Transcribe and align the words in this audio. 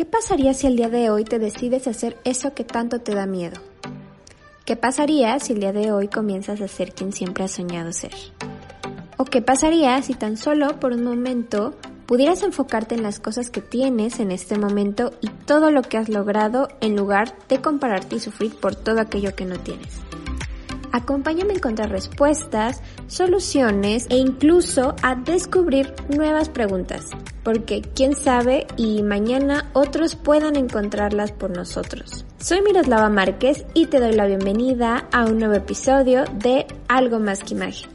¿Qué 0.00 0.06
pasaría 0.06 0.54
si 0.54 0.66
el 0.66 0.76
día 0.76 0.88
de 0.88 1.10
hoy 1.10 1.24
te 1.24 1.38
decides 1.38 1.86
hacer 1.86 2.16
eso 2.24 2.54
que 2.54 2.64
tanto 2.64 3.00
te 3.00 3.14
da 3.14 3.26
miedo? 3.26 3.60
¿Qué 4.64 4.74
pasaría 4.74 5.38
si 5.40 5.52
el 5.52 5.60
día 5.60 5.74
de 5.74 5.92
hoy 5.92 6.08
comienzas 6.08 6.62
a 6.62 6.68
ser 6.68 6.94
quien 6.94 7.12
siempre 7.12 7.44
has 7.44 7.50
soñado 7.50 7.92
ser? 7.92 8.14
¿O 9.18 9.26
qué 9.26 9.42
pasaría 9.42 10.00
si 10.00 10.14
tan 10.14 10.38
solo 10.38 10.80
por 10.80 10.94
un 10.94 11.04
momento 11.04 11.76
pudieras 12.06 12.42
enfocarte 12.42 12.94
en 12.94 13.02
las 13.02 13.20
cosas 13.20 13.50
que 13.50 13.60
tienes 13.60 14.20
en 14.20 14.32
este 14.32 14.56
momento 14.56 15.12
y 15.20 15.28
todo 15.28 15.70
lo 15.70 15.82
que 15.82 15.98
has 15.98 16.08
logrado 16.08 16.68
en 16.80 16.96
lugar 16.96 17.36
de 17.50 17.60
compararte 17.60 18.16
y 18.16 18.20
sufrir 18.20 18.54
por 18.56 18.74
todo 18.76 19.02
aquello 19.02 19.36
que 19.36 19.44
no 19.44 19.58
tienes? 19.58 20.00
Acompáñame 20.92 21.52
a 21.52 21.56
encontrar 21.56 21.90
respuestas, 21.90 22.82
soluciones 23.06 24.06
e 24.10 24.16
incluso 24.16 24.96
a 25.02 25.14
descubrir 25.14 25.94
nuevas 26.08 26.48
preguntas, 26.48 27.10
porque 27.44 27.82
quién 27.82 28.16
sabe 28.16 28.66
y 28.76 29.02
mañana 29.02 29.70
otros 29.72 30.16
puedan 30.16 30.56
encontrarlas 30.56 31.30
por 31.32 31.50
nosotros. 31.50 32.24
Soy 32.38 32.62
Miroslava 32.62 33.08
Márquez 33.08 33.64
y 33.74 33.86
te 33.86 34.00
doy 34.00 34.12
la 34.12 34.26
bienvenida 34.26 35.06
a 35.12 35.26
un 35.26 35.38
nuevo 35.38 35.54
episodio 35.54 36.24
de 36.34 36.66
Algo 36.88 37.20
más 37.20 37.44
que 37.44 37.54
imagen. 37.54 37.90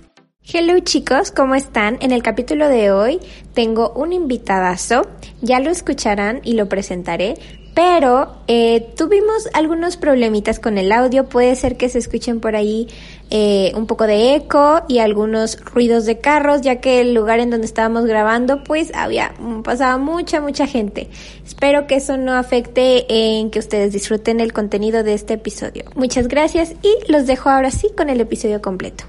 Hello 0.47 0.79
chicos, 0.79 1.31
¿cómo 1.31 1.55
están? 1.55 1.97
En 2.01 2.11
el 2.11 2.21
capítulo 2.21 2.69
de 2.69 2.91
hoy 2.91 3.19
tengo 3.55 3.91
un 3.93 4.13
invitadazo, 4.13 5.01
ya 5.41 5.59
lo 5.59 5.71
escucharán 5.71 6.39
y 6.43 6.53
lo 6.53 6.69
presentaré, 6.69 7.33
pero 7.75 8.31
eh, 8.47 8.93
tuvimos 8.95 9.49
algunos 9.53 9.97
problemitas 9.97 10.59
con 10.59 10.77
el 10.77 10.93
audio, 10.93 11.25
puede 11.25 11.55
ser 11.55 11.75
que 11.75 11.89
se 11.89 11.99
escuchen 11.99 12.39
por 12.39 12.55
ahí 12.55 12.87
eh, 13.29 13.73
un 13.75 13.85
poco 13.85 14.07
de 14.07 14.35
eco 14.35 14.83
y 14.87 14.99
algunos 14.99 15.59
ruidos 15.59 16.05
de 16.05 16.19
carros, 16.19 16.61
ya 16.61 16.77
que 16.77 17.01
el 17.01 17.13
lugar 17.13 17.39
en 17.39 17.49
donde 17.49 17.67
estábamos 17.67 18.05
grabando 18.05 18.63
pues 18.63 18.93
había 18.95 19.33
mm, 19.39 19.61
pasaba 19.63 19.97
mucha 19.97 20.39
mucha 20.39 20.67
gente. 20.67 21.09
Espero 21.45 21.85
que 21.85 21.95
eso 21.95 22.15
no 22.15 22.33
afecte 22.33 23.05
en 23.09 23.51
que 23.51 23.59
ustedes 23.59 23.91
disfruten 23.91 24.39
el 24.39 24.53
contenido 24.53 25.03
de 25.03 25.13
este 25.13 25.33
episodio. 25.33 25.83
Muchas 25.95 26.29
gracias 26.29 26.75
y 26.81 27.11
los 27.11 27.27
dejo 27.27 27.49
ahora 27.49 27.71
sí 27.71 27.89
con 27.95 28.09
el 28.09 28.21
episodio 28.21 28.61
completo. 28.61 29.05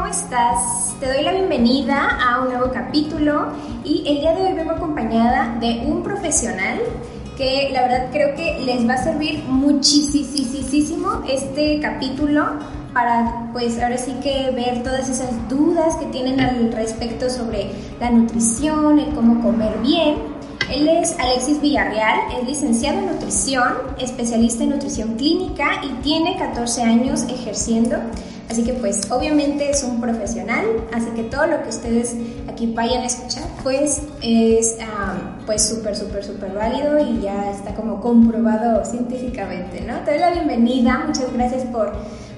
¿Cómo 0.00 0.12
estás? 0.12 0.96
Te 0.98 1.12
doy 1.12 1.22
la 1.22 1.32
bienvenida 1.32 2.18
a 2.22 2.40
un 2.40 2.48
nuevo 2.48 2.72
capítulo 2.72 3.48
y 3.84 4.02
el 4.08 4.20
día 4.20 4.34
de 4.34 4.46
hoy 4.46 4.54
vengo 4.54 4.70
acompañada 4.70 5.58
de 5.60 5.82
un 5.84 6.02
profesional 6.02 6.78
que 7.36 7.68
la 7.70 7.82
verdad 7.82 8.08
creo 8.10 8.34
que 8.34 8.60
les 8.64 8.88
va 8.88 8.94
a 8.94 9.04
servir 9.04 9.44
muchísimo 9.44 11.22
este 11.28 11.80
capítulo 11.80 12.46
para 12.94 13.50
pues 13.52 13.78
ahora 13.78 13.98
sí 13.98 14.14
que 14.22 14.50
ver 14.52 14.82
todas 14.82 15.10
esas 15.10 15.32
dudas 15.50 15.96
que 15.96 16.06
tienen 16.06 16.40
al 16.40 16.72
respecto 16.72 17.28
sobre 17.28 17.70
la 18.00 18.10
nutrición, 18.10 18.98
el 19.00 19.14
cómo 19.14 19.42
comer 19.42 19.80
bien. 19.82 20.39
Él 20.70 20.88
es 20.88 21.16
Alexis 21.18 21.60
Villarreal, 21.60 22.20
es 22.40 22.46
licenciado 22.46 23.00
en 23.00 23.06
nutrición, 23.06 23.72
especialista 23.98 24.62
en 24.62 24.70
nutrición 24.70 25.16
clínica 25.16 25.82
y 25.82 25.88
tiene 26.02 26.38
14 26.38 26.82
años 26.82 27.24
ejerciendo. 27.24 27.96
Así 28.48 28.64
que 28.64 28.72
pues 28.74 29.10
obviamente 29.10 29.70
es 29.70 29.82
un 29.82 30.00
profesional, 30.00 30.64
así 30.92 31.06
que 31.14 31.24
todo 31.24 31.46
lo 31.46 31.62
que 31.62 31.68
ustedes 31.68 32.16
aquí 32.48 32.72
vayan 32.72 33.02
a 33.02 33.06
escuchar 33.06 33.44
pues 33.62 34.02
es 34.22 34.76
pues 35.46 35.68
súper, 35.68 35.96
súper, 35.96 36.24
súper 36.24 36.52
válido 36.52 36.98
y 36.98 37.20
ya 37.20 37.50
está 37.50 37.74
como 37.74 38.00
comprobado 38.00 38.84
científicamente, 38.84 39.80
¿no? 39.82 40.00
Te 40.00 40.12
doy 40.12 40.20
la 40.20 40.30
bienvenida, 40.30 41.04
muchas 41.06 41.32
gracias 41.32 41.64
por, 41.66 41.92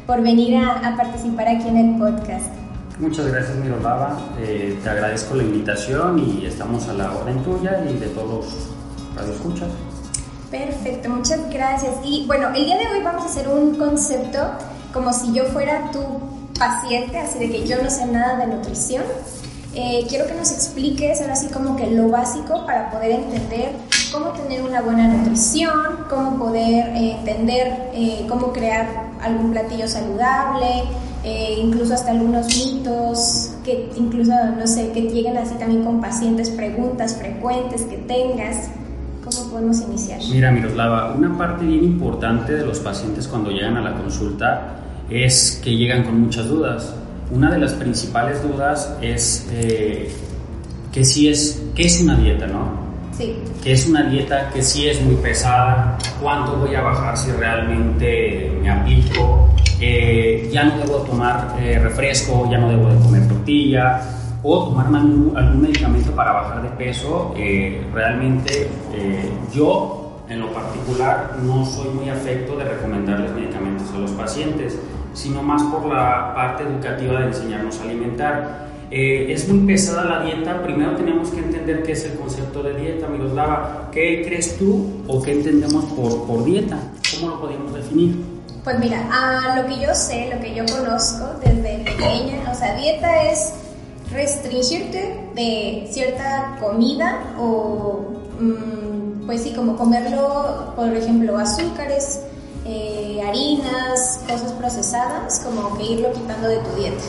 por 0.07 0.23
venir 0.23 0.57
a, 0.57 0.95
participar 0.97 1.49
aquí 1.49 1.69
en 1.69 1.77
el 1.77 1.99
podcast. 1.99 2.62
Muchas 3.03 3.27
gracias 3.27 3.56
Miroslava, 3.56 4.17
eh, 4.39 4.78
te 4.81 4.89
agradezco 4.89 5.34
la 5.34 5.42
invitación 5.42 6.20
y 6.20 6.47
estamos 6.47 6.86
a 6.86 6.92
la 6.92 7.11
orden 7.11 7.42
tuya 7.42 7.84
y 7.91 7.98
de 7.98 8.06
todos 8.06 8.31
los 8.31 9.17
radioescuchas. 9.17 9.67
Perfecto, 10.53 11.08
muchas 11.08 11.50
gracias. 11.50 11.97
Y 12.05 12.27
bueno, 12.28 12.50
el 12.55 12.64
día 12.64 12.78
de 12.78 12.86
hoy 12.86 13.03
vamos 13.03 13.25
a 13.25 13.27
hacer 13.27 13.48
un 13.48 13.75
concepto 13.75 14.39
como 14.92 15.12
si 15.12 15.33
yo 15.33 15.47
fuera 15.47 15.91
tu 15.91 16.00
paciente, 16.57 17.18
así 17.18 17.41
de 17.41 17.51
que 17.51 17.67
yo 17.67 17.83
no 17.83 17.91
sé 17.91 18.07
nada 18.07 18.36
de 18.36 18.55
nutrición. 18.55 19.02
Eh, 19.74 20.07
quiero 20.08 20.29
que 20.29 20.35
nos 20.35 20.52
expliques 20.52 21.20
ahora 21.23 21.35
sí 21.35 21.48
como 21.48 21.74
que 21.74 21.89
lo 21.89 22.08
básico 22.08 22.64
para 22.67 22.89
poder 22.92 23.11
entender 23.11 23.73
cómo 24.12 24.27
tener 24.30 24.62
una 24.62 24.80
buena 24.80 25.08
nutrición, 25.08 26.07
cómo 26.08 26.39
poder 26.39 26.95
eh, 26.95 27.17
entender 27.18 27.91
eh, 27.95 28.27
cómo 28.29 28.52
crear 28.52 28.86
algún 29.20 29.51
platillo 29.51 29.89
saludable, 29.89 30.85
incluso 31.25 31.95
hasta 31.95 32.11
algunos 32.11 32.47
mitos, 32.49 33.55
que 33.65 33.91
incluso, 33.97 34.33
no 34.59 34.67
sé, 34.67 34.91
que 34.93 35.03
lleguen 35.03 35.37
así 35.37 35.55
también 35.55 35.85
con 35.85 36.01
pacientes, 36.01 36.51
preguntas 36.51 37.17
frecuentes 37.17 37.83
que 37.83 37.99
tengas. 37.99 38.71
¿Cómo 39.25 39.51
podemos 39.51 39.81
iniciar? 39.83 40.21
Mira, 40.31 40.51
Miroslava, 40.51 41.15
una 41.15 41.37
parte 41.39 41.65
bien 41.65 41.85
importante 41.85 42.55
de 42.55 42.67
los 42.67 42.81
pacientes 42.81 43.29
cuando 43.29 43.51
llegan 43.51 43.77
a 43.77 43.83
la 43.83 43.95
consulta 43.95 44.77
es 45.09 45.61
que 45.63 45.77
llegan 45.77 46.03
con 46.05 46.21
muchas 46.21 46.49
dudas. 46.49 46.93
Una 47.31 47.51
de 47.51 47.59
las 47.59 47.73
principales 47.75 48.43
dudas 48.43 48.97
es 49.01 49.49
eh, 49.53 50.11
que 50.91 51.05
si 51.05 51.29
es, 51.29 51.63
¿qué 51.75 51.87
es 51.87 52.01
una 52.03 52.17
dieta, 52.17 52.47
no? 52.47 52.83
Sí. 53.17 53.37
¿Qué 53.63 53.73
es 53.73 53.89
una 53.89 54.03
dieta? 54.05 54.51
Que 54.51 54.63
si 54.63 54.89
es 54.89 55.01
muy 55.03 55.15
pesada, 55.17 55.97
¿cuánto 56.21 56.57
voy 56.57 56.75
a 56.75 56.83
bajar 56.83 57.17
si 57.17 57.31
realmente 57.31 58.59
me 58.61 58.71
aplico? 58.71 59.52
Eh, 59.83 60.48
ya 60.53 60.65
no 60.65 60.79
debo 60.79 60.98
tomar 60.98 61.57
eh, 61.61 61.79
refresco, 61.79 62.48
ya 62.51 62.59
no 62.59 62.69
debo 62.70 62.89
de 62.89 63.01
comer 63.01 63.29
tortilla, 63.29 64.01
o 64.43 64.69
tomar 64.69 64.87
algún, 64.87 65.37
algún 65.37 65.63
medicamento 65.63 66.13
para 66.13 66.33
bajar 66.33 66.63
de 66.63 66.69
peso. 66.70 67.35
realmente 67.92 68.69
yo, 69.55 70.23
en 70.29 70.41
lo 70.41 70.53
particular, 70.53 71.37
no 71.45 71.65
soy 71.65 71.89
muy 71.91 72.09
afecto 72.09 72.57
de 72.57 72.65
recomendarles 72.65 73.33
medicamentos 73.33 73.92
a 73.95 73.98
los 73.98 74.11
pacientes 74.13 74.79
sino 75.15 75.42
más 75.42 75.63
por 75.65 75.87
la 75.87 76.33
parte 76.35 76.65
educativa 76.65 77.21
de 77.21 77.27
enseñarnos 77.27 77.79
a 77.81 77.85
alimentar. 77.85 78.73
Eh, 78.91 79.33
es 79.33 79.48
muy 79.48 79.67
pesada 79.67 80.05
la 80.05 80.25
dieta, 80.25 80.63
primero 80.63 80.95
tenemos 80.97 81.31
que 81.31 81.41
entender 81.41 81.83
qué 81.83 81.92
es 81.92 82.05
el 82.05 82.19
concepto 82.19 82.63
de 82.63 82.75
dieta, 82.75 83.09
Miroslava. 83.09 83.89
¿Qué 83.91 84.23
crees 84.25 84.59
tú 84.59 85.03
o 85.09 85.23
qué 85.23 85.33
entendemos 85.33 85.85
por, 85.87 86.27
por 86.27 86.45
dieta? 86.45 86.79
¿Cómo 87.15 87.29
lo 87.29 87.41
podemos 87.41 87.73
definir? 87.73 88.32
Pues 88.64 88.78
mira, 88.78 89.08
a 89.11 89.56
lo 89.56 89.67
que 89.67 89.80
yo 89.80 89.92
sé, 89.92 90.30
lo 90.33 90.40
que 90.40 90.55
yo 90.55 90.64
conozco 90.67 91.34
desde 91.45 91.78
pequeña, 91.78 92.48
o 92.50 92.55
sea, 92.55 92.77
dieta 92.77 93.24
es 93.24 93.55
restringirte 94.12 95.30
de 95.34 95.89
cierta 95.90 96.58
comida 96.61 97.34
o, 97.40 98.05
mm, 98.39 99.27
pues 99.27 99.42
sí, 99.42 99.52
como 99.52 99.77
comerlo, 99.77 100.74
por 100.77 100.95
ejemplo, 100.95 101.36
azúcares, 101.39 102.20
eh, 102.64 103.20
harinas, 103.27 104.24
cosas 104.28 104.52
procesadas, 104.52 105.40
como 105.40 105.77
que 105.77 105.84
irlo 105.84 106.12
quitando 106.12 106.48
de 106.48 106.58
tu 106.58 106.77
dieta. 106.77 107.02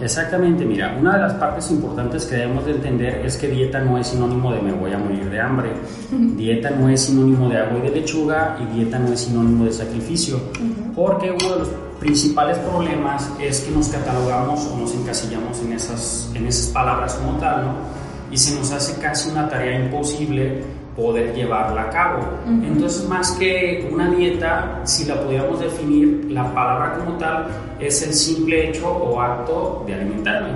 Exactamente, 0.00 0.64
mira, 0.64 0.96
una 0.98 1.14
de 1.14 1.20
las 1.20 1.34
partes 1.34 1.70
importantes 1.70 2.26
que 2.26 2.36
debemos 2.36 2.66
de 2.66 2.72
entender 2.72 3.24
es 3.24 3.36
que 3.36 3.48
dieta 3.48 3.80
no 3.80 3.96
es 3.96 4.08
sinónimo 4.08 4.52
de 4.52 4.60
me 4.60 4.72
voy 4.72 4.92
a 4.92 4.98
morir 4.98 5.30
de 5.30 5.40
hambre, 5.40 5.70
dieta 6.10 6.70
no 6.70 6.88
es 6.88 7.02
sinónimo 7.02 7.48
de 7.48 7.58
agua 7.58 7.78
y 7.78 7.82
de 7.82 8.00
lechuga 8.00 8.58
y 8.60 8.74
dieta 8.74 8.98
no 8.98 9.12
es 9.12 9.20
sinónimo 9.20 9.64
de 9.64 9.72
sacrificio, 9.72 10.40
porque 10.94 11.30
uno 11.30 11.52
de 11.52 11.58
los 11.60 11.68
principales 12.00 12.58
problemas 12.58 13.30
es 13.40 13.60
que 13.60 13.70
nos 13.70 13.88
catalogamos 13.88 14.66
o 14.66 14.76
nos 14.76 14.94
encasillamos 14.94 15.60
en 15.60 15.72
esas, 15.72 16.30
en 16.34 16.46
esas 16.46 16.68
palabras 16.68 17.14
como 17.14 17.38
tal, 17.38 17.66
¿no? 17.66 17.72
Y 18.30 18.36
se 18.36 18.54
nos 18.54 18.72
hace 18.72 19.00
casi 19.00 19.30
una 19.30 19.48
tarea 19.48 19.78
imposible 19.78 20.62
poder 20.96 21.34
llevarla 21.34 21.82
a 21.82 21.90
cabo. 21.90 22.20
Entonces, 22.46 23.06
más 23.08 23.32
que 23.32 23.88
una 23.92 24.10
dieta, 24.10 24.80
si 24.84 25.04
la 25.04 25.20
pudiéramos 25.20 25.60
definir, 25.60 26.26
la 26.30 26.52
palabra 26.54 26.94
como 26.98 27.18
tal 27.18 27.46
es 27.78 28.02
el 28.02 28.14
simple 28.14 28.70
hecho 28.70 28.88
o 28.88 29.20
acto 29.20 29.84
de 29.86 29.94
alimentarme. 29.94 30.50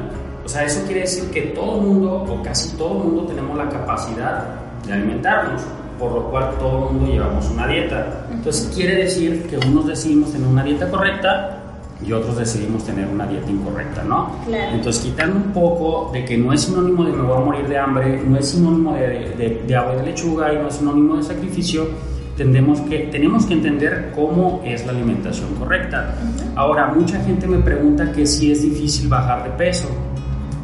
O 0.44 0.48
sea, 0.48 0.64
eso 0.64 0.84
quiere 0.86 1.02
decir 1.02 1.30
que 1.30 1.42
todo 1.42 1.76
el 1.76 1.86
mundo, 1.86 2.26
o 2.28 2.42
casi 2.42 2.76
todo 2.76 3.02
el 3.02 3.08
mundo, 3.08 3.22
tenemos 3.26 3.56
la 3.56 3.68
capacidad 3.68 4.46
de 4.86 4.92
alimentarnos, 4.92 5.62
por 5.98 6.12
lo 6.12 6.30
cual 6.30 6.56
todo 6.58 6.88
el 6.88 6.94
mundo 6.94 7.12
llevamos 7.12 7.48
una 7.50 7.66
dieta. 7.66 8.26
Entonces, 8.32 8.72
quiere 8.74 8.96
decir 8.96 9.46
que 9.46 9.58
unos 9.68 9.86
decidimos 9.86 10.32
tener 10.32 10.48
una 10.48 10.64
dieta 10.64 10.90
correcta 10.90 11.59
y 12.06 12.12
otros 12.12 12.38
decidimos 12.38 12.84
tener 12.84 13.06
una 13.08 13.26
dieta 13.26 13.50
incorrecta, 13.50 14.02
¿no? 14.02 14.36
Entonces, 14.48 15.02
quitando 15.02 15.36
un 15.36 15.52
poco 15.52 16.10
de 16.12 16.24
que 16.24 16.38
no 16.38 16.52
es 16.52 16.62
sinónimo 16.62 17.04
de 17.04 17.12
me 17.12 17.22
voy 17.22 17.36
a 17.36 17.40
morir 17.40 17.68
de 17.68 17.78
hambre, 17.78 18.22
no 18.26 18.38
es 18.38 18.48
sinónimo 18.48 18.94
de, 18.94 19.62
de, 19.66 19.76
agua 19.76 19.96
de 19.96 20.04
lechuga 20.04 20.52
y 20.52 20.56
no 20.56 20.68
es 20.68 20.76
sinónimo 20.76 21.16
de 21.16 21.22
sacrificio, 21.22 21.88
tendemos 22.36 22.80
que, 22.80 23.00
tenemos 23.10 23.44
que 23.44 23.54
entender 23.54 24.12
cómo 24.14 24.62
es 24.64 24.86
la 24.86 24.92
alimentación 24.92 25.54
correcta. 25.56 26.14
Ahora, 26.56 26.86
mucha 26.88 27.20
gente 27.22 27.46
me 27.46 27.58
pregunta 27.58 28.12
que 28.12 28.26
si 28.26 28.50
es 28.50 28.62
difícil 28.62 29.08
bajar 29.08 29.44
de 29.44 29.50
peso. 29.50 29.88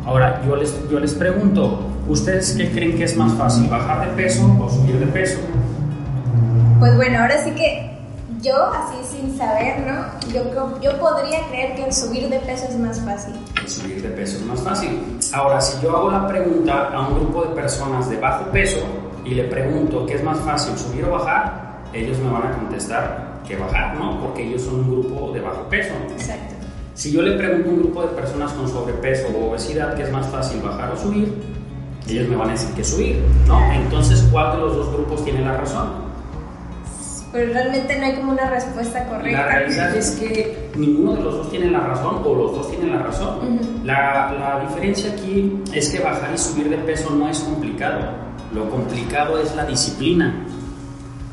Ahora, 0.06 0.40
yo 0.46 0.56
les, 0.56 0.74
yo 0.88 1.00
les 1.00 1.12
pregunto, 1.12 1.80
¿ustedes 2.08 2.54
qué 2.56 2.70
creen 2.70 2.96
que 2.96 3.04
es 3.04 3.16
más 3.16 3.34
fácil, 3.34 3.68
bajar 3.68 4.08
de 4.08 4.16
peso 4.22 4.56
o 4.58 4.70
subir 4.70 4.98
de 4.98 5.06
peso? 5.06 5.38
Pues 6.78 6.96
bueno, 6.96 7.18
ahora 7.18 7.42
sí 7.44 7.50
que 7.50 7.95
yo, 8.46 8.70
así 8.72 8.96
sin 9.16 9.36
saber, 9.36 9.80
¿no? 9.80 10.32
Yo, 10.32 10.80
yo 10.80 10.98
podría 10.98 11.46
creer 11.48 11.74
que 11.74 11.86
el 11.86 11.92
subir 11.92 12.28
de 12.28 12.38
peso 12.40 12.66
es 12.68 12.78
más 12.78 13.00
fácil. 13.00 13.34
El 13.60 13.68
subir 13.68 14.02
de 14.02 14.08
peso 14.10 14.36
es 14.36 14.44
más 14.44 14.60
fácil. 14.60 15.18
Ahora, 15.32 15.60
si 15.60 15.82
yo 15.82 15.96
hago 15.96 16.10
la 16.10 16.26
pregunta 16.28 16.90
a 16.92 17.08
un 17.08 17.16
grupo 17.16 17.44
de 17.44 17.54
personas 17.54 18.08
de 18.08 18.18
bajo 18.18 18.50
peso 18.52 18.78
y 19.24 19.34
le 19.34 19.44
pregunto, 19.44 20.06
¿qué 20.06 20.14
es 20.14 20.22
más 20.22 20.38
fácil, 20.40 20.78
subir 20.78 21.04
o 21.06 21.12
bajar? 21.12 21.82
Ellos 21.92 22.18
me 22.18 22.30
van 22.30 22.46
a 22.46 22.52
contestar 22.52 23.40
que 23.46 23.56
bajar, 23.56 23.96
¿no? 23.96 24.20
Porque 24.20 24.46
ellos 24.46 24.62
son 24.62 24.76
un 24.76 24.90
grupo 24.90 25.32
de 25.32 25.40
bajo 25.40 25.62
peso. 25.68 25.94
Exacto. 26.10 26.54
Si 26.94 27.12
yo 27.12 27.22
le 27.22 27.36
pregunto 27.36 27.68
a 27.68 27.72
un 27.72 27.78
grupo 27.80 28.02
de 28.02 28.08
personas 28.08 28.52
con 28.52 28.68
sobrepeso 28.68 29.28
o 29.36 29.50
obesidad, 29.50 29.94
¿qué 29.96 30.04
es 30.04 30.12
más 30.12 30.26
fácil, 30.28 30.60
bajar 30.62 30.92
o 30.92 30.96
subir? 30.96 31.34
Ellos 32.08 32.28
me 32.28 32.36
van 32.36 32.50
a 32.50 32.52
decir 32.52 32.72
que 32.74 32.84
subir, 32.84 33.20
¿no? 33.48 33.60
Entonces, 33.72 34.26
¿cuál 34.30 34.52
de 34.52 34.62
los 34.62 34.76
dos 34.76 34.92
grupos 34.92 35.24
tiene 35.24 35.40
la 35.44 35.56
razón? 35.56 36.05
Pero 37.36 37.52
realmente 37.52 37.98
no 37.98 38.06
hay 38.06 38.14
como 38.14 38.32
una 38.32 38.48
respuesta 38.48 39.04
correcta. 39.04 39.42
La 39.42 39.46
realidad 39.46 39.94
es 39.94 40.12
que 40.12 40.70
ninguno 40.74 41.16
de 41.16 41.22
los 41.22 41.34
dos 41.34 41.50
tiene 41.50 41.70
la 41.70 41.80
razón 41.80 42.22
o 42.24 42.34
los 42.34 42.52
dos 42.52 42.70
tienen 42.70 42.92
la 42.92 43.02
razón. 43.02 43.60
la, 43.84 44.32
la 44.32 44.66
diferencia 44.66 45.12
aquí 45.12 45.60
es 45.70 45.90
que 45.90 46.00
bajar 46.00 46.30
y 46.34 46.38
subir 46.38 46.70
de 46.70 46.78
peso 46.78 47.10
no 47.10 47.28
es 47.28 47.38
complicado. 47.40 47.98
Lo 48.54 48.70
complicado 48.70 49.38
es 49.38 49.54
la 49.54 49.66
disciplina. 49.66 50.46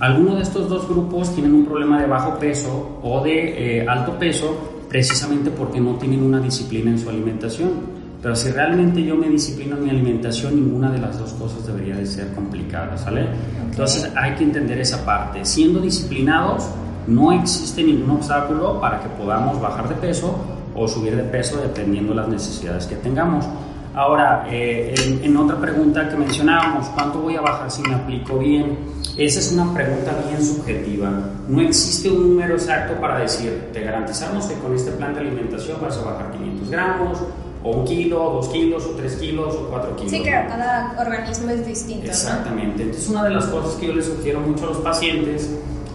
Algunos 0.02 0.36
de 0.36 0.42
estos 0.42 0.68
dos 0.68 0.90
grupos 0.90 1.34
tienen 1.34 1.54
un 1.54 1.66
problema 1.66 2.02
de 2.02 2.08
bajo 2.08 2.38
peso 2.38 3.00
o 3.02 3.24
de 3.24 3.78
eh, 3.80 3.88
alto 3.88 4.20
peso 4.20 4.58
precisamente 4.90 5.52
porque 5.52 5.80
no 5.80 5.96
tienen 5.96 6.22
una 6.22 6.42
disciplina 6.42 6.92
en 6.92 7.00
su 7.00 7.10
alimentación. 7.10 8.03
Pero 8.24 8.38
si 8.38 8.50
realmente 8.52 9.04
yo 9.04 9.18
me 9.18 9.28
disciplino 9.28 9.75
en 9.75 9.84
mi 9.84 9.90
alimentación, 9.90 10.56
ninguna 10.56 10.90
de 10.90 10.98
las 10.98 11.20
dos 11.20 11.34
cosas 11.34 11.68
debería 11.68 11.98
de 11.98 12.06
ser 12.06 12.34
complicada, 12.34 12.98
¿sale? 12.98 13.28
Entonces 13.70 14.10
hay 14.16 14.36
que 14.36 14.46
entender 14.46 14.80
esa 14.80 15.04
parte. 15.04 15.44
Siendo 15.44 15.81
disciplinados, 15.81 16.70
no 17.06 17.34
existe 17.34 17.84
ningún 17.84 18.12
obstáculo 18.12 18.80
para 18.80 19.02
que 19.02 19.10
podamos 19.10 19.60
bajar 19.60 19.90
de 19.90 19.96
peso 19.96 20.38
o 20.74 20.88
subir 20.88 21.18
de 21.18 21.24
peso 21.24 21.58
dependiendo 21.62 22.14
de 22.14 22.22
las 22.22 22.30
necesidades 22.30 22.88
que 22.88 22.96
tengamos. 22.96 23.46
Ahora, 23.94 24.48
eh, 24.50 24.96
en, 25.22 25.36
otra 25.38 25.60
pregunta 25.60 26.10
que 26.10 26.16
mencionábamos, 26.16 26.88
¿cuánto 26.96 27.19
voy 27.19 27.36
a 27.36 27.42
bajar 27.42 27.69
si 27.69 27.81
me 27.84 27.94
aplico 27.94 28.40
bien? 28.40 28.78
Esa 29.18 29.40
es 29.40 29.52
una 29.52 29.72
pregunta 29.72 30.16
bien 30.28 30.44
subjetiva. 30.44 31.12
No 31.50 31.62
existe 31.62 32.10
un 32.10 32.30
número 32.30 32.56
exacto 32.56 33.00
para 33.02 33.19
decir, 33.19 33.69
te 33.74 33.81
garantizamos 33.81 34.46
que 34.46 34.56
con 34.56 34.74
este 34.74 34.92
plan 34.94 35.14
de 35.14 35.19
alimentación 35.19 35.78
vas 35.80 35.98
a 35.98 36.06
bajar 36.06 36.31
500 36.31 36.72
gramos, 36.72 37.19
o 37.63 37.71
un 37.71 37.86
kilo, 37.86 38.18
dos 38.18 38.50
kilos, 38.50 38.86
o 38.86 38.89
tres 38.92 39.15
kilos, 39.15 39.56
o 39.56 39.69
cuatro 39.69 39.95
kilos. 39.95 40.12
Sí, 40.12 40.21
claro, 40.21 40.50
cada 40.50 40.95
organismo 41.00 41.50
es 41.50 41.65
distinto. 41.65 42.06
Exactamente. 42.07 42.83
Entonces, 42.83 43.10
una 43.10 43.24
de 43.24 43.30
las 43.31 43.45
cosas 43.45 43.75
que 43.75 43.88
yo 43.88 43.94
les 43.94 44.06
sugiero 44.06 44.42
mucho 44.42 44.65
a 44.65 44.68
los 44.68 44.77
pacientes 44.77 45.50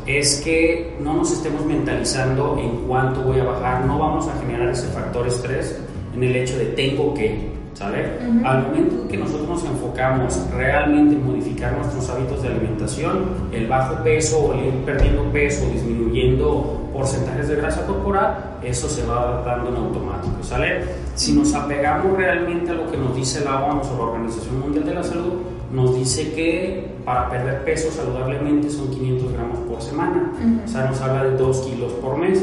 es 0.07 0.41
que 0.43 0.97
no 1.01 1.15
nos 1.15 1.31
estemos 1.31 1.65
mentalizando 1.67 2.59
en 2.59 2.87
cuánto 2.87 3.21
voy 3.23 3.41
a 3.41 3.45
bajar, 3.45 3.85
no 3.85 3.99
vamos 3.99 4.27
a 4.27 4.41
generar 4.41 4.69
ese 4.71 4.87
factor 4.89 5.27
estrés 5.27 5.79
en 6.15 6.23
el 6.25 6.35
hecho 6.35 6.59
de 6.59 6.67
tengo 6.67 7.15
que. 7.15 7.59
¿Sale? 7.75 8.07
Al 8.45 8.63
momento 8.65 9.07
que 9.07 9.17
nosotros 9.17 9.49
nos 9.49 9.65
enfocamos 9.65 10.37
realmente 10.53 11.15
en 11.15 11.25
modificar 11.25 11.77
nuestros 11.77 12.09
hábitos 12.11 12.43
de 12.43 12.49
alimentación, 12.49 13.51
el 13.53 13.69
bajo 13.69 14.03
peso 14.03 14.37
o 14.41 14.53
el 14.55 14.67
ir 14.67 14.75
perdiendo 14.85 15.23
peso 15.31 15.65
o 15.65 15.71
disminuyendo 15.71 16.88
porcentajes 16.99 17.47
de 17.47 17.55
grasa 17.55 17.87
corporal, 17.87 18.59
eso 18.61 18.89
se 18.89 19.07
va 19.07 19.43
dando 19.47 19.71
en 19.71 19.77
automático, 19.77 20.43
¿sale? 20.43 20.83
Si 21.15 21.33
nos 21.33 21.55
apegamos 21.55 22.17
realmente 22.17 22.73
a 22.73 22.75
lo 22.75 22.91
que 22.91 22.97
nos 22.97 23.15
dice 23.15 23.45
la 23.45 23.65
OMS 23.65 23.87
o 23.91 23.97
la 23.99 24.03
Organización 24.03 24.59
Mundial 24.59 24.85
de 24.85 24.95
la 24.95 25.05
Salud, 25.05 25.35
nos 25.73 25.95
dice 25.95 26.33
que 26.33 26.97
para 27.05 27.31
perder 27.31 27.65
peso 27.65 27.93
saludablemente 27.93 28.69
son 28.69 28.91
500 28.91 29.33
gramos 29.33 29.59
por 29.61 29.81
semana, 29.81 30.33
o 30.65 30.69
sea, 30.69 30.87
nos 30.87 31.01
habla 31.01 31.23
de 31.23 31.37
2 31.37 31.61
kilos 31.61 31.93
por 31.93 32.19
mes. 32.19 32.43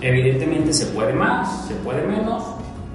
Evidentemente 0.00 0.72
se 0.72 0.86
puede 0.86 1.12
más, 1.12 1.66
se 1.66 1.74
puede 1.74 2.06
menos, 2.06 2.44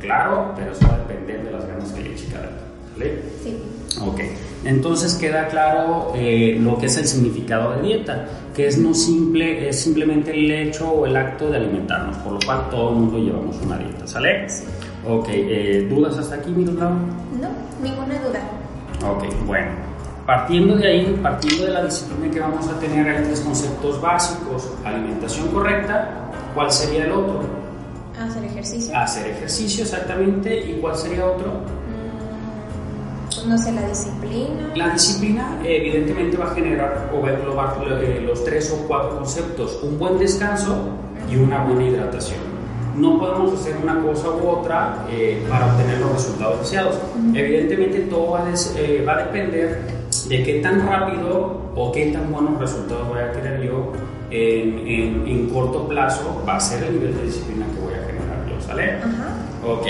Claro, 0.02 0.54
pero 0.56 0.72
eso 0.72 0.88
va 0.88 0.96
a 0.96 0.98
depender 0.98 1.44
de 1.44 1.52
las 1.52 1.68
ganas 1.68 1.92
que 1.92 2.02
le 2.02 2.14
eche 2.14 2.26
cada 2.32 2.50
¿vale? 2.98 3.22
Sí. 3.44 3.56
Ok, 4.00 4.22
entonces 4.64 5.16
queda 5.16 5.48
claro 5.48 6.14
eh, 6.16 6.58
lo 6.60 6.78
que 6.78 6.86
es 6.86 6.98
el 6.98 7.06
significado 7.06 7.76
de 7.76 7.82
dieta, 7.82 8.28
que 8.56 8.68
es 8.68 8.78
no 8.78 8.94
simple, 8.94 9.68
es 9.68 9.82
simplemente 9.82 10.32
el 10.32 10.50
hecho 10.50 10.90
o 10.90 11.06
el 11.06 11.16
acto 11.18 11.50
de 11.50 11.58
alimentarnos, 11.58 12.16
por 12.18 12.34
lo 12.34 12.40
cual 12.46 12.70
todo 12.70 12.92
el 12.92 12.96
mundo 12.96 13.18
llevamos 13.18 13.58
una 13.64 13.78
dieta, 13.78 14.08
¿sale? 14.08 14.48
Sí. 14.50 14.64
Ok, 15.08 15.28
eh, 15.32 15.88
¿dudas 15.90 16.18
hasta 16.18 16.36
aquí, 16.36 16.52
Miroslava? 16.52 16.96
No, 17.40 17.50
ninguna 17.82 18.20
duda. 18.20 18.42
Ok, 19.10 19.26
bueno. 19.46 19.72
Partiendo 20.26 20.76
de 20.76 20.88
ahí, 20.88 21.20
partiendo 21.22 21.66
de 21.66 21.72
la 21.72 21.84
disciplina 21.84 22.32
que 22.32 22.40
vamos 22.40 22.68
a 22.68 22.80
tener, 22.80 23.10
hay 23.10 23.24
tres 23.24 23.42
conceptos 23.42 24.00
básicos. 24.00 24.70
Alimentación 24.86 25.48
correcta, 25.48 26.30
¿cuál 26.54 26.72
sería 26.72 27.06
el 27.06 27.12
otro? 27.12 27.42
Hacer 28.20 28.44
ejercicio. 28.46 28.96
Hacer 28.96 29.32
ejercicio, 29.32 29.84
exactamente. 29.84 30.56
¿Y 30.70 30.80
cuál 30.80 30.96
sería 30.96 31.26
otro? 31.26 31.52
No 33.48 33.58
sé, 33.58 33.72
la 33.72 33.88
disciplina. 33.88 34.72
La 34.76 34.90
disciplina 34.90 35.60
evidentemente 35.64 36.38
va 36.38 36.52
a 36.52 36.56
generar 36.56 37.12
o 37.14 37.22
va 37.22 37.30
a 37.30 37.34
englobar 37.34 37.78
los 38.24 38.44
tres 38.44 38.72
o 38.72 38.88
cuatro 38.88 39.18
conceptos. 39.18 39.80
Un 39.84 39.98
buen 39.98 40.18
descanso 40.18 40.90
y 41.30 41.38
una 41.38 41.64
buena 41.64 41.84
hidratación. 41.84 42.40
No 42.96 43.20
podemos 43.20 43.54
hacer 43.54 43.78
una 43.82 44.02
cosa 44.02 44.30
u 44.30 44.48
otra 44.48 45.06
eh, 45.10 45.44
para 45.50 45.68
obtener 45.68 46.00
los 46.00 46.14
resultados 46.14 46.60
deseados. 46.60 47.00
Evidentemente 47.34 48.00
todo 48.02 48.32
va, 48.32 48.44
eh, 48.76 49.06
va, 49.08 49.14
a 49.14 49.18
depender 49.24 49.82
de 50.28 50.44
qué 50.44 50.60
tan 50.62 50.86
rápido 50.86 51.72
o 51.76 51.92
qué 51.92 52.12
tan 52.12 52.32
buenos 52.32 52.60
resultados 52.60 53.08
voy 53.08 53.20
a 53.20 53.32
tener 53.32 53.62
yo 53.64 53.94
en, 54.30 54.80
en, 54.88 55.28
en 55.28 55.50
corto 55.50 55.88
plazo, 55.88 56.44
va 56.48 56.58
a 56.58 56.60
ser 56.60 56.84
el 56.84 56.94
nivel 56.94 57.16
de 57.16 57.24
disciplina 57.24 57.66
que 57.74 57.80
voy 57.80 57.94
a 57.94 58.02
¿Sale? 58.62 58.98
Ok. 59.66 59.88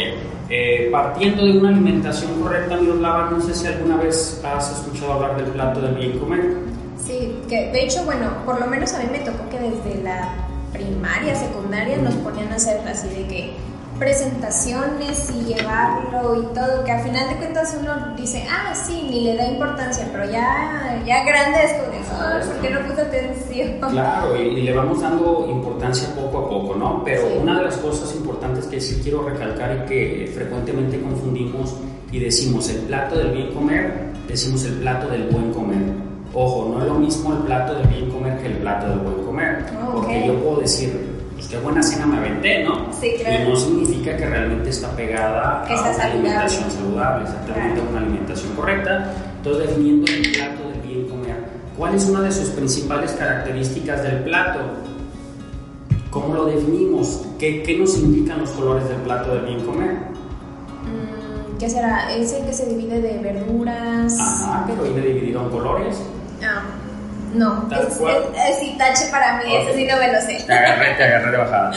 Eh, 0.53 0.89
partiendo 0.91 1.45
de 1.45 1.57
una 1.57 1.69
alimentación 1.69 2.41
correcta, 2.41 2.75
Miroslava, 2.75 3.31
no 3.31 3.39
sé 3.39 3.55
si 3.55 3.67
alguna 3.67 3.95
vez 3.95 4.43
has 4.43 4.69
escuchado 4.79 5.13
hablar 5.13 5.37
del 5.37 5.45
plato 5.45 5.79
del 5.79 5.95
bien 5.95 6.19
comer. 6.19 6.57
Sí, 6.97 7.37
que 7.47 7.71
de 7.71 7.85
hecho, 7.85 8.03
bueno, 8.03 8.29
por 8.45 8.59
lo 8.59 8.67
menos 8.67 8.93
a 8.93 8.99
mí 8.99 9.05
me 9.09 9.19
tocó 9.19 9.47
que 9.49 9.57
desde 9.57 10.03
la 10.03 10.33
primaria, 10.73 11.35
secundaria, 11.35 11.97
nos 11.99 12.15
ponían 12.15 12.51
a 12.51 12.55
hacer 12.55 12.85
así 12.85 13.07
de 13.07 13.27
que 13.27 13.53
presentaciones 14.01 15.29
y 15.29 15.53
llevarlo 15.53 16.41
y 16.41 16.55
todo, 16.55 16.83
que 16.83 16.91
al 16.91 17.03
final 17.03 17.29
de 17.29 17.35
cuentas 17.35 17.77
uno 17.79 18.15
dice, 18.17 18.43
ah, 18.49 18.73
sí, 18.73 19.07
ni 19.07 19.21
le 19.21 19.35
da 19.37 19.47
importancia, 19.47 20.09
pero 20.11 20.25
ya, 20.25 20.99
ya 21.05 21.23
grande 21.23 21.59
es 21.63 21.73
como, 21.73 22.19
ah, 22.19 22.39
¿por 22.43 22.61
qué 22.61 22.69
no 22.71 22.79
puse 22.87 23.01
atención? 23.01 23.91
Claro, 23.91 24.35
y, 24.41 24.61
le 24.61 24.73
vamos 24.73 25.01
dando 25.01 25.47
importancia 25.51 26.15
poco 26.15 26.39
a 26.39 26.49
poco, 26.49 26.75
¿no? 26.75 27.03
Pero 27.03 27.27
una 27.39 27.59
de 27.59 27.65
las 27.65 27.77
cosas 27.77 28.15
importantes 28.15 28.65
que 28.65 28.81
sí 28.81 29.01
quiero 29.03 29.21
recalcar 29.21 29.83
y 29.83 29.87
que 29.87 30.31
frecuentemente 30.33 30.99
confundimos 30.99 31.75
y 32.11 32.19
decimos 32.19 32.69
el 32.69 32.77
plato 32.77 33.17
del 33.17 33.31
bien 33.33 33.53
comer, 33.53 34.13
decimos 34.27 34.63
el 34.65 34.79
plato 34.79 35.09
del 35.09 35.27
buen 35.29 35.53
comer. 35.53 35.83
Ojo, 36.33 36.73
no 36.73 36.81
es 36.81 36.87
lo 36.87 36.95
mismo 36.95 37.33
el 37.33 37.39
plato 37.39 37.75
del 37.75 37.87
bien 37.87 38.09
comer 38.09 38.39
que 38.39 38.47
el 38.47 38.57
plato 38.57 38.87
del 38.87 38.99
buen 38.99 39.23
comer. 39.25 39.65
Porque 39.93 40.25
yo 40.25 40.39
puedo 40.41 40.61
decir, 40.61 41.10
qué 41.49 41.57
buena 41.57 41.81
cena 41.83 42.05
me 42.05 42.17
aventé, 42.17 42.63
¿no? 42.63 42.87
Sí, 42.99 43.13
claro. 43.19 43.43
Y 43.43 43.49
no 43.49 43.55
significa 43.55 44.15
que 44.17 44.25
realmente 44.25 44.69
está 44.69 44.89
pegada 44.95 45.63
a 45.63 45.91
una 45.91 46.03
alimentación 46.03 46.71
saludable, 46.71 47.23
exactamente 47.23 47.81
a 47.81 47.83
una 47.83 47.99
alimentación 47.99 48.53
correcta. 48.55 49.13
Entonces, 49.37 49.67
definiendo 49.67 50.11
el 50.11 50.31
plato 50.31 50.69
del 50.69 50.81
bien 50.81 51.07
comer, 51.07 51.35
¿cuál 51.77 51.95
es 51.95 52.05
una 52.05 52.21
de 52.21 52.31
sus 52.31 52.49
principales 52.49 53.11
características 53.13 54.03
del 54.03 54.23
plato? 54.23 54.59
¿Cómo 56.09 56.33
lo 56.33 56.45
definimos? 56.45 57.25
¿Qué, 57.39 57.63
qué 57.63 57.77
nos 57.77 57.97
indican 57.97 58.39
los 58.39 58.49
colores 58.51 58.87
del 58.87 58.97
plato 58.97 59.33
del 59.33 59.45
bien 59.45 59.65
comer? 59.65 59.91
Mm, 60.83 61.57
¿Qué 61.57 61.69
será? 61.69 62.13
¿Es 62.13 62.33
el 62.33 62.45
que 62.45 62.53
se 62.53 62.65
divide 62.67 63.01
de 63.01 63.17
verduras? 63.19 64.19
Ajá, 64.19 64.65
pero 64.67 64.83
viene 64.83 65.07
dividido 65.07 65.41
en 65.41 65.49
colores. 65.49 66.01
Ah. 66.43 66.63
No, 67.33 67.67
es, 67.71 67.99
es, 67.99 68.77
tache 68.77 69.09
para 69.09 69.37
mí, 69.37 69.55
eso 69.55 69.73
sí 69.73 69.87
no 69.89 69.97
me 69.97 70.11
lo 70.11 70.21
sé. 70.21 70.43
Te 70.45 70.53
agarré, 70.53 70.95
te 70.95 71.03
agarré 71.03 71.31
de 71.31 71.37
bajada. 71.37 71.71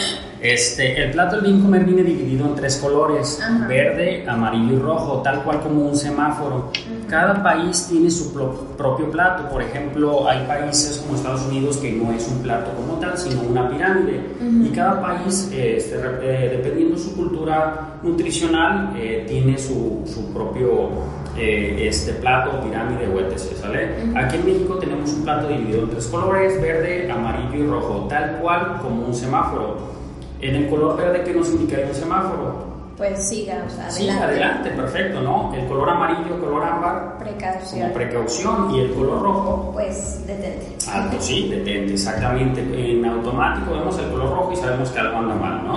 Este, 0.45 1.03
el 1.03 1.13
plato 1.13 1.37
del 1.37 1.47
bien 1.47 1.63
comer 1.63 1.85
viene 1.85 2.03
dividido 2.03 2.45
en 2.47 2.55
tres 2.55 2.77
colores, 2.77 3.41
verde, 3.67 4.27
amarillo 4.29 4.75
y 4.75 4.79
rojo, 4.79 5.23
tal 5.23 5.43
cual 5.43 5.61
como 5.61 5.89
un 5.89 5.97
semáforo. 5.97 6.71
Cada 7.09 7.43
país 7.43 7.87
tiene 7.89 8.11
su 8.11 8.35
propio 8.35 9.11
plato, 9.11 9.49
por 9.49 9.63
ejemplo, 9.63 10.29
hay 10.29 10.45
países 10.47 10.99
como 10.99 11.17
Estados 11.17 11.47
Unidos 11.47 11.79
que 11.79 11.93
no 11.93 12.13
es 12.13 12.29
un 12.29 12.43
plato 12.43 12.73
como 12.73 12.99
tal, 13.01 13.17
sino 13.17 13.41
una 13.41 13.71
pirámide. 13.71 14.21
Y 14.43 14.69
cada 14.69 15.01
país, 15.01 15.51
este, 15.51 15.97
eh, 16.23 16.59
dependiendo 16.59 16.97
de 16.97 17.01
su 17.01 17.17
cultura 17.17 17.99
nutricional, 18.03 18.93
eh, 18.97 19.25
tiene 19.27 19.57
su, 19.57 20.03
su 20.07 20.31
propio 20.35 20.91
eh, 21.37 21.89
este 21.89 22.13
plato, 22.15 22.61
pirámide 22.63 23.09
o 23.09 23.21
etc. 23.21 23.57
¿sale? 23.61 23.91
Aquí 24.17 24.37
en 24.37 24.45
México 24.45 24.75
tenemos 24.77 25.13
un 25.13 25.25
plato 25.25 25.49
dividido 25.49 25.83
en 25.83 25.91
tres 25.91 26.07
colores, 26.07 26.61
verde, 26.61 27.11
amarillo 27.11 27.65
y 27.65 27.67
rojo, 27.67 28.07
tal 28.09 28.39
cual 28.41 28.79
como 28.83 29.07
un 29.07 29.15
semáforo. 29.15 29.95
En 30.41 30.55
el 30.57 30.69
color 30.69 30.97
verde, 30.97 31.23
¿qué 31.25 31.33
nos 31.33 31.49
indicaría 31.49 31.87
un 31.87 31.95
semáforo? 31.95 32.75
pues 32.97 33.29
siga, 33.29 33.65
o 33.67 33.71
sea, 33.71 33.89
adelante. 33.89 33.93
Sí, 33.93 34.09
adelante, 34.11 34.71
perfecto, 34.71 35.21
¿no? 35.21 35.53
El 35.55 35.67
color 35.67 35.91
amarillo, 35.91 36.39
color 36.41 36.63
ámbar. 36.63 37.19
Precaución. 37.19 37.83
Como 37.83 37.95
precaución. 37.95 38.75
Y 38.75 38.81
el 38.81 38.95
color 38.95 39.23
rojo. 39.23 39.71
Pues 39.73 40.25
detente. 40.27 40.77
Alto, 40.93 41.17
sí, 41.21 41.49
detente, 41.49 41.95
exactamente. 41.95 42.61
En 42.61 43.05
automático 43.05 43.73
vemos 43.73 43.99
el 43.99 44.11
color 44.11 44.31
rojo 44.31 44.53
y 44.53 44.57
sabemos 44.57 44.91
que 44.91 44.99
algo 45.01 45.19
anda 45.19 45.35
mal, 45.35 45.65
¿no? 45.65 45.77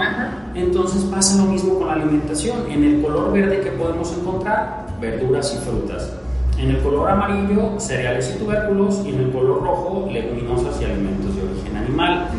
Entonces 0.53 1.03
pasa 1.05 1.37
lo 1.37 1.51
mismo 1.51 1.79
con 1.79 1.87
la 1.87 1.93
alimentación. 1.93 2.69
En 2.69 2.83
el 2.83 3.01
color 3.01 3.33
verde 3.33 3.61
que 3.61 3.71
podemos 3.71 4.15
encontrar, 4.15 4.86
verduras 4.99 5.53
y 5.53 5.65
frutas. 5.65 6.11
En 6.57 6.71
el 6.71 6.81
color 6.81 7.09
amarillo, 7.09 7.79
cereales 7.79 8.33
y 8.35 8.39
tubérculos, 8.39 9.01
y 9.05 9.09
en 9.09 9.19
el 9.21 9.31
color 9.31 9.61
rojo, 9.61 10.09
leguminosas 10.11 10.81
y 10.81 10.85
alimentos 10.85 11.35
de 11.35 11.43
origen 11.43 11.77
animal. 11.77 12.29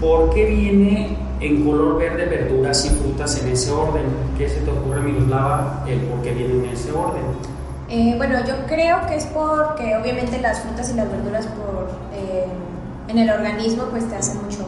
¿Por 0.00 0.30
qué 0.30 0.44
viene 0.44 1.16
en 1.40 1.64
color 1.64 1.98
verde 1.98 2.26
verduras 2.26 2.84
y 2.84 2.90
frutas 2.90 3.42
en 3.42 3.48
ese 3.48 3.70
orden? 3.70 4.04
¿Qué 4.36 4.48
se 4.48 4.60
te 4.60 4.70
ocurre, 4.70 5.00
Miroslava, 5.00 5.84
el 5.88 6.00
por 6.00 6.20
qué 6.22 6.32
viene 6.32 6.54
en 6.54 6.66
ese 6.66 6.92
orden? 6.92 7.22
Eh, 7.88 8.14
bueno, 8.16 8.38
yo 8.46 8.54
creo 8.66 9.06
que 9.06 9.16
es 9.16 9.26
porque 9.26 9.96
obviamente 9.96 10.40
las 10.40 10.60
frutas 10.60 10.90
y 10.90 10.94
las 10.94 11.10
verduras 11.10 11.46
por, 11.46 11.90
eh, 12.14 12.46
en 13.08 13.18
el 13.18 13.30
organismo 13.30 13.84
pues 13.90 14.08
te 14.08 14.16
hacen 14.16 14.42
mucho 14.42 14.66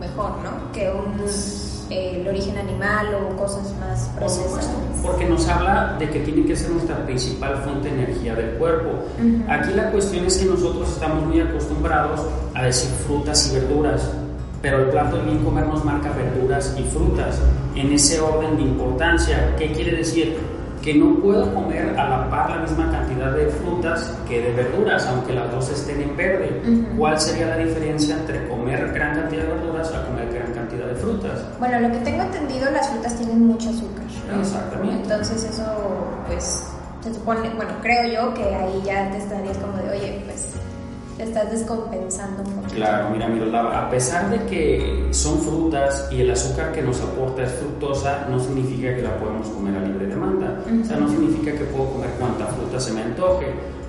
mejor, 0.00 0.32
¿no? 0.42 0.72
Que 0.72 0.90
un 0.90 1.18
el 1.90 2.26
origen 2.26 2.56
animal 2.58 3.08
o 3.14 3.36
cosas 3.36 3.72
más 3.80 4.10
procesadas. 4.18 4.70
Porque 5.02 5.24
nos 5.24 5.48
habla 5.48 5.96
de 5.98 6.08
que 6.10 6.20
tiene 6.20 6.44
que 6.44 6.56
ser 6.56 6.70
nuestra 6.70 7.04
principal 7.04 7.56
fuente 7.58 7.88
de 7.88 8.02
energía 8.02 8.34
del 8.34 8.50
cuerpo. 8.52 8.90
Aquí 9.48 9.72
la 9.74 9.90
cuestión 9.90 10.26
es 10.26 10.38
que 10.38 10.46
nosotros 10.46 10.88
estamos 10.90 11.24
muy 11.26 11.40
acostumbrados 11.40 12.20
a 12.54 12.64
decir 12.64 12.90
frutas 13.06 13.50
y 13.50 13.54
verduras, 13.58 14.10
pero 14.60 14.78
el 14.80 14.90
plato 14.90 15.16
del 15.16 15.26
bien 15.26 15.44
comer 15.44 15.66
nos 15.66 15.84
marca 15.84 16.12
verduras 16.12 16.76
y 16.78 16.82
frutas 16.84 17.40
en 17.74 17.92
ese 17.92 18.20
orden 18.20 18.56
de 18.56 18.62
importancia. 18.62 19.56
¿Qué 19.56 19.72
quiere 19.72 19.96
decir? 19.96 20.38
que 20.82 20.94
no 20.94 21.14
puedo 21.20 21.54
comer 21.54 21.96
a 21.96 22.08
la 22.08 22.28
par 22.28 22.50
la 22.50 22.56
misma 22.58 22.90
cantidad 22.90 23.32
de 23.32 23.46
frutas 23.46 24.18
que 24.28 24.42
de 24.42 24.52
verduras, 24.52 25.06
aunque 25.06 25.32
las 25.32 25.50
dos 25.52 25.70
estén 25.70 26.02
en 26.02 26.16
verde. 26.16 26.60
¿Cuál 26.98 27.18
sería 27.20 27.46
la 27.46 27.58
diferencia 27.58 28.16
entre 28.16 28.48
comer 28.48 28.92
gran 28.92 29.14
cantidad 29.14 29.42
de 29.44 29.48
verduras 29.48 29.92
a 29.94 30.04
comer 30.06 30.32
gran 30.32 30.52
cantidad 30.52 30.86
de 30.86 30.94
frutas? 30.96 31.30
Bueno, 31.58 31.80
lo 31.80 31.92
que 31.92 31.98
tengo 31.98 32.22
entendido, 32.22 32.70
las 32.70 32.88
frutas 32.88 33.14
tienen 33.16 33.46
mucho 33.46 33.70
azúcar. 33.70 34.04
Exactamente. 34.40 35.02
Entonces 35.02 35.44
eso, 35.44 35.64
pues, 36.26 36.68
se 37.02 37.14
supone, 37.14 37.50
bueno, 37.56 37.72
creo 37.82 38.06
yo 38.06 38.34
que 38.34 38.54
ahí 38.54 38.82
ya 38.84 39.10
te 39.10 39.18
estarías 39.18 39.58
como 39.58 39.76
de, 39.78 39.90
oye, 39.90 40.22
pues 40.24 40.48
te 41.16 41.24
estás 41.24 41.50
descompensando 41.50 42.42
un 42.42 42.52
poco. 42.52 42.68
Claro, 42.74 43.10
mira, 43.10 43.28
Miroslava, 43.28 43.86
a 43.86 43.90
pesar 43.90 44.30
de 44.30 44.44
que 44.46 45.08
son 45.10 45.40
frutas 45.40 46.08
y 46.10 46.20
el 46.20 46.30
azúcar 46.30 46.72
que 46.72 46.82
nos 46.82 47.00
aporta 47.00 47.42
es 47.42 47.52
fructosa, 47.52 48.26
no 48.30 48.40
significa 48.40 48.94
que 48.94 49.02
la 49.02 49.16
podemos 49.18 49.48
comer 49.48 49.76
a 49.76 49.80
libre 49.80 50.06
demanda. 50.06 50.58
O 50.82 50.84
sea, 50.84 50.96
no 50.96 51.08
significa 51.08 51.52
que 51.52 51.64
puedo 51.64 51.90
comer 51.90 52.10
cuanta 52.18 52.46
fruta 52.46 52.80
se 52.80 52.92
me 52.92 53.02
antoje. 53.02 53.46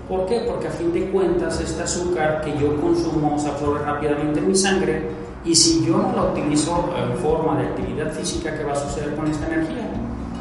¿Por 0.10 0.25
qué? 0.25 0.43
Porque 0.48 0.67
a 0.67 0.72
fin 0.72 0.91
de 0.91 1.10
cuentas 1.12 1.60
este 1.62 1.81
azúcar 1.81 2.41
que 2.41 2.57
yo 2.60 2.79
consumo 2.81 3.39
se 3.39 3.48
absorbe 3.48 3.79
rápidamente 3.79 4.39
en 4.39 4.48
mi 4.48 4.55
sangre 4.55 5.23
y 5.46 5.56
si 5.56 5.86
yo 5.86 5.98
no 5.98 6.14
la 6.16 6.24
utilizo 6.32 6.94
en 6.98 7.18
forma 7.18 7.58
de 7.60 7.68
actividad 7.68 8.12
física, 8.12 8.56
¿qué 8.56 8.64
va 8.64 8.74
a 8.74 8.76
suceder 8.76 9.16
con 9.16 9.28
esta 9.28 9.48
energía? 9.48 9.90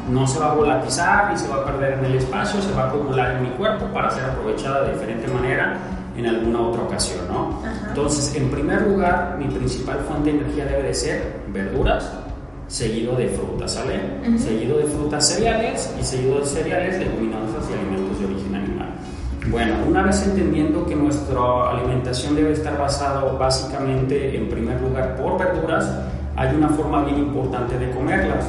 No 0.09 0.25
se 0.27 0.39
va 0.39 0.51
a 0.51 0.55
volatizar 0.55 1.33
y 1.33 1.37
se 1.37 1.47
va 1.47 1.57
a 1.57 1.65
perder 1.65 1.99
en 1.99 2.05
el 2.05 2.15
espacio, 2.15 2.61
se 2.61 2.71
va 2.73 2.83
a 2.83 2.87
acumular 2.89 3.35
en 3.35 3.43
mi 3.43 3.49
cuerpo 3.49 3.85
para 3.93 4.09
ser 4.09 4.25
aprovechada 4.25 4.83
de 4.85 4.93
diferente 4.93 5.27
manera 5.27 5.77
en 6.15 6.27
alguna 6.27 6.61
otra 6.61 6.83
ocasión, 6.83 7.27
¿no? 7.27 7.59
Entonces, 7.87 8.35
en 8.35 8.49
primer 8.49 8.81
lugar, 8.83 9.35
mi 9.39 9.45
principal 9.45 9.99
fuente 10.07 10.31
de 10.31 10.39
energía 10.39 10.65
debe 10.65 10.83
de 10.83 10.93
ser 10.93 11.41
verduras, 11.47 12.11
seguido 12.67 13.15
de 13.15 13.27
frutas, 13.29 13.73
¿sale? 13.73 13.99
Seguido 14.37 14.77
de 14.77 14.85
frutas 14.85 15.27
cereales 15.27 15.93
y 15.99 16.03
seguido 16.03 16.39
de 16.39 16.45
cereales, 16.45 16.99
leguminosas 16.99 17.69
y 17.69 17.73
alimentos 17.73 18.19
de 18.19 18.25
origen 18.25 18.55
animal. 18.55 18.72
Bueno, 19.49 19.75
una 19.87 20.03
vez 20.03 20.23
entendiendo 20.25 20.85
que 20.85 20.95
nuestra 20.95 21.69
alimentación 21.71 22.35
debe 22.35 22.53
estar 22.53 22.77
basada 22.77 23.23
básicamente, 23.33 24.37
en 24.37 24.49
primer 24.49 24.81
lugar, 24.81 25.15
por 25.15 25.37
verduras, 25.37 25.89
hay 26.35 26.55
una 26.55 26.69
forma 26.69 27.03
bien 27.03 27.17
importante 27.17 27.77
de 27.77 27.91
comerlas. 27.91 28.45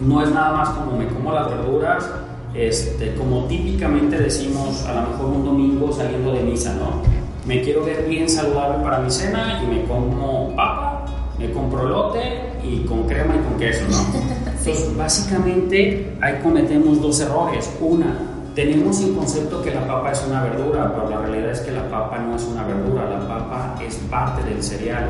No 0.00 0.22
es 0.22 0.30
nada 0.30 0.52
más 0.52 0.68
como 0.70 0.98
me 0.98 1.06
como 1.06 1.32
las 1.32 1.48
verduras 1.48 2.08
este, 2.54 3.14
como 3.14 3.44
típicamente 3.44 4.18
decimos 4.18 4.84
a 4.86 4.94
lo 4.94 5.10
mejor 5.10 5.26
un 5.26 5.44
domingo 5.44 5.92
saliendo 5.92 6.32
de 6.32 6.40
misa, 6.42 6.74
¿no? 6.74 7.02
Me 7.46 7.62
quiero 7.62 7.84
ver 7.84 8.06
bien 8.08 8.28
saludable 8.28 8.82
para 8.82 9.00
mi 9.00 9.10
cena 9.10 9.62
y 9.62 9.66
me 9.66 9.84
como 9.84 10.54
papa, 10.56 11.04
me 11.38 11.50
compro 11.52 11.88
lote 11.88 12.20
y 12.64 12.80
con 12.80 13.06
crema 13.06 13.36
y 13.36 13.38
con 13.38 13.58
queso, 13.58 13.84
¿no? 13.90 13.98
Entonces, 14.58 14.96
básicamente 14.96 16.16
ahí 16.20 16.40
cometemos 16.42 17.00
dos 17.00 17.20
errores. 17.20 17.70
Una, 17.80 18.16
tenemos 18.58 19.00
el 19.04 19.14
concepto 19.14 19.62
que 19.62 19.72
la 19.72 19.86
papa 19.86 20.10
es 20.10 20.24
una 20.28 20.42
verdura, 20.42 20.92
pero 20.92 21.08
la 21.08 21.24
realidad 21.24 21.52
es 21.52 21.60
que 21.60 21.70
la 21.70 21.88
papa 21.88 22.18
no 22.18 22.34
es 22.34 22.42
una 22.42 22.64
verdura, 22.64 23.08
la 23.08 23.20
papa 23.28 23.76
es 23.80 23.94
parte 24.10 24.42
del 24.42 24.60
cereal. 24.60 25.06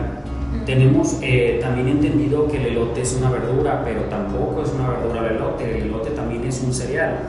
Tenemos 0.67 1.17
eh, 1.23 1.59
también 1.59 1.89
entendido 1.89 2.47
que 2.47 2.59
el 2.59 2.67
elote 2.67 3.01
es 3.01 3.15
una 3.15 3.31
verdura, 3.31 3.81
pero 3.87 4.03
tampoco 4.03 4.63
es 4.63 4.71
una 4.75 4.91
verdura 4.91 5.27
el 5.27 5.37
elote, 5.37 5.79
el 5.79 5.85
elote 5.85 6.11
también 6.11 6.45
es 6.45 6.63
un 6.63 6.75
cereal. 6.75 7.21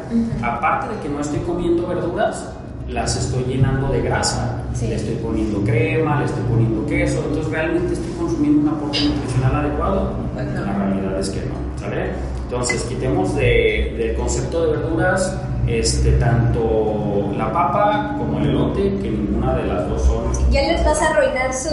Aparte 0.43 0.93
de 0.93 1.01
que 1.01 1.07
no 1.07 1.21
estoy 1.21 1.39
comiendo 1.39 1.87
verduras, 1.87 2.49
las 2.89 3.15
estoy 3.15 3.45
llenando 3.45 3.87
de 3.87 4.01
grasa. 4.01 4.61
Le 4.81 4.95
estoy 4.95 5.15
poniendo 5.23 5.61
crema, 5.63 6.19
le 6.19 6.25
estoy 6.25 6.43
poniendo 6.49 6.85
queso, 6.85 7.23
entonces 7.29 7.49
realmente 7.49 7.93
estoy 7.93 8.11
consumiendo 8.19 8.61
un 8.63 8.67
aporte 8.67 9.05
nutricional 9.05 9.55
adecuado. 9.55 10.11
La 10.35 10.73
realidad 10.73 11.17
es 11.17 11.29
que 11.29 11.39
no, 11.45 11.79
¿sale? 11.79 12.11
Entonces 12.43 12.83
quitemos 12.83 13.35
de, 13.35 13.95
del 13.97 14.15
concepto 14.15 14.65
de 14.65 14.77
verduras 14.77 15.39
este, 15.69 16.13
tanto 16.13 17.31
la 17.37 17.53
papa 17.53 18.15
como 18.17 18.39
el 18.39 18.49
elote, 18.49 18.81
que 19.01 19.09
ninguna 19.09 19.55
de 19.55 19.65
las 19.65 19.87
dos 19.87 20.01
son. 20.01 20.51
Ya 20.51 20.63
les 20.63 20.83
vas 20.83 21.01
a 21.01 21.09
arruinar 21.09 21.53
su, 21.53 21.69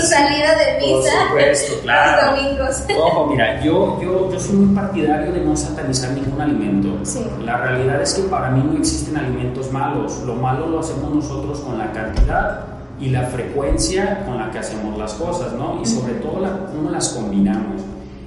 salida 0.00 0.56
de 0.56 0.80
misa 0.80 1.10
Por 1.18 1.28
supuesto, 1.28 1.74
claro. 1.82 2.32
los 2.32 2.42
domingos. 2.42 2.84
Ojo, 2.98 3.26
mira, 3.28 3.62
yo, 3.62 4.00
yo, 4.02 4.32
yo 4.32 4.40
soy 4.40 4.56
muy 4.56 4.74
partidario 4.74 5.32
de 5.32 5.40
no 5.40 5.56
satanizar 5.56 6.10
ningún 6.12 6.40
alimento. 6.40 6.98
Sí. 7.04 7.24
La 7.44 7.58
realidad 7.58 8.02
es 8.02 8.14
que 8.14 8.22
para 8.22 8.50
mí 8.50 8.62
no 8.64 8.78
existen 8.78 9.16
alimentos 9.16 9.70
malos. 9.70 10.20
Lo 10.26 10.34
malo 10.34 10.66
lo 10.66 10.80
hacemos 10.80 11.14
nosotros 11.14 11.60
con 11.60 11.78
la 11.78 11.92
cantidad 11.92 12.72
y 13.00 13.08
la 13.08 13.22
frecuencia 13.22 14.24
con 14.24 14.38
la 14.38 14.50
que 14.50 14.58
hacemos 14.58 14.96
las 14.98 15.14
cosas, 15.14 15.52
¿no? 15.52 15.80
Y 15.82 15.86
sobre 15.86 16.14
todo 16.14 16.40
la, 16.40 16.66
cómo 16.66 16.90
las 16.90 17.08
combinamos. 17.10 17.81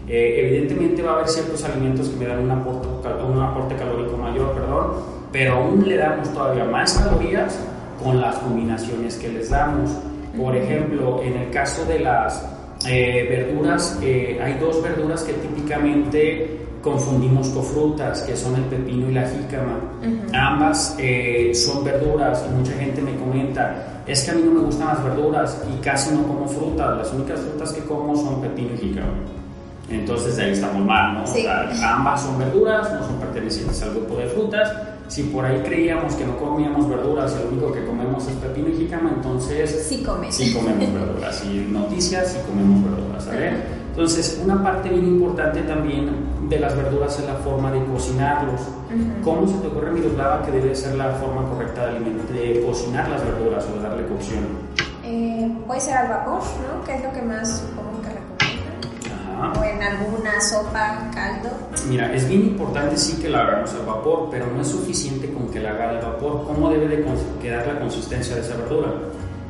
Eh, 0.08 0.46
evidentemente 0.46 1.02
va 1.02 1.12
a 1.12 1.16
haber 1.16 1.28
ciertos 1.28 1.64
alimentos 1.64 2.10
que 2.10 2.18
me 2.18 2.28
dan 2.28 2.44
un 2.44 2.52
aporte, 2.52 2.88
un 3.28 3.42
aporte 3.42 3.76
calórico 3.76 4.16
mayor, 4.18 4.54
perdón, 4.54 4.92
pero 5.32 5.54
aún 5.54 5.88
le 5.88 5.98
damos 5.98 6.32
todavía 6.32 6.66
más 6.66 6.94
calorías 6.94 7.60
con 8.04 8.22
las 8.22 8.36
combinaciones 8.38 9.16
que 9.16 9.30
les 9.30 9.50
damos. 9.50 9.90
Por 10.38 10.56
ejemplo, 10.56 11.24
en 11.24 11.38
el 11.38 11.50
caso 11.50 11.86
de 11.86 12.00
las 12.00 12.46
eh, 12.88 13.26
verduras, 13.30 13.98
eh, 14.04 14.40
hay 14.44 14.60
dos 14.60 14.84
verduras 14.84 15.24
que 15.24 15.34
típicamente 15.34 16.60
confundimos 16.84 17.50
con 17.50 17.64
frutas, 17.64 18.22
que 18.22 18.36
son 18.36 18.56
el 18.58 18.64
pepino 18.66 19.10
y 19.10 19.14
la 19.14 19.28
jícama. 19.28 19.80
Ambas 20.34 20.96
son 21.56 21.84
verduras 21.84 22.46
y 22.48 22.56
mucha 22.56 22.74
gente 22.74 23.02
me 23.02 23.16
comenta, 23.16 24.04
es 24.06 24.24
que 24.24 24.32
a 24.32 24.34
mí 24.36 24.44
no 24.46 24.52
me 24.52 24.60
gustan 24.60 24.90
las 24.90 25.04
verduras 25.04 25.64
y 25.74 25.82
casi 25.82 26.14
no 26.14 26.28
como 26.28 26.48
frutas, 26.48 26.96
las 26.96 27.12
únicas 27.12 27.40
frutas 27.40 27.74
que 27.74 27.82
como 27.82 28.16
son 28.16 28.40
pepino 28.40 28.76
y 28.76 28.78
jícama. 28.78 29.14
Entonces 29.90 30.38
ahí 30.40 30.52
estamos 30.52 30.84
mal, 30.84 31.14
¿no? 31.14 31.24
ambas 31.84 32.22
son 32.22 32.40
verduras, 32.40 32.92
no 32.94 33.06
son 33.06 33.18
pertenecientes 33.18 33.82
al 33.84 33.92
grupo 33.92 34.18
de 34.18 34.28
frutas. 34.28 34.72
Si 35.08 35.24
por 35.24 35.46
ahí 35.46 35.62
creíamos 35.64 36.16
que 36.16 36.26
no 36.26 36.36
comíamos 36.38 36.90
verduras 36.90 37.36
y 37.38 37.44
lo 37.44 37.52
único 37.52 37.72
que 37.72 37.86
comemos 37.86 38.28
es 38.28 38.34
pepino 38.38 38.70
y 38.70 38.78
jícama, 38.78 39.12
entonces 39.16 39.86
sí, 39.88 40.04
sí 40.32 40.54
comemos 40.54 40.94
verduras. 40.94 41.44
Y 41.46 41.68
noticias, 41.72 42.32
sí 42.32 42.40
comemos 42.48 42.84
verduras, 42.84 43.24
¿sabes? 43.24 43.54
Entonces, 43.96 44.42
una 44.44 44.62
parte 44.62 44.90
bien 44.90 45.06
importante 45.06 45.62
también 45.62 46.10
de 46.50 46.60
las 46.60 46.76
verduras 46.76 47.18
es 47.18 47.26
la 47.26 47.36
forma 47.36 47.72
de 47.72 47.82
cocinarlos. 47.86 48.60
¿Cómo 49.24 49.48
se 49.48 49.54
te 49.60 49.68
ocurre, 49.68 49.92
Miroslava, 49.92 50.44
que 50.44 50.52
debe 50.52 50.76
ser 50.76 50.96
la 50.96 51.12
forma 51.12 51.48
correcta 51.50 51.88
de, 51.88 52.00
de 52.34 52.66
cocinar 52.66 53.08
las 53.08 53.24
verduras 53.24 53.66
o 53.72 53.78
de 53.78 53.84
darle 53.88 54.06
cocción? 54.08 54.44
Eh, 55.04 55.50
puede 55.66 55.80
ser 55.80 55.94
al 55.94 56.10
vapor, 56.10 56.42
¿no? 56.42 56.84
Que 56.84 56.96
es 56.96 57.04
lo 57.04 57.14
que 57.14 57.22
más 57.22 57.64
o 59.58 59.64
en 59.64 59.82
alguna 59.82 60.42
sopa, 60.42 61.10
caldo. 61.14 61.50
Mira, 61.88 62.14
es 62.14 62.28
bien 62.28 62.42
importante 62.42 62.98
sí 62.98 63.18
que 63.22 63.30
la 63.30 63.42
hagamos 63.42 63.74
al 63.74 63.86
vapor, 63.86 64.30
pero 64.32 64.48
no 64.48 64.62
es 64.62 64.68
suficiente 64.68 65.32
con 65.34 65.50
que 65.50 65.60
la 65.60 65.72
haga 65.72 65.90
al 65.90 66.02
vapor. 66.02 66.46
¿Cómo 66.46 66.70
debe 66.70 66.88
de 66.88 67.06
quedar 67.42 67.68
la 67.68 67.80
consistencia 67.80 68.36
de 68.36 68.42
esa 68.42 68.56
verdura? 68.56 68.92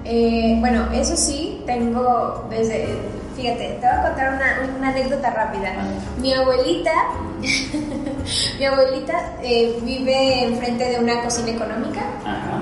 Eh, 0.04 0.58
bueno, 0.60 0.88
eso 0.94 1.16
sí, 1.16 1.64
tengo 1.66 2.46
desde, 2.50 2.96
fíjate, 3.36 3.80
te 3.82 3.88
voy 3.88 3.98
a 3.98 4.02
contar 4.04 4.34
una, 4.36 4.78
una 4.78 4.90
anécdota 4.90 5.32
rápida. 5.32 5.74
Mi 6.22 6.34
abuelita, 6.34 6.92
mi 8.60 8.66
abuelita 8.66 9.38
eh, 9.42 9.80
vive 9.84 10.46
enfrente 10.46 10.92
de 10.92 11.00
una 11.00 11.24
cocina 11.24 11.52
económica. 11.52 12.02
Ajá. 12.24 12.62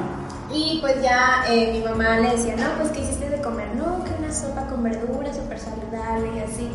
Y 0.53 0.77
pues 0.81 1.01
ya 1.01 1.43
eh, 1.49 1.71
mi 1.73 1.79
mamá 1.83 2.19
le 2.19 2.29
decía, 2.29 2.55
no, 2.55 2.77
pues 2.77 2.91
¿qué 2.91 3.01
hiciste 3.01 3.27
de 3.27 3.41
comer? 3.41 3.67
No, 3.75 4.03
que 4.03 4.11
una 4.19 4.31
sopa 4.31 4.67
con 4.67 4.83
verduras 4.83 5.35
súper 5.35 5.59
saludable 5.59 6.29
y 6.35 6.39
así. 6.39 6.69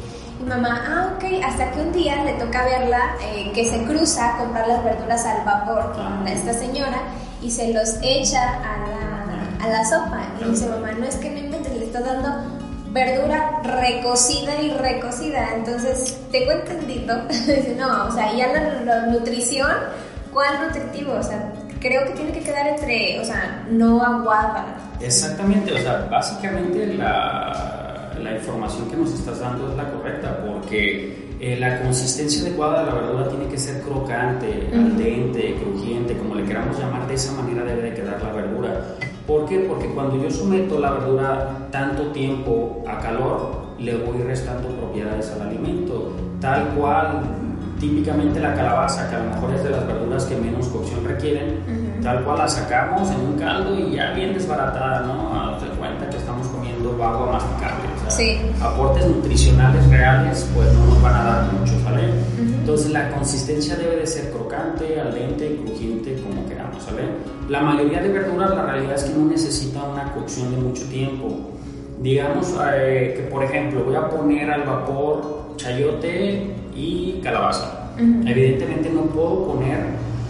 Mamá, 0.48 0.82
ah, 0.88 1.12
ok, 1.14 1.24
hasta 1.44 1.70
que 1.72 1.80
un 1.80 1.92
día 1.92 2.24
le 2.24 2.32
toca 2.32 2.64
verla 2.64 3.16
eh, 3.22 3.52
que 3.54 3.66
se 3.66 3.84
cruza 3.84 4.34
a 4.34 4.38
comprar 4.38 4.66
las 4.66 4.82
verduras 4.82 5.26
al 5.26 5.44
vapor 5.44 5.92
con 5.92 6.26
esta 6.26 6.54
señora 6.54 7.02
y 7.42 7.50
se 7.50 7.74
los 7.74 7.98
echa 8.00 8.54
a 8.54 8.78
la, 8.88 9.64
a 9.64 9.68
la 9.68 9.84
sopa. 9.84 10.20
Y 10.40 10.48
dice, 10.48 10.66
mamá, 10.68 10.92
no 10.92 11.04
es 11.04 11.16
que 11.16 11.30
no 11.30 11.38
inventes, 11.38 11.76
le 11.76 11.84
está 11.84 12.00
dando 12.00 12.30
verdura 12.92 13.60
recocida 13.62 14.58
y 14.62 14.70
recocida. 14.70 15.54
Entonces, 15.54 16.18
tengo 16.32 16.52
entendido, 16.52 17.20
dice, 17.28 17.76
no, 17.78 18.06
o 18.06 18.10
sea, 18.10 18.32
ya 18.32 18.46
la, 18.48 18.80
la, 18.80 19.06
nutrición, 19.08 19.70
¿cuál 20.32 20.66
nutritivo? 20.66 21.12
O 21.12 21.22
sea, 21.22 21.52
creo 21.78 22.06
que 22.06 22.12
tiene 22.12 22.32
que 22.32 22.40
quedar 22.40 22.68
entre, 22.68 23.20
o 23.20 23.24
sea, 23.24 23.66
no 23.70 24.02
aguada. 24.02 24.64
Exactamente, 24.98 25.74
o 25.74 25.78
sea, 25.78 26.08
básicamente 26.10 26.86
la, 26.94 27.87
la 28.22 28.34
información 28.34 28.90
que 28.90 28.96
nos 28.96 29.12
estás 29.12 29.40
dando 29.40 29.70
es 29.70 29.76
la 29.76 29.90
correcta, 29.90 30.44
porque 30.46 31.28
eh, 31.40 31.56
la 31.58 31.80
consistencia 31.82 32.42
adecuada 32.42 32.80
de 32.80 32.86
la 32.86 32.94
verdura 32.94 33.28
tiene 33.28 33.46
que 33.46 33.58
ser 33.58 33.82
crocante, 33.82 34.68
al 34.72 34.96
dente, 34.96 35.54
crujiente, 35.54 36.16
como 36.16 36.34
le 36.34 36.44
queramos 36.44 36.78
llamar, 36.78 37.06
de 37.06 37.14
esa 37.14 37.32
manera 37.32 37.64
debe 37.64 37.82
de 37.82 37.94
quedar 37.94 38.22
la 38.22 38.32
verdura. 38.32 38.96
¿Por 39.26 39.46
qué? 39.46 39.60
Porque 39.60 39.86
cuando 39.88 40.22
yo 40.22 40.30
someto 40.30 40.78
la 40.78 40.92
verdura 40.92 41.68
tanto 41.70 42.08
tiempo 42.08 42.82
a 42.88 42.98
calor, 42.98 43.68
le 43.78 43.96
voy 43.98 44.22
restando 44.22 44.68
propiedades 44.68 45.30
al 45.30 45.42
alimento, 45.42 46.12
tal 46.40 46.68
cual 46.70 47.22
típicamente 47.78 48.40
la 48.40 48.54
calabaza, 48.54 49.08
que 49.08 49.16
a 49.16 49.18
lo 49.20 49.30
mejor 49.30 49.54
es 49.54 49.62
de 49.62 49.70
las 49.70 49.86
verduras 49.86 50.24
que 50.24 50.36
menos 50.36 50.66
cocción 50.68 51.04
requieren, 51.04 52.00
tal 52.02 52.24
cual 52.24 52.38
la 52.38 52.48
sacamos 52.48 53.10
en 53.10 53.20
un 53.20 53.38
caldo 53.38 53.78
y 53.78 53.92
ya 53.94 54.12
bien 54.12 54.34
desbaratada, 54.34 55.00
¿no? 55.02 55.32
A 55.32 55.58
de 55.60 55.68
cuenta 55.70 56.08
que 56.10 56.16
estamos 56.16 56.46
comiendo 56.48 56.90
agua 57.02 57.32
masticable. 57.32 57.97
Sea, 58.08 58.40
aportes 58.62 59.06
nutricionales 59.06 59.86
reales, 59.88 60.48
pues 60.54 60.72
no 60.72 60.86
nos 60.86 61.02
van 61.02 61.14
a 61.14 61.24
dar 61.24 61.52
mucho, 61.52 61.72
¿sale? 61.84 62.02
Entonces 62.38 62.90
la 62.90 63.10
consistencia 63.10 63.76
debe 63.76 63.96
de 63.96 64.06
ser 64.06 64.30
crocante, 64.30 65.00
al 65.00 65.14
dente, 65.14 65.56
crujiente, 65.64 66.20
como 66.22 66.46
queramos, 66.48 66.82
¿sale? 66.82 67.02
La 67.48 67.60
mayoría 67.60 68.02
de 68.02 68.08
verduras, 68.08 68.50
la 68.50 68.66
realidad 68.66 68.94
es 68.94 69.04
que 69.04 69.18
no 69.18 69.26
necesita 69.26 69.82
una 69.84 70.12
cocción 70.12 70.54
de 70.54 70.60
mucho 70.60 70.84
tiempo. 70.84 71.28
Digamos 72.00 72.54
eh, 72.74 73.14
que, 73.16 73.22
por 73.24 73.42
ejemplo, 73.42 73.84
voy 73.84 73.96
a 73.96 74.08
poner 74.08 74.50
al 74.50 74.64
vapor 74.64 75.54
chayote 75.56 76.54
y 76.74 77.20
calabaza. 77.22 77.90
Evidentemente 77.98 78.90
no 78.90 79.02
puedo 79.02 79.46
poner 79.46 79.78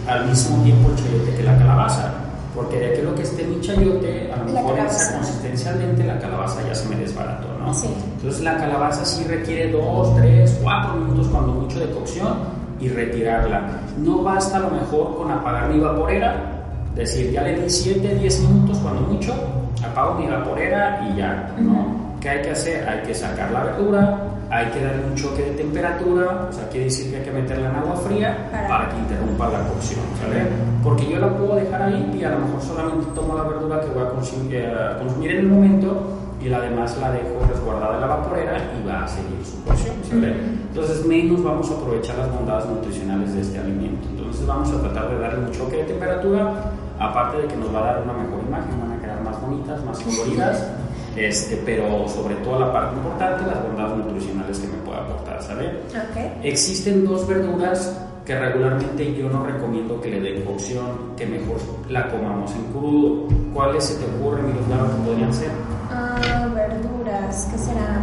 al 0.07 0.25
mismo 0.27 0.63
tiempo 0.63 0.89
el 0.89 0.95
chayote 0.95 1.35
que 1.35 1.43
la 1.43 1.57
calabaza, 1.57 2.13
porque 2.55 2.79
de 2.79 2.85
aquí 2.87 3.01
lo 3.03 3.13
que 3.13 3.21
esté 3.21 3.43
mi 3.43 3.61
chayote, 3.61 4.31
a 4.33 4.37
lo 4.37 4.45
mejor 4.45 4.79
esa 4.79 5.13
consistencia 5.13 5.71
al 5.71 5.79
dente, 5.79 6.03
la 6.03 6.17
calabaza 6.17 6.65
ya 6.67 6.73
se 6.73 6.89
me 6.89 6.95
desbarató, 6.95 7.47
¿no? 7.73 7.89
Entonces 8.15 8.41
la 8.41 8.57
calabaza 8.57 9.05
sí 9.05 9.23
requiere 9.25 9.71
2, 9.71 10.15
3, 10.15 10.59
4 10.63 10.95
minutos 10.95 11.27
cuando 11.27 11.53
mucho 11.53 11.79
de 11.79 11.91
cocción 11.91 12.33
y 12.79 12.89
retirarla. 12.89 13.61
No 13.97 14.23
basta 14.23 14.57
a 14.57 14.61
lo 14.61 14.71
mejor 14.71 15.17
con 15.17 15.31
apagar 15.31 15.69
mi 15.69 15.79
vaporera, 15.79 16.35
decir, 16.95 17.31
ya 17.31 17.43
le 17.43 17.61
di 17.61 17.69
7, 17.69 18.15
10 18.15 18.39
minutos 18.41 18.77
cuando 18.79 19.01
mucho, 19.01 19.33
apago 19.83 20.15
mi 20.15 20.27
vaporera 20.27 21.07
y 21.09 21.17
ya, 21.17 21.53
¿no? 21.59 22.09
¿Qué 22.19 22.29
hay 22.29 22.41
que 22.41 22.51
hacer? 22.51 22.87
Hay 22.87 23.01
que 23.03 23.13
sacar 23.13 23.51
la 23.51 23.63
verdura, 23.63 24.17
hay 24.49 24.65
que 24.67 24.83
darle 24.83 25.05
un 25.05 25.15
choque 25.15 25.43
de 25.43 25.51
temperatura, 25.51 26.47
o 26.49 26.51
sea, 26.51 26.67
quiere 26.69 26.85
decir 26.85 27.11
que 27.11 27.17
hay 27.17 27.23
que 27.23 27.31
meterla 27.31 27.69
en 27.69 27.75
agua 27.75 27.95
fría 27.97 28.49
para, 28.67 28.89
que 28.89 28.97
interrumpa 28.97 29.47
la 29.47 29.63
cocción, 29.69 30.01
¿sale? 30.19 30.47
Porque 30.83 31.09
yo 31.09 31.19
la 31.19 31.29
puedo 31.37 31.55
dejar 31.55 31.83
ahí 31.83 32.11
y 32.19 32.23
a 32.23 32.31
lo 32.31 32.39
mejor 32.39 32.61
solamente 32.61 33.05
tomo 33.15 33.35
la 33.35 33.43
verdura 33.43 33.79
que 33.81 33.87
voy 33.87 34.03
a 34.03 34.09
consumir, 34.09 34.55
eh, 34.55 34.95
consumir 34.99 35.31
en 35.31 35.37
el 35.37 35.47
momento 35.47 36.03
y 36.41 36.49
la 36.49 36.61
demás 36.61 36.97
la 36.99 37.11
dejo 37.11 37.45
resguardada 37.47 37.95
en 37.95 38.01
la 38.01 38.07
vaporera 38.07 38.57
y 38.79 38.87
va 38.87 39.03
a 39.03 39.07
seguir 39.07 39.45
su 39.45 39.63
cocción, 39.63 39.95
¿sale? 40.03 40.35
Entonces, 40.69 41.05
menos 41.05 41.43
vamos 41.43 41.69
a 41.69 41.73
aprovechar 41.73 42.17
las 42.17 42.31
bondades 42.33 42.65
nutricionales 42.67 43.33
de 43.33 43.41
este 43.41 43.59
alimento. 43.59 44.07
Entonces, 44.09 44.47
vamos 44.47 44.69
a 44.71 44.81
tratar 44.81 45.09
de 45.09 45.19
darle 45.19 45.45
un 45.45 45.51
choque 45.51 45.77
de 45.77 45.83
temperatura, 45.83 46.71
aparte 46.99 47.41
de 47.41 47.47
que 47.47 47.55
nos 47.57 47.73
va 47.73 47.79
a 47.79 47.93
dar 47.93 48.03
una 48.03 48.13
mejor 48.13 48.39
imagen, 48.47 48.79
van 48.79 48.97
a 48.97 49.01
quedar 49.01 49.21
más 49.21 49.41
bonitas, 49.41 49.83
más 49.83 49.99
coloridas. 49.99 50.67
Este, 51.15 51.61
pero 51.65 52.07
sobre 52.07 52.35
todo 52.35 52.59
la 52.59 52.71
parte 52.71 52.95
importante, 52.95 53.45
las 53.45 53.61
bondades 53.63 53.97
nutricionales 53.97 54.59
que 54.59 54.67
me 54.67 54.77
puede 54.85 54.99
aportar, 54.99 55.41
¿sale? 55.41 55.71
Existen 56.43 57.05
dos 57.05 57.27
verduras 57.27 57.99
que 58.25 58.39
regularmente 58.39 59.15
yo 59.15 59.27
no 59.27 59.43
recomiendo 59.43 59.99
que 59.99 60.11
le 60.11 60.21
den 60.21 60.43
cocción, 60.43 61.15
que 61.17 61.25
mejor 61.25 61.57
la 61.89 62.09
comamos 62.09 62.53
en 62.53 62.63
crudo. 62.65 63.27
¿Cuáles 63.53 63.85
se 63.85 63.95
te 63.95 64.05
ocurren, 64.05 64.45
mi 64.45 64.53
que 64.53 65.03
podrían 65.03 65.33
ser? 65.33 65.49
Verduras, 67.39 67.45
¿qué 67.45 67.57
será? 67.57 67.99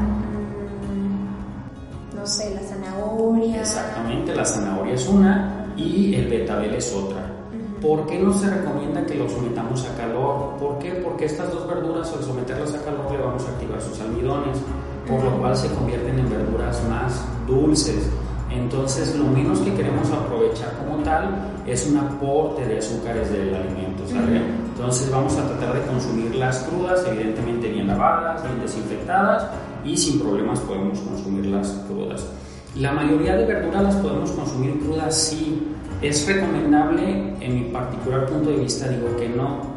Mm, 0.89 2.17
no 2.17 2.27
sé, 2.27 2.55
la 2.55 2.61
zanahoria. 2.61 3.61
Exactamente, 3.61 4.35
la 4.35 4.45
zanahoria 4.45 4.95
es 4.95 5.09
una 5.09 5.67
y 5.77 6.15
el 6.15 6.29
betabel 6.29 6.75
es 6.75 6.95
otra. 6.95 7.33
¿Por 7.81 8.07
qué 8.07 8.19
no 8.19 8.33
se 8.33 8.49
recomienda 8.49 9.05
que 9.05 9.15
los 9.15 9.33
sometamos 9.33 9.85
a 9.85 9.97
calor? 9.97 10.57
¿Por 10.59 10.79
qué? 10.79 10.93
Porque 11.05 11.27
estas 11.27 11.53
dos 11.53 11.67
verduras 11.69 12.11
al 12.13 12.25
someterlas 12.25 12.75
a 12.75 12.83
calor 12.83 13.11
le 13.13 13.19
vamos 13.19 13.45
a 13.45 13.51
activar 13.51 13.81
sus 13.81 14.01
almidones, 14.01 14.59
por 15.07 15.23
lo 15.23 15.39
cual 15.39 15.57
se 15.57 15.69
convierten 15.69 16.19
en 16.19 16.31
verduras 16.31 16.83
más 16.89 17.25
dulces. 17.47 18.09
Entonces 18.51 19.15
lo 19.17 19.25
menos 19.25 19.59
que 19.61 19.75
queremos 19.75 20.11
aprovechar 20.11 20.73
como 20.79 21.03
tal 21.03 21.53
es 21.67 21.87
un 21.87 21.99
aporte 21.99 22.65
de 22.65 22.79
azúcares 22.79 23.31
del 23.31 23.55
alimento, 23.55 24.07
¿sale? 24.09 24.41
Entonces 24.77 25.11
vamos 25.11 25.35
a 25.39 25.49
tratar 25.49 25.75
de 25.75 25.87
consumirlas 25.87 26.59
crudas, 26.69 27.03
evidentemente 27.09 27.71
bien 27.71 27.87
lavadas, 27.87 28.43
bien 28.45 28.61
desinfectadas 28.61 29.47
y 29.83 29.97
sin 29.97 30.21
problemas 30.21 30.61
podemos 30.61 30.99
consumirlas 31.01 31.83
crudas. 31.89 32.27
La 32.75 32.93
mayoría 32.93 33.37
de 33.37 33.47
verduras 33.47 33.83
las 33.83 33.97
podemos 33.97 34.33
consumir 34.33 34.79
crudas 34.81 35.17
sí, 35.17 35.67
es 36.03 36.27
recomendable, 36.27 37.35
en 37.41 37.55
mi 37.55 37.71
particular 37.71 38.27
punto 38.27 38.51
de 38.51 38.57
vista, 38.57 38.87
digo 38.89 39.17
que 39.17 39.31
no. 39.31 39.77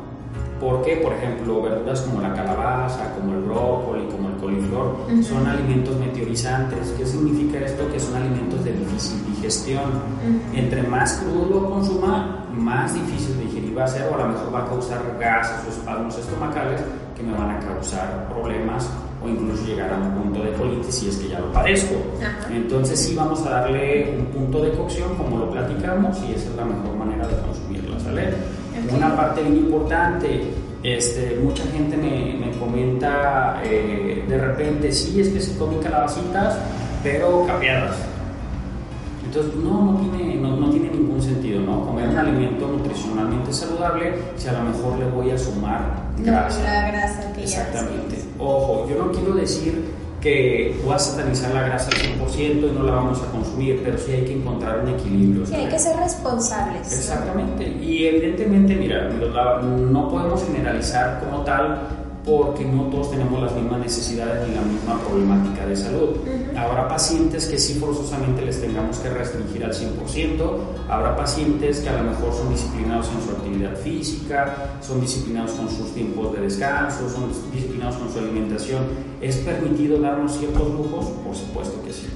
Porque, 0.60 0.98
por 0.98 1.14
ejemplo, 1.14 1.62
verduras 1.62 2.02
como 2.02 2.20
la 2.20 2.34
calabaza, 2.34 3.14
como 3.16 3.36
el 3.36 3.44
brócoli, 3.44 4.04
como 4.08 4.28
el 4.28 4.36
coliflor, 4.36 4.98
son 5.24 5.48
alimentos 5.48 5.96
meteorizantes. 5.96 6.94
¿Qué 6.98 7.06
significa 7.06 7.60
esto? 7.60 7.90
Que 7.90 8.02
son 8.02 8.18
alimentos 8.18 8.66
de 8.66 8.74
difícil 8.74 9.26
digestión. 9.34 9.92
Entre 10.54 10.84
más 10.84 11.14
crudo 11.14 11.62
lo 11.62 11.70
consuma, 11.70 12.46
más 12.54 12.94
difícil 12.94 13.38
de 13.38 13.49
va 13.80 13.86
a 13.86 13.88
ser, 13.88 14.08
o 14.12 14.16
a 14.16 14.18
lo 14.18 14.28
mejor 14.28 14.54
va 14.54 14.60
a 14.60 14.66
causar 14.66 15.00
gases 15.20 15.66
o 15.66 15.70
espasmos 15.70 16.18
estomacales 16.18 16.82
que 17.16 17.24
me 17.24 17.34
van 17.34 17.52
a 17.52 17.60
causar 17.60 18.28
problemas 18.30 18.90
o 19.24 19.28
incluso 19.28 19.66
llegar 19.66 19.92
a 19.92 19.98
un 19.98 20.12
punto 20.12 20.44
de 20.44 20.54
colitis 20.54 20.96
si 20.96 21.10
es 21.10 21.18
que 21.18 21.30
ya 21.30 21.40
lo 21.40 21.52
padezco. 21.52 21.96
Entonces 22.50 23.00
sí 23.00 23.16
vamos 23.16 23.46
a 23.46 23.50
darle 23.50 24.16
un 24.18 24.26
punto 24.26 24.62
de 24.62 24.72
cocción 24.72 25.16
como 25.16 25.38
lo 25.40 25.50
platicamos 25.50 26.18
y 26.28 26.34
esa 26.34 26.50
es 26.50 26.56
la 26.56 26.66
mejor 26.66 26.96
manera 26.96 27.28
de 27.28 27.36
consumirla, 27.42 28.00
¿sale? 28.00 28.34
Una 28.96 29.16
parte 29.16 29.42
bien 29.42 29.58
importante, 29.58 30.42
este, 30.84 31.38
mucha 31.44 31.64
gente 31.66 31.98
me, 31.98 32.46
me 32.46 32.58
comenta 32.58 33.62
eh, 33.64 34.24
de 34.28 34.38
repente, 34.38 34.92
sí, 34.92 35.20
es 35.20 35.30
que 35.30 35.42
se 35.42 35.58
comen 35.58 35.80
calabacitas, 35.80 36.58
pero 37.04 37.46
capeadas. 37.46 37.98
Entonces, 39.30 39.54
no, 39.58 39.92
no 39.92 40.00
tiene, 40.00 40.36
no, 40.38 40.58
no, 40.58 40.72
tiene 40.72 40.90
ningún 40.90 41.22
sentido, 41.22 41.62
¿no? 41.62 41.86
Comer 41.86 42.10
un 42.10 42.18
alimento 42.18 42.66
nutricionalmente 42.68 43.54
saludable 43.54 44.16
si 44.38 44.48
a 44.48 44.54
lo 44.54 44.64
mejor 44.64 44.98
le 44.98 45.06
voy 45.06 45.30
a 45.30 45.38
sumar 45.38 45.82
grasa. 46.18 46.64
la 46.64 46.88
grasa 46.88 47.32
que 47.34 47.44
Exactamente. 47.44 48.24
Ojo, 48.40 48.88
yo 48.90 49.06
no 49.06 49.12
quiero 49.12 49.36
decir 49.36 49.86
que 50.20 50.82
voy 50.84 50.96
a 50.96 51.00
satanizar 51.00 51.54
la 51.54 51.62
grasa 51.62 51.92
al 51.92 52.28
100% 52.28 52.42
y 52.42 52.76
no 52.76 52.82
la 52.82 52.94
vamos 52.94 53.22
a 53.22 53.32
consumir, 53.32 53.82
pero 53.84 54.00
sí 54.00 54.14
hay 54.14 54.26
que 54.26 54.34
encontrar 54.34 54.80
un 54.80 54.90
equilibrio. 54.90 55.46
Sí, 55.46 55.54
hay 55.54 55.70
que 55.70 55.78
ser 55.78 55.96
responsables. 55.98 56.92
Exactamente. 56.92 57.68
Y 57.68 58.08
evidentemente, 58.08 58.76
mira, 58.76 59.10
no 59.12 60.10
podemos 60.10 60.44
generalizar 60.44 61.20
como 61.20 61.44
tal 61.44 61.99
porque 62.26 62.66
no 62.66 62.84
todos 62.84 63.12
tenemos 63.12 63.42
las 63.42 63.54
mismas 63.56 63.80
necesidades 63.80 64.48
ni 64.48 64.56
la 64.56 64.62
misma 64.62 65.00
problemática 65.00 65.66
de 65.66 65.76
salud. 65.76 66.18
Habrá 66.56 66.88
pacientes 66.88 67.46
que 67.46 67.58
sí 67.58 67.76
forzosamente 67.76 68.46
les 68.46 68.62
tengamos 68.62 69.00
que 69.00 69.10
restringir 69.10 69.64
al 69.64 69.74
100%, 69.74 70.52
habrá 70.90 71.16
pacientes 71.16 71.80
que 71.80 71.90
a 71.90 72.02
lo 72.02 72.10
mejor 72.12 72.34
son 72.34 72.50
disciplinados 72.50 73.10
en 73.16 73.26
su 73.26 73.32
actividad 73.32 73.76
física, 73.78 74.56
son 74.82 75.02
disciplinados 75.02 75.52
con 75.52 75.70
sus 75.70 75.94
tiempos 75.94 76.34
de 76.34 76.42
descanso, 76.42 77.10
son 77.10 77.30
disciplinados 77.54 77.96
con 77.96 78.12
su 78.12 78.20
alimentación. 78.20 78.84
¿Es 79.22 79.38
permitido 79.38 80.00
darnos 80.00 80.38
ciertos 80.38 80.68
lujos? 80.72 81.06
Por 81.26 81.36
supuesto 81.36 81.82
que 81.84 81.94
sí. 81.94 82.08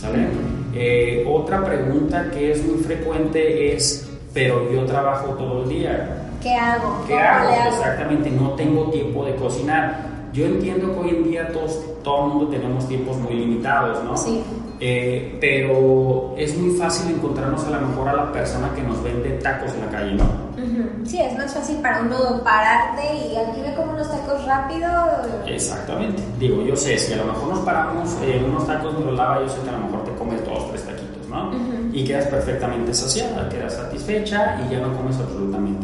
¿Sale? 0.00 0.28
Eh, 0.74 1.24
otra 1.26 1.64
pregunta 1.64 2.30
que 2.30 2.52
es 2.52 2.64
muy 2.64 2.78
frecuente 2.78 3.74
es, 3.74 4.10
pero 4.34 4.70
yo 4.70 4.84
trabajo 4.84 5.34
todo 5.34 5.62
el 5.62 5.68
día 5.68 6.23
¿Qué 6.44 6.54
hago? 6.54 7.02
¿Qué 7.06 7.18
hago? 7.18 7.74
Exactamente, 7.74 8.30
no 8.30 8.50
tengo 8.50 8.90
tiempo 8.90 9.24
de 9.24 9.34
cocinar. 9.36 10.12
Yo 10.34 10.44
entiendo 10.44 10.92
que 10.92 11.00
hoy 11.00 11.08
en 11.08 11.24
día 11.24 11.48
todos, 11.50 11.80
todo 12.02 12.26
el 12.26 12.32
mundo 12.32 12.48
tenemos 12.48 12.86
tiempos 12.86 13.16
muy 13.16 13.32
limitados, 13.32 14.04
¿no? 14.04 14.14
Sí. 14.14 14.42
Eh, 14.78 15.38
pero 15.40 16.34
es 16.36 16.54
muy 16.58 16.76
fácil 16.76 17.14
encontrarnos 17.14 17.64
a 17.64 17.70
lo 17.70 17.86
mejor 17.86 18.08
a 18.08 18.12
la 18.12 18.30
persona 18.30 18.70
que 18.74 18.82
nos 18.82 19.02
vende 19.02 19.30
tacos 19.42 19.72
en 19.72 19.80
la 19.80 19.90
calle, 19.90 20.12
¿no? 20.16 20.24
Sí, 21.06 21.18
es 21.18 21.34
más 21.38 21.54
fácil 21.54 21.76
para 21.76 22.02
uno 22.02 22.42
pararte 22.42 23.02
y 23.14 23.36
aquí 23.36 23.62
ve 23.62 23.74
como 23.74 23.92
unos 23.92 24.10
tacos 24.10 24.44
rápido. 24.44 24.90
Exactamente. 25.46 26.22
Digo, 26.38 26.62
yo 26.62 26.76
sé, 26.76 26.98
si 26.98 27.14
a 27.14 27.16
lo 27.16 27.24
mejor 27.24 27.48
nos 27.48 27.60
paramos 27.60 28.18
en 28.22 28.44
unos 28.44 28.66
tacos 28.66 28.98
de 28.98 29.04
los 29.04 29.16
lava, 29.16 29.40
yo 29.40 29.48
sé 29.48 29.62
que 29.62 29.70
a 29.70 29.72
lo 29.72 29.78
mejor 29.78 30.04
te 30.04 30.12
comes 30.12 30.44
dos, 30.44 30.70
tres 30.70 30.84
taquitos, 30.84 31.28
¿no? 31.30 31.52
Y 31.92 32.04
quedas 32.04 32.26
perfectamente 32.26 32.92
saciada, 32.92 33.48
quedas 33.48 33.74
satisfecha 33.74 34.60
y 34.66 34.72
ya 34.72 34.80
no 34.80 34.94
comes 34.94 35.16
absolutamente. 35.16 35.83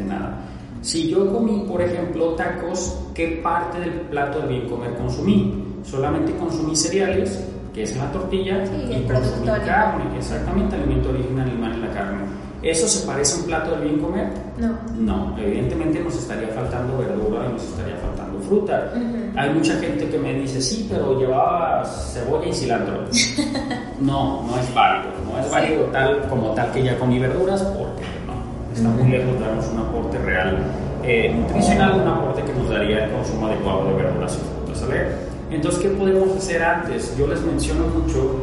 Si 0.82 1.10
yo 1.10 1.30
comí, 1.32 1.64
por 1.68 1.82
ejemplo, 1.82 2.30
tacos, 2.30 2.98
¿qué 3.14 3.40
parte 3.42 3.80
del 3.80 3.92
plato 4.10 4.40
de 4.40 4.48
bien 4.48 4.68
comer 4.68 4.94
consumí? 4.94 5.62
Solamente 5.84 6.34
consumí 6.36 6.74
cereales, 6.74 7.38
que 7.74 7.82
es 7.82 7.96
la 7.96 8.10
tortilla, 8.10 8.64
y 8.64 9.02
consumí 9.02 9.46
carne, 9.66 10.04
exactamente, 10.16 10.76
alimento 10.76 11.10
original 11.10 11.48
animal 11.48 11.72
en 11.74 11.80
la 11.82 11.90
carne. 11.90 12.18
¿Eso 12.62 12.86
se 12.86 13.06
parece 13.06 13.36
a 13.36 13.38
un 13.38 13.44
plato 13.46 13.70
del 13.72 13.88
bien 13.88 14.00
comer? 14.00 14.28
No. 14.58 14.78
No, 14.98 15.38
evidentemente 15.38 16.00
nos 16.00 16.14
estaría 16.16 16.48
faltando 16.48 16.98
verdura 16.98 17.46
y 17.48 17.52
nos 17.52 17.64
estaría 17.64 17.96
faltando 17.96 18.38
fruta. 18.40 18.92
Hay 19.36 19.50
mucha 19.50 19.78
gente 19.78 20.08
que 20.08 20.18
me 20.18 20.34
dice, 20.34 20.60
sí, 20.60 20.86
pero 20.90 21.18
llevaba 21.18 21.84
cebolla 21.84 22.48
y 22.48 22.52
cilantro. 22.52 23.04
no, 24.00 24.42
no 24.42 24.58
es 24.58 24.74
válido. 24.74 25.12
No 25.24 25.38
es 25.38 25.50
válido 25.50 25.84
tal 25.84 26.28
como 26.28 26.50
tal 26.50 26.70
que 26.72 26.82
ya 26.82 26.98
comí 26.98 27.18
verduras 27.18 27.62
porque 27.62 28.02
está 28.74 28.88
muy 28.88 29.10
lejos 29.10 29.34
de 29.34 29.40
darnos 29.40 29.66
un 29.68 29.78
aporte 29.80 30.18
real 30.18 30.58
eh, 31.02 31.34
nutricional, 31.34 32.00
un 32.00 32.08
aporte 32.08 32.42
que 32.42 32.52
nos 32.52 32.68
daría 32.68 33.04
el 33.04 33.10
consumo 33.10 33.46
adecuado 33.46 33.88
de 33.88 33.94
verduras 33.94 34.38
y 34.38 34.64
frutas. 34.64 34.80
¿sale? 34.80 35.06
Entonces, 35.50 35.82
¿qué 35.82 35.88
podemos 35.88 36.36
hacer 36.36 36.62
antes? 36.62 37.16
Yo 37.16 37.26
les 37.26 37.40
menciono 37.42 37.88
mucho 37.88 38.40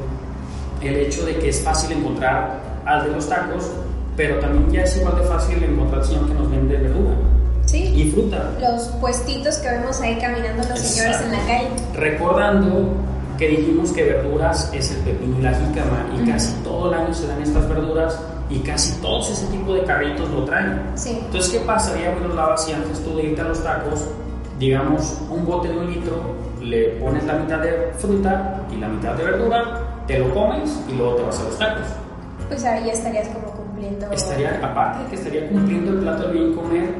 el 0.82 0.96
hecho 0.96 1.26
de 1.26 1.38
que 1.38 1.50
es 1.50 1.62
fácil 1.62 1.98
encontrar 1.98 2.60
al 2.86 3.06
de 3.06 3.12
los 3.12 3.28
tacos 3.28 3.72
pero 4.18 4.40
también 4.40 4.70
ya 4.72 4.82
es 4.82 4.98
igual 4.98 5.16
de 5.16 5.24
fácil 5.24 5.63
encontrar 5.63 6.04
señor 6.04 6.28
que 6.28 6.34
nos 6.34 6.50
vende 6.50 6.76
verdura. 6.76 7.16
Sí. 7.66 7.84
Y 7.96 8.12
fruta. 8.12 8.52
Los 8.60 8.88
puestitos 9.00 9.58
que 9.58 9.70
vemos 9.70 10.02
ahí 10.02 10.18
caminando 10.20 10.68
los 10.68 10.80
señores 10.80 11.22
en 11.22 11.32
la 11.32 11.40
calle. 11.46 11.70
Recordando 11.96 12.94
que 13.38 13.48
dijimos 13.50 13.92
que 13.92 14.04
verduras 14.04 14.72
es 14.74 14.90
el 14.92 14.98
pepino 14.98 15.38
y 15.38 15.42
la 15.44 15.54
jícama 15.54 16.08
y 16.18 16.28
casi 16.28 16.52
todo 16.63 16.92
el 16.92 17.00
año 17.00 17.13
se 17.13 17.28
dan 17.28 17.42
estas 17.44 17.70
verduras 17.70 18.20
y 18.50 18.60
casi 18.60 19.00
todos 19.02 19.30
ese 19.30 19.48
tipo 19.48 19.74
de 19.74 19.84
carritos 19.84 20.30
lo 20.30 20.46
traen. 20.46 20.82
Sí. 20.96 21.20
Entonces, 21.26 21.52
¿qué 21.52 21.60
pasaría, 21.66 22.16
lava 22.36 22.58
si 22.58 22.72
antes 22.72 23.04
tú 23.04 23.16
de 23.18 23.24
irte 23.24 23.42
a 23.42 23.46
los 23.46 23.64
tacos, 23.64 24.06
digamos, 24.60 25.18
un 25.30 25.46
bote 25.46 25.70
de 25.70 25.78
un 25.78 25.92
litro, 25.92 26.22
le 26.62 26.90
pones 27.00 27.24
la 27.26 27.34
mitad 27.34 27.60
de 27.60 27.92
fruta 27.98 28.62
y 28.72 28.78
la 28.78 28.88
mitad 28.88 29.14
de 29.16 29.24
verdura, 29.24 30.04
te 30.08 30.20
lo 30.20 30.34
comes 30.34 30.80
y 30.90 30.94
luego 30.94 31.16
te 31.16 31.24
vas 31.24 31.40
a 31.40 31.44
los 31.44 31.58
tacos? 31.58 31.88
Pues 32.48 32.64
ahí 32.64 32.90
estarías 32.90 33.28
como 33.28 33.58
Estaría, 34.12 34.60
aparte 34.64 35.04
de 35.04 35.10
que 35.10 35.16
estaría 35.16 35.50
cumpliendo 35.50 35.92
el 35.92 36.00
plato 36.00 36.28
de 36.28 36.34
bien 36.34 36.54
comer, 36.54 36.96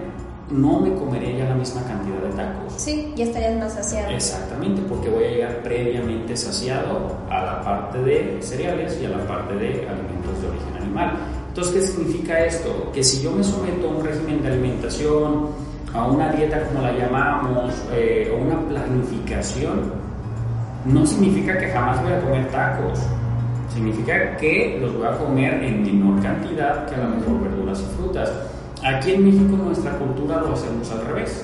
no 0.52 0.80
me 0.80 0.94
comería 0.94 1.40
ya 1.40 1.46
la 1.46 1.56
misma 1.56 1.82
cantidad 1.84 2.20
de 2.20 2.30
tacos. 2.30 2.74
Sí, 2.78 3.14
ya 3.16 3.26
estarías 3.26 3.58
más 3.58 3.74
saciado. 3.74 4.12
Exactamente, 4.12 4.82
porque 4.88 5.10
voy 5.10 5.24
a 5.26 5.30
llegar 5.30 5.64
previamente 5.64 6.38
saciado 6.38 7.18
a 7.30 7.42
la 7.42 7.62
parte 7.62 7.98
de 8.00 8.38
cereales 8.42 8.98
y 9.02 9.06
a 9.06 9.10
la 9.10 9.28
parte 9.28 9.56
de 9.56 9.88
alimentos 9.90 10.42
de 10.42 10.48
origen 10.48 10.82
animal. 10.82 11.18
Entonces, 11.58 11.82
¿qué 11.82 11.88
significa 11.88 12.46
esto? 12.46 12.92
Que 12.94 13.04
si 13.04 13.24
yo 13.24 13.32
me 13.32 13.44
someto 13.44 13.88
a 13.88 13.90
un 13.90 14.06
régimen 14.06 14.44
de 14.44 14.50
alimentación, 14.50 15.48
a 15.92 16.06
una 16.06 16.32
dieta 16.32 16.64
como 16.66 16.84
la 16.84 16.92
llamamos, 16.92 17.74
eh, 17.94 18.32
o 18.32 18.46
una 18.46 18.60
planificación, 18.70 19.92
no 20.86 21.04
significa 21.04 21.58
que 21.58 21.70
jamás 21.70 22.00
voy 22.04 22.14
a 22.14 22.22
comer 22.22 22.48
tacos 22.52 23.00
Significa 23.74 24.38
que 24.38 24.78
los 24.80 24.96
voy 24.98 25.08
a 25.08 25.18
comer 25.18 25.64
en 25.64 25.82
menor 25.82 26.22
cantidad 26.22 26.86
que 26.86 26.94
a 26.94 27.00
lo 27.00 27.16
mejor 27.16 27.42
verduras 27.42 27.82
y 27.82 27.96
frutas. 27.98 28.32
Aquí 28.84 29.14
en 29.14 29.26
México 29.26 29.58
nuestra 29.58 29.98
cultura 29.98 30.40
lo 30.42 30.54
hacemos 30.54 30.92
al 30.92 31.08
revés. 31.08 31.44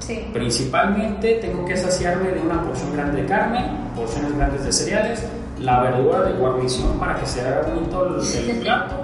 Sí. 0.00 0.30
Principalmente 0.32 1.34
tengo 1.34 1.64
que 1.64 1.76
saciarme 1.76 2.32
de 2.32 2.40
una 2.40 2.60
porción 2.60 2.92
grande 2.92 3.22
de 3.22 3.28
carne, 3.28 3.70
porciones 3.94 4.36
grandes 4.36 4.64
de 4.64 4.72
cereales, 4.72 5.24
la 5.60 5.80
verdura 5.80 6.22
de 6.22 6.32
guarnición 6.32 6.98
para 6.98 7.20
que 7.20 7.26
sea 7.26 7.62
bonito 7.68 8.18
el, 8.18 8.58
plato 8.60 9.03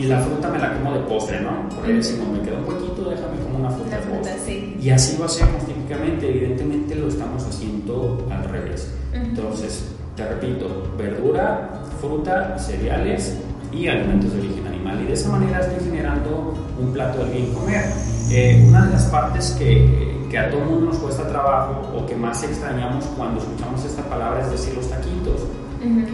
y 0.00 0.04
la 0.04 0.18
fruta 0.18 0.48
me 0.48 0.58
la 0.58 0.72
como 0.72 0.94
de 0.94 1.00
postre, 1.00 1.40
¿no? 1.42 1.68
Porque 1.74 1.92
decimos, 1.92 2.28
me 2.28 2.40
queda 2.40 2.56
un 2.56 2.64
poquito, 2.64 3.10
déjame 3.10 3.38
como 3.42 3.58
una 3.58 3.70
fruta, 3.70 4.00
de 4.00 4.06
postre. 4.06 4.38
Sí. 4.46 4.76
Y 4.80 4.88
así 4.88 5.18
lo 5.18 5.26
hacemos 5.26 5.62
típicamente, 5.66 6.26
evidentemente 6.26 6.94
lo 6.94 7.08
estamos 7.08 7.44
haciendo 7.44 8.26
al 8.30 8.44
revés. 8.44 8.90
Entonces, 9.12 9.90
te 10.16 10.26
repito, 10.26 10.90
verdura, 10.96 11.82
fruta, 12.00 12.58
cereales 12.58 13.36
y 13.72 13.88
alimentos 13.88 14.32
de 14.32 14.38
origen 14.38 14.66
animal. 14.68 15.02
Y 15.02 15.06
de 15.06 15.12
esa 15.12 15.28
manera 15.28 15.60
estoy 15.60 15.84
generando 15.84 16.54
un 16.80 16.92
plato 16.94 17.22
de 17.26 17.32
bien 17.32 17.52
comer. 17.52 17.84
Eh, 18.30 18.64
una 18.66 18.86
de 18.86 18.92
las 18.92 19.04
partes 19.04 19.50
que, 19.58 20.26
que, 20.30 20.38
a 20.38 20.50
todo 20.50 20.60
mundo 20.60 20.86
nos 20.86 20.96
cuesta 20.96 21.28
trabajo 21.28 21.92
o 21.94 22.06
que 22.06 22.16
más 22.16 22.42
extrañamos 22.42 23.04
cuando 23.18 23.38
escuchamos 23.38 23.84
esta 23.84 24.02
palabra 24.04 24.40
es 24.40 24.50
decir 24.50 24.74
los 24.74 24.88
taquitos. 24.88 25.42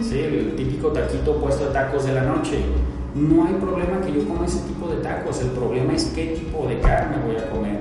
¿sí? 0.01 0.19
El 0.19 0.55
típico 0.57 0.89
taquito 0.89 1.37
puesto 1.39 1.67
de 1.67 1.71
tacos 1.71 2.05
de 2.05 2.13
la 2.13 2.23
noche. 2.23 2.65
No 3.17 3.45
hay 3.45 3.53
problema 3.55 3.99
que 4.01 4.13
yo 4.13 4.27
coma 4.27 4.45
ese 4.45 4.59
tipo 4.67 4.87
de 4.87 4.97
tacos, 4.97 5.41
el 5.41 5.49
problema 5.49 5.93
es 5.93 6.05
qué 6.15 6.27
tipo 6.27 6.67
de 6.67 6.79
carne 6.79 7.17
voy 7.25 7.35
a 7.35 7.49
comer. 7.49 7.79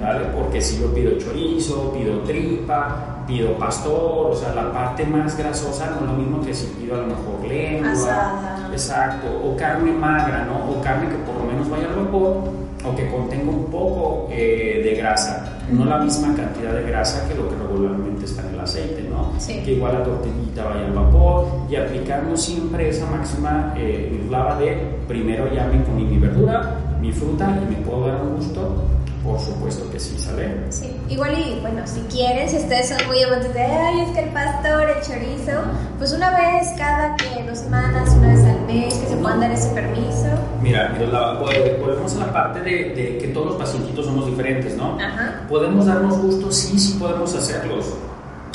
¿vale? 0.00 0.26
Porque 0.34 0.60
si 0.60 0.80
yo 0.80 0.92
pido 0.94 1.18
chorizo, 1.18 1.92
pido 1.92 2.20
tripa, 2.20 3.24
pido 3.26 3.56
pastor, 3.58 4.30
o 4.30 4.34
sea, 4.34 4.54
la 4.54 4.72
parte 4.72 5.04
más 5.04 5.36
grasosa 5.36 5.90
no 5.90 5.96
es 5.96 6.12
lo 6.12 6.12
mismo 6.14 6.40
que 6.40 6.54
si 6.54 6.66
pido 6.68 6.94
a 6.94 6.98
lo 6.98 7.06
mejor 7.08 7.46
lengua, 7.46 8.68
exacto, 8.72 9.28
o 9.44 9.56
carne 9.56 9.92
magra, 9.92 10.46
¿no? 10.46 10.70
O 10.70 10.80
carne 10.80 11.08
que 11.08 11.16
por 11.16 11.36
lo 11.36 11.44
menos 11.44 11.68
vaya 11.68 11.88
al 11.88 12.04
vapor 12.04 12.48
o 12.82 12.96
que 12.96 13.10
contenga 13.10 13.50
un 13.50 13.66
poco 13.66 14.28
eh, 14.30 14.80
de 14.82 14.94
grasa, 14.94 15.60
no 15.70 15.84
la 15.84 15.98
misma 15.98 16.34
cantidad 16.34 16.72
de 16.72 16.82
grasa 16.84 17.28
que 17.28 17.34
lo 17.34 17.48
que 17.48 17.56
regularmente 17.56 18.24
está 18.24 18.42
en 18.48 18.54
el 18.54 18.60
aceite, 18.60 19.02
¿no? 19.48 19.64
Que 19.64 19.72
igual 19.72 19.94
la 19.94 20.04
tortillita 20.04 20.64
vaya 20.64 20.86
al 20.86 20.92
vapor 20.92 21.46
y 21.70 21.76
aplicamos 21.76 22.42
siempre 22.42 22.88
esa 22.88 23.06
máxima 23.06 23.74
eh, 23.76 24.26
de 24.58 24.76
primero 25.08 25.52
ya 25.52 25.66
me 25.66 25.82
comí 25.84 26.04
mi 26.04 26.18
verdura, 26.18 26.76
mi 27.00 27.12
fruta 27.12 27.58
y 27.62 27.74
me 27.74 27.80
puedo 27.84 28.06
dar 28.06 28.22
un 28.22 28.36
gusto 28.36 28.84
por 29.24 29.38
supuesto 29.38 29.90
que 29.90 30.00
sí, 30.00 30.18
¿sale? 30.18 30.50
Sí, 30.70 30.96
igual 31.08 31.36
y 31.38 31.60
bueno, 31.60 31.82
si 31.84 32.00
quieren, 32.02 32.48
si 32.48 32.56
ustedes 32.56 32.88
son 32.88 33.06
muy 33.06 33.22
amantes 33.22 33.52
de, 33.52 33.60
ay, 33.60 34.00
es 34.00 34.10
que 34.10 34.20
el 34.20 34.30
pastor, 34.30 34.88
el 34.88 35.02
chorizo, 35.02 35.60
pues 35.98 36.12
una 36.12 36.30
vez 36.30 36.68
cada 36.78 37.16
que 37.16 37.42
dos 37.44 37.58
semanas, 37.58 38.14
una 38.16 38.28
vez 38.28 38.44
al 38.44 38.66
mes, 38.66 38.94
que 38.94 39.06
se 39.08 39.16
puedan 39.16 39.40
dar 39.40 39.50
ese 39.50 39.68
permiso. 39.70 40.26
Mira, 40.62 40.96
volvemos 40.98 42.16
a 42.16 42.18
la 42.26 42.32
parte 42.32 42.60
de, 42.60 43.18
que 43.20 43.28
todos 43.28 43.48
los 43.48 43.56
pacientitos 43.56 44.06
somos 44.06 44.24
diferentes, 44.24 44.76
¿no? 44.76 44.98
Ajá. 44.98 45.42
¿Podemos 45.48 45.84
darnos 45.84 46.18
gusto? 46.18 46.50
Sí, 46.50 46.78
sí 46.78 46.96
podemos 46.98 47.34
hacerlos. 47.34 47.94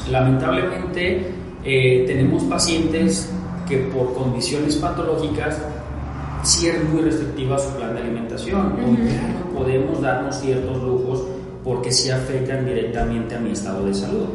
Lamentablemente 0.09 1.31
eh, 1.63 2.03
tenemos 2.07 2.43
pacientes 2.43 3.31
que 3.67 3.77
por 3.77 4.13
condiciones 4.13 4.75
patológicas 4.75 5.59
sí 6.43 6.67
es 6.67 6.83
muy 6.83 7.01
restrictiva 7.01 7.57
su 7.57 7.75
plan 7.75 7.95
de 7.95 8.01
alimentación. 8.01 8.73
Uh 8.73 9.55
no 9.55 9.59
podemos 9.59 10.01
darnos 10.01 10.35
ciertos 10.35 10.83
lujos 10.83 11.23
porque 11.63 11.91
sí 11.91 12.11
afectan 12.11 12.65
directamente 12.65 13.35
a 13.35 13.39
mi 13.39 13.51
estado 13.51 13.85
de 13.85 13.93
salud. 13.93 14.25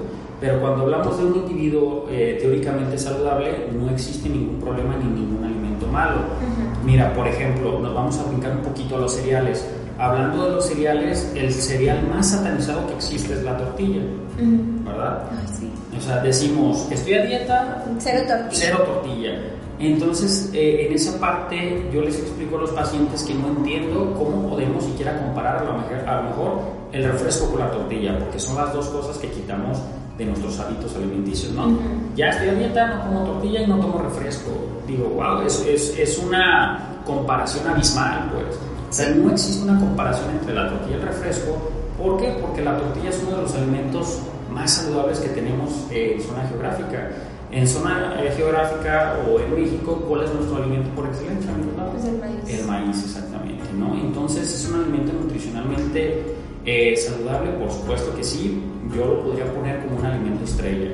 Pero 0.40 0.58
cuando 0.60 0.82
hablamos 0.82 1.18
de 1.18 1.24
un 1.26 1.34
individuo 1.36 2.06
eh, 2.10 2.38
teóricamente 2.40 2.98
saludable, 2.98 3.68
no 3.78 3.90
existe 3.90 4.28
ningún 4.28 4.58
problema 4.58 4.96
ni 4.96 5.04
ningún 5.04 5.44
alimento 5.44 5.86
malo. 5.86 6.20
Mira, 6.84 7.12
por 7.12 7.28
ejemplo, 7.28 7.78
nos 7.78 7.94
vamos 7.94 8.18
a 8.18 8.24
brincar 8.24 8.56
un 8.56 8.62
poquito 8.62 8.96
a 8.96 9.00
los 9.00 9.12
cereales. 9.12 9.64
Hablando 10.00 10.46
de 10.46 10.50
los 10.52 10.66
cereales, 10.66 11.30
el 11.34 11.52
cereal 11.52 12.06
más 12.08 12.30
satanizado 12.30 12.86
que 12.86 12.94
existe 12.94 13.34
es 13.34 13.42
la 13.42 13.56
tortilla, 13.56 14.00
¿verdad? 14.84 15.24
sí. 15.58 15.70
O 15.96 16.00
sea, 16.00 16.22
decimos, 16.22 16.88
estoy 16.90 17.14
a 17.14 17.26
dieta, 17.26 17.84
cero 17.98 18.22
tortilla. 18.26 18.50
Cero 18.50 18.82
tortilla 18.86 19.32
entonces, 19.80 20.50
eh, 20.52 20.86
en 20.86 20.92
esa 20.92 21.18
parte 21.18 21.88
yo 21.92 22.02
les 22.02 22.18
explico 22.18 22.58
a 22.58 22.60
los 22.60 22.70
pacientes 22.70 23.22
que 23.22 23.34
no 23.34 23.48
entiendo 23.48 24.14
cómo 24.18 24.50
podemos 24.50 24.84
siquiera 24.84 25.16
comparar 25.18 25.62
a 25.62 25.64
lo, 25.64 25.72
mejor, 25.78 26.06
a 26.06 26.16
lo 26.16 26.22
mejor 26.28 26.60
el 26.92 27.04
refresco 27.04 27.50
con 27.50 27.60
la 27.60 27.70
tortilla, 27.70 28.18
porque 28.18 28.38
son 28.38 28.56
las 28.56 28.74
dos 28.74 28.88
cosas 28.88 29.16
que 29.16 29.30
quitamos 29.30 29.78
de 30.18 30.26
nuestros 30.26 30.60
hábitos 30.60 30.94
alimenticios, 30.96 31.52
¿no? 31.54 31.78
Ya 32.14 32.28
estoy 32.28 32.50
a 32.50 32.54
dieta, 32.54 32.86
no 32.88 33.04
como 33.06 33.24
tortilla 33.24 33.62
y 33.62 33.66
no 33.66 33.78
tomo 33.78 34.02
refresco. 34.02 34.50
Digo, 34.86 35.08
wow, 35.14 35.40
es, 35.46 35.64
es, 35.66 35.98
es 35.98 36.18
una 36.18 37.00
comparación 37.06 37.66
abismal, 37.66 38.30
pues. 38.34 38.58
O 38.90 38.92
sea, 38.92 39.08
no 39.10 39.30
existe 39.30 39.62
una 39.62 39.78
comparación 39.78 40.30
entre 40.30 40.52
la 40.52 40.68
tortilla 40.68 40.96
y 40.96 41.00
el 41.00 41.06
refresco. 41.06 41.56
¿Por 41.96 42.20
qué? 42.20 42.36
Porque 42.40 42.60
la 42.62 42.76
tortilla 42.76 43.10
es 43.10 43.22
uno 43.24 43.36
de 43.36 43.42
los 43.42 43.54
alimentos 43.54 44.18
más 44.52 44.68
saludables 44.72 45.20
que 45.20 45.28
tenemos 45.28 45.86
en 45.92 46.20
zona 46.20 46.42
geográfica. 46.48 47.08
En 47.52 47.68
zona 47.68 48.16
eh, 48.20 48.32
geográfica 48.36 49.16
o 49.28 49.38
en 49.38 49.54
México, 49.54 50.04
¿cuál 50.08 50.24
es 50.24 50.34
nuestro 50.34 50.56
alimento 50.56 50.90
por 50.96 51.06
excelencia? 51.06 51.50
Pues 51.92 52.04
el 52.04 52.18
maíz. 52.18 52.60
El 52.60 52.66
maíz, 52.66 53.04
exactamente, 53.04 53.64
¿no? 53.78 53.94
Entonces 53.94 54.52
es 54.52 54.68
un 54.68 54.80
alimento 54.80 55.12
nutricionalmente 55.12 56.24
eh, 56.66 56.96
saludable, 56.96 57.50
por 57.52 57.70
supuesto 57.70 58.14
que 58.16 58.24
sí, 58.24 58.62
yo 58.94 59.06
lo 59.06 59.22
podría 59.22 59.52
poner 59.52 59.80
como 59.84 59.98
un 59.98 60.04
alimento 60.04 60.44
estrella. 60.44 60.90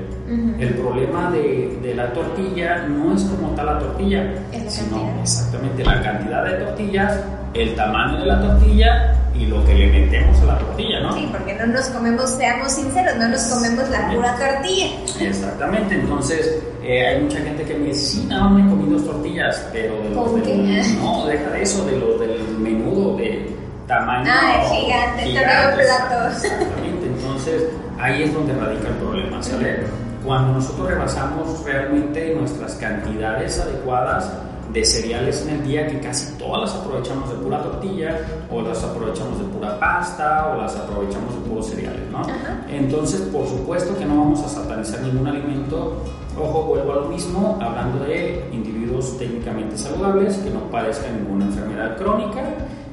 El 0.58 0.74
problema 0.74 1.30
de, 1.30 1.78
de, 1.82 1.94
la 1.94 2.12
tortilla 2.12 2.86
no 2.88 3.14
es 3.14 3.22
como 3.22 3.54
tal 3.54 3.66
la 3.66 3.78
tortilla, 3.78 4.34
sino 4.68 5.14
exactamente 5.22 5.84
la 5.84 6.02
cantidad 6.02 6.44
de 6.44 6.64
tortillas, 6.64 7.20
el 7.62 7.74
tamaño 7.74 8.18
de 8.18 8.26
la 8.26 8.40
tortilla 8.40 9.14
y 9.34 9.46
lo 9.46 9.64
que 9.64 9.74
le 9.74 9.86
metemos 9.88 10.40
a 10.42 10.44
la 10.44 10.58
tortilla, 10.58 11.00
¿no? 11.00 11.12
Sí, 11.14 11.28
porque 11.30 11.54
no 11.54 11.66
nos 11.66 11.86
comemos, 11.86 12.30
seamos 12.30 12.72
sinceros, 12.72 13.16
no 13.16 13.28
nos 13.28 13.42
comemos 13.44 13.88
la 13.90 14.08
pura 14.10 14.36
tortilla. 14.36 14.86
Exactamente, 15.20 15.94
entonces 15.94 16.62
eh, 16.82 17.06
hay 17.06 17.22
mucha 17.22 17.38
gente 17.38 17.64
que 17.64 17.74
me 17.74 17.86
dice, 17.88 18.00
sí, 18.00 18.26
no, 18.28 18.50
me 18.50 18.62
he 18.62 18.70
comido 18.70 18.98
dos 18.98 19.06
tortillas, 19.06 19.66
pero 19.72 20.00
de 20.02 20.10
los 20.10 20.46
del, 20.46 20.98
no, 20.98 21.26
deja 21.26 21.50
de 21.50 21.62
eso, 21.62 21.84
de 21.84 21.98
los 21.98 22.20
del 22.20 22.58
menudo, 22.58 23.16
de 23.16 23.54
tamaño 23.86 24.30
ah, 24.32 24.62
gigante, 24.70 25.22
gigante 25.22 25.84
plato. 25.84 26.28
Exactamente, 26.28 27.06
entonces 27.06 27.64
ahí 27.98 28.22
es 28.22 28.34
donde 28.34 28.54
radica 28.54 28.88
el 28.88 28.94
problema, 28.94 29.42
¿sale? 29.42 29.84
Cuando 30.24 30.54
nosotros 30.54 30.88
rebasamos 30.88 31.64
realmente 31.64 32.34
nuestras 32.34 32.74
cantidades 32.74 33.60
adecuadas, 33.60 34.32
de 34.72 34.84
cereales 34.84 35.46
en 35.46 35.56
el 35.56 35.66
día 35.66 35.86
que 35.86 36.00
casi 36.00 36.36
todas 36.38 36.62
las 36.62 36.74
aprovechamos 36.74 37.30
de 37.30 37.36
pura 37.36 37.62
tortilla 37.62 38.20
o 38.50 38.62
las 38.62 38.82
aprovechamos 38.82 39.38
de 39.38 39.44
pura 39.46 39.78
pasta 39.78 40.52
o 40.52 40.60
las 40.60 40.76
aprovechamos 40.76 41.34
de 41.34 41.40
puros 41.48 41.66
cereales, 41.66 42.10
¿no? 42.10 42.22
Entonces, 42.68 43.20
por 43.22 43.46
supuesto 43.46 43.96
que 43.96 44.04
no 44.04 44.18
vamos 44.18 44.42
a 44.42 44.48
satanizar 44.48 45.00
ningún 45.02 45.26
alimento. 45.26 46.02
Ojo, 46.38 46.64
vuelvo 46.64 46.92
a 46.92 46.96
lo 46.96 47.04
mismo, 47.06 47.58
hablando 47.62 48.04
de 48.04 48.48
individuos 48.52 49.16
técnicamente 49.18 49.78
saludables 49.78 50.36
que 50.36 50.50
no 50.50 50.70
padezcan 50.70 51.22
ninguna 51.22 51.46
enfermedad 51.46 51.96
crónica, 51.96 52.42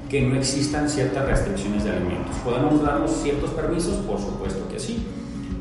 que 0.09 0.21
no 0.21 0.35
existan 0.35 0.87
ciertas 0.87 1.25
restricciones 1.25 1.83
de 1.83 1.91
alimentos. 1.91 2.35
¿Podemos 2.45 2.81
darnos 2.81 3.11
ciertos 3.11 3.49
permisos? 3.51 3.95
Por 3.97 4.19
supuesto 4.19 4.67
que 4.69 4.79
sí. 4.79 5.05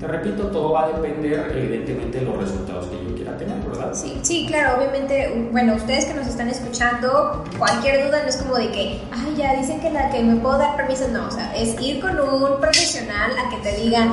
Te 0.02 0.08
repito, 0.08 0.48
todo 0.48 0.72
va 0.72 0.86
a 0.86 0.88
depender 0.88 1.52
evidentemente 1.56 2.18
de 2.18 2.24
los 2.24 2.36
resultados 2.36 2.86
que 2.86 2.96
yo 3.08 3.14
quiera 3.14 3.36
tener, 3.38 3.56
¿verdad? 3.60 3.94
Sí, 3.94 4.18
sí, 4.22 4.46
claro, 4.48 4.78
obviamente, 4.78 5.46
bueno, 5.52 5.76
ustedes 5.76 6.06
que 6.06 6.14
nos 6.14 6.26
están 6.26 6.48
escuchando, 6.48 7.44
cualquier 7.56 8.08
duda 8.08 8.20
no 8.24 8.28
es 8.28 8.36
como 8.38 8.56
de 8.56 8.72
que, 8.72 9.00
ay, 9.12 9.36
ya 9.36 9.54
dicen 9.54 9.80
que 9.80 9.92
la 9.92 10.10
que 10.10 10.20
me 10.20 10.40
puedo 10.40 10.58
dar 10.58 10.76
permiso, 10.76 11.06
no, 11.06 11.28
o 11.28 11.30
sea, 11.30 11.54
es 11.56 11.80
ir 11.80 12.00
con 12.00 12.18
un 12.18 12.60
profesional 12.60 13.30
a 13.38 13.48
que 13.48 13.58
te 13.58 13.80
digan 13.80 14.12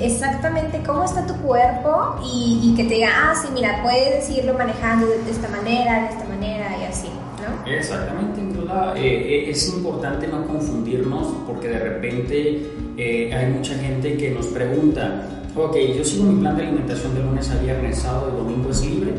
exactamente 0.00 0.82
cómo 0.84 1.04
está 1.04 1.24
tu 1.24 1.34
cuerpo 1.34 2.16
y, 2.24 2.74
que 2.76 2.82
te 2.82 2.94
diga, 2.94 3.10
ah, 3.14 3.34
sí, 3.40 3.50
mira, 3.54 3.84
puedes 3.84 4.28
irlo 4.30 4.54
manejando 4.54 5.06
de, 5.06 5.30
esta 5.30 5.46
manera, 5.46 6.00
de 6.00 6.08
esta 6.08 6.24
manera 6.24 6.76
y 6.76 6.86
así, 6.86 7.06
¿no? 7.06 7.72
Exactamente, 7.72 8.40
en 8.40 8.52
duda, 8.52 8.94
eh, 8.96 9.44
eh, 9.46 9.50
es 9.50 9.68
importante 9.68 10.26
no 10.26 10.44
confundirnos 10.44 11.28
porque 11.46 11.68
de 11.68 11.78
repente 11.78 12.79
eh, 13.02 13.34
hay 13.34 13.50
mucha 13.50 13.74
gente 13.76 14.14
que 14.18 14.30
nos 14.30 14.46
pregunta, 14.48 15.24
ok, 15.56 15.74
yo 15.96 16.04
sigo 16.04 16.24
mi 16.24 16.38
plan 16.38 16.54
de 16.54 16.64
alimentación 16.64 17.14
de 17.14 17.22
lunes 17.22 17.50
a 17.50 17.56
viernes, 17.56 17.98
sábado 17.98 18.30
y 18.30 18.36
domingo 18.36 18.68
es 18.68 18.84
libre. 18.84 19.14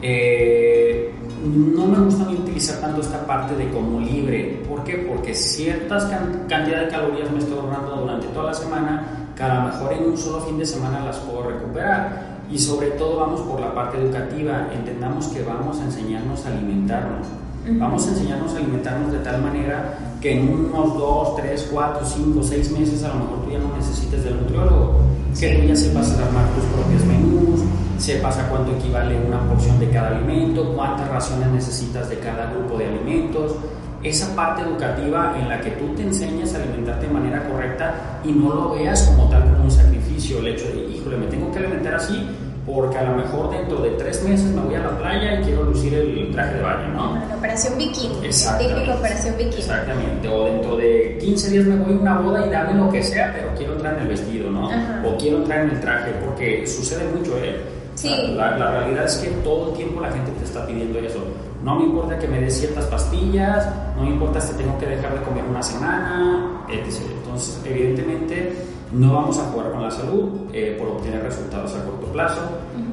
Eh, 0.00 1.12
no 1.44 1.84
me 1.86 1.98
gusta 2.02 2.24
ni 2.24 2.36
utilizar 2.36 2.80
tanto 2.80 3.02
esta 3.02 3.26
parte 3.26 3.54
de 3.54 3.68
como 3.68 4.00
libre. 4.00 4.62
¿Por 4.66 4.82
qué? 4.82 5.04
Porque 5.06 5.34
ciertas 5.34 6.04
cantidad 6.48 6.86
de 6.86 6.88
calorías 6.88 7.30
me 7.30 7.40
estoy 7.40 7.58
ahorrando 7.58 7.96
durante 7.96 8.28
toda 8.28 8.46
la 8.46 8.54
semana 8.54 9.28
que 9.36 9.42
a 9.42 9.56
lo 9.56 9.68
mejor 9.68 9.92
en 9.92 10.04
un 10.04 10.16
solo 10.16 10.40
fin 10.40 10.56
de 10.56 10.64
semana 10.64 11.04
las 11.04 11.18
puedo 11.18 11.42
recuperar. 11.50 12.34
Y 12.50 12.58
sobre 12.58 12.92
todo 12.92 13.18
vamos 13.18 13.42
por 13.42 13.60
la 13.60 13.74
parte 13.74 13.98
educativa. 13.98 14.70
Entendamos 14.72 15.26
que 15.26 15.42
vamos 15.42 15.80
a 15.80 15.84
enseñarnos 15.84 16.46
a 16.46 16.48
alimentarnos. 16.48 17.26
Vamos 17.66 18.06
a 18.06 18.10
enseñarnos 18.10 18.52
a 18.52 18.58
alimentarnos 18.58 19.10
de 19.10 19.18
tal 19.20 19.40
manera 19.40 19.96
que 20.20 20.32
en 20.32 20.48
unos 20.52 20.98
2, 20.98 21.36
3, 21.36 21.68
4, 21.72 22.06
5, 22.06 22.42
6 22.42 22.70
meses 22.72 23.04
a 23.04 23.08
lo 23.08 23.14
mejor 23.14 23.44
tú 23.44 23.50
ya 23.50 23.58
no 23.58 23.74
necesites 23.74 24.22
del 24.22 24.36
nutriólogo, 24.36 25.00
que 25.38 25.48
tú 25.56 25.66
ya 25.66 25.74
sepas 25.74 26.12
armar 26.12 26.46
tus 26.50 26.64
propios 26.64 27.04
menús, 27.06 27.60
sepas 27.98 28.36
a 28.36 28.48
cuánto 28.50 28.72
equivale 28.76 29.18
una 29.26 29.40
porción 29.48 29.80
de 29.80 29.88
cada 29.88 30.08
alimento, 30.08 30.74
cuántas 30.74 31.08
raciones 31.08 31.48
necesitas 31.52 32.10
de 32.10 32.18
cada 32.18 32.50
grupo 32.52 32.76
de 32.76 32.86
alimentos. 32.86 33.54
Esa 34.02 34.36
parte 34.36 34.60
educativa 34.60 35.34
en 35.40 35.48
la 35.48 35.58
que 35.62 35.70
tú 35.70 35.86
te 35.96 36.02
enseñas 36.02 36.52
a 36.52 36.58
alimentarte 36.58 37.06
de 37.06 37.12
manera 37.14 37.48
correcta 37.48 38.20
y 38.22 38.32
no 38.32 38.52
lo 38.52 38.74
veas 38.74 39.04
como 39.04 39.30
tal 39.30 39.42
como 39.44 39.64
un 39.64 39.70
sacrificio, 39.70 40.40
el 40.40 40.48
hecho 40.48 40.66
de, 40.66 40.94
híjole, 40.94 41.16
me 41.16 41.26
tengo 41.28 41.50
que 41.50 41.60
alimentar 41.60 41.94
así 41.94 42.28
porque 42.66 42.96
a 42.96 43.02
lo 43.04 43.16
mejor 43.16 43.50
dentro 43.50 43.78
de 43.82 43.90
tres 43.90 44.22
meses 44.22 44.46
me 44.46 44.62
voy 44.62 44.74
a 44.74 44.80
la 44.80 44.98
playa 44.98 45.40
y 45.40 45.44
quiero 45.44 45.64
lucir 45.64 45.92
el 45.94 46.30
traje 46.32 46.56
de 46.56 46.62
baño, 46.62 46.88
¿no? 46.94 47.14
La 47.28 47.36
operación 47.36 47.76
bikini, 47.76 48.14
típica 48.20 48.94
operación 48.94 49.36
bikini. 49.36 49.56
Exactamente, 49.56 50.28
o 50.28 50.44
dentro 50.44 50.76
de 50.76 51.18
15 51.20 51.50
días 51.50 51.66
me 51.66 51.76
voy 51.76 51.92
a 51.92 51.96
una 51.96 52.18
boda 52.20 52.46
y 52.46 52.50
dame 52.50 52.74
lo 52.74 52.90
que 52.90 53.02
sea, 53.02 53.32
pero 53.34 53.54
quiero 53.56 53.74
entrar 53.74 53.94
en 53.94 54.02
el 54.02 54.08
vestido, 54.08 54.50
¿no? 54.50 54.70
O 55.06 55.16
quiero 55.18 55.38
entrar 55.38 55.60
en 55.60 55.70
el 55.70 55.80
traje, 55.80 56.12
porque 56.24 56.66
sucede 56.66 57.04
mucho, 57.14 57.36
¿eh? 57.38 57.60
Sí. 57.94 58.34
La, 58.36 58.56
la, 58.58 58.70
realidad 58.72 59.04
es 59.04 59.16
que 59.18 59.28
todo 59.44 59.70
el 59.70 59.76
tiempo 59.76 60.00
la 60.00 60.10
gente 60.10 60.32
te 60.32 60.44
está 60.44 60.66
pidiendo 60.66 60.98
eso. 60.98 61.20
No 61.62 61.76
me 61.76 61.84
importa 61.84 62.18
que 62.18 62.26
me 62.26 62.40
des 62.40 62.58
ciertas 62.58 62.86
pastillas, 62.86 63.68
no 63.96 64.02
me 64.02 64.10
importa 64.10 64.40
si 64.40 64.52
tengo 64.54 64.76
que 64.78 64.86
dejar 64.86 65.16
de 65.16 65.24
comer 65.24 65.44
una 65.48 65.62
semana, 65.62 66.64
etc. 66.68 67.02
Entonces, 67.22 67.60
evidentemente, 67.64 68.52
no 68.94 69.14
vamos 69.14 69.38
a 69.38 69.44
jugar 69.46 69.72
con 69.72 69.82
la 69.82 69.90
salud 69.90 70.30
eh, 70.52 70.76
por 70.78 70.88
obtener 70.88 71.22
resultados 71.22 71.74
a 71.74 71.84
corto 71.84 72.06
plazo. 72.06 72.40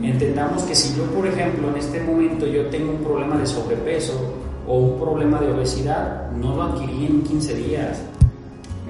Entendamos 0.02 0.64
que 0.64 0.74
si 0.74 0.98
yo, 0.98 1.04
por 1.06 1.28
ejemplo, 1.28 1.70
en 1.70 1.78
este 1.78 2.02
momento 2.02 2.48
yo 2.48 2.66
tengo 2.68 2.92
un 2.92 3.04
problema 3.04 3.38
de 3.38 3.46
sobrepeso 3.46 4.14
o 4.68 4.78
un 4.78 5.00
problema 5.00 5.40
de 5.40 5.52
obesidad, 5.52 6.32
no 6.32 6.56
lo 6.56 6.64
adquirí 6.64 7.06
en 7.06 7.22
15 7.22 7.56
días, 7.56 8.02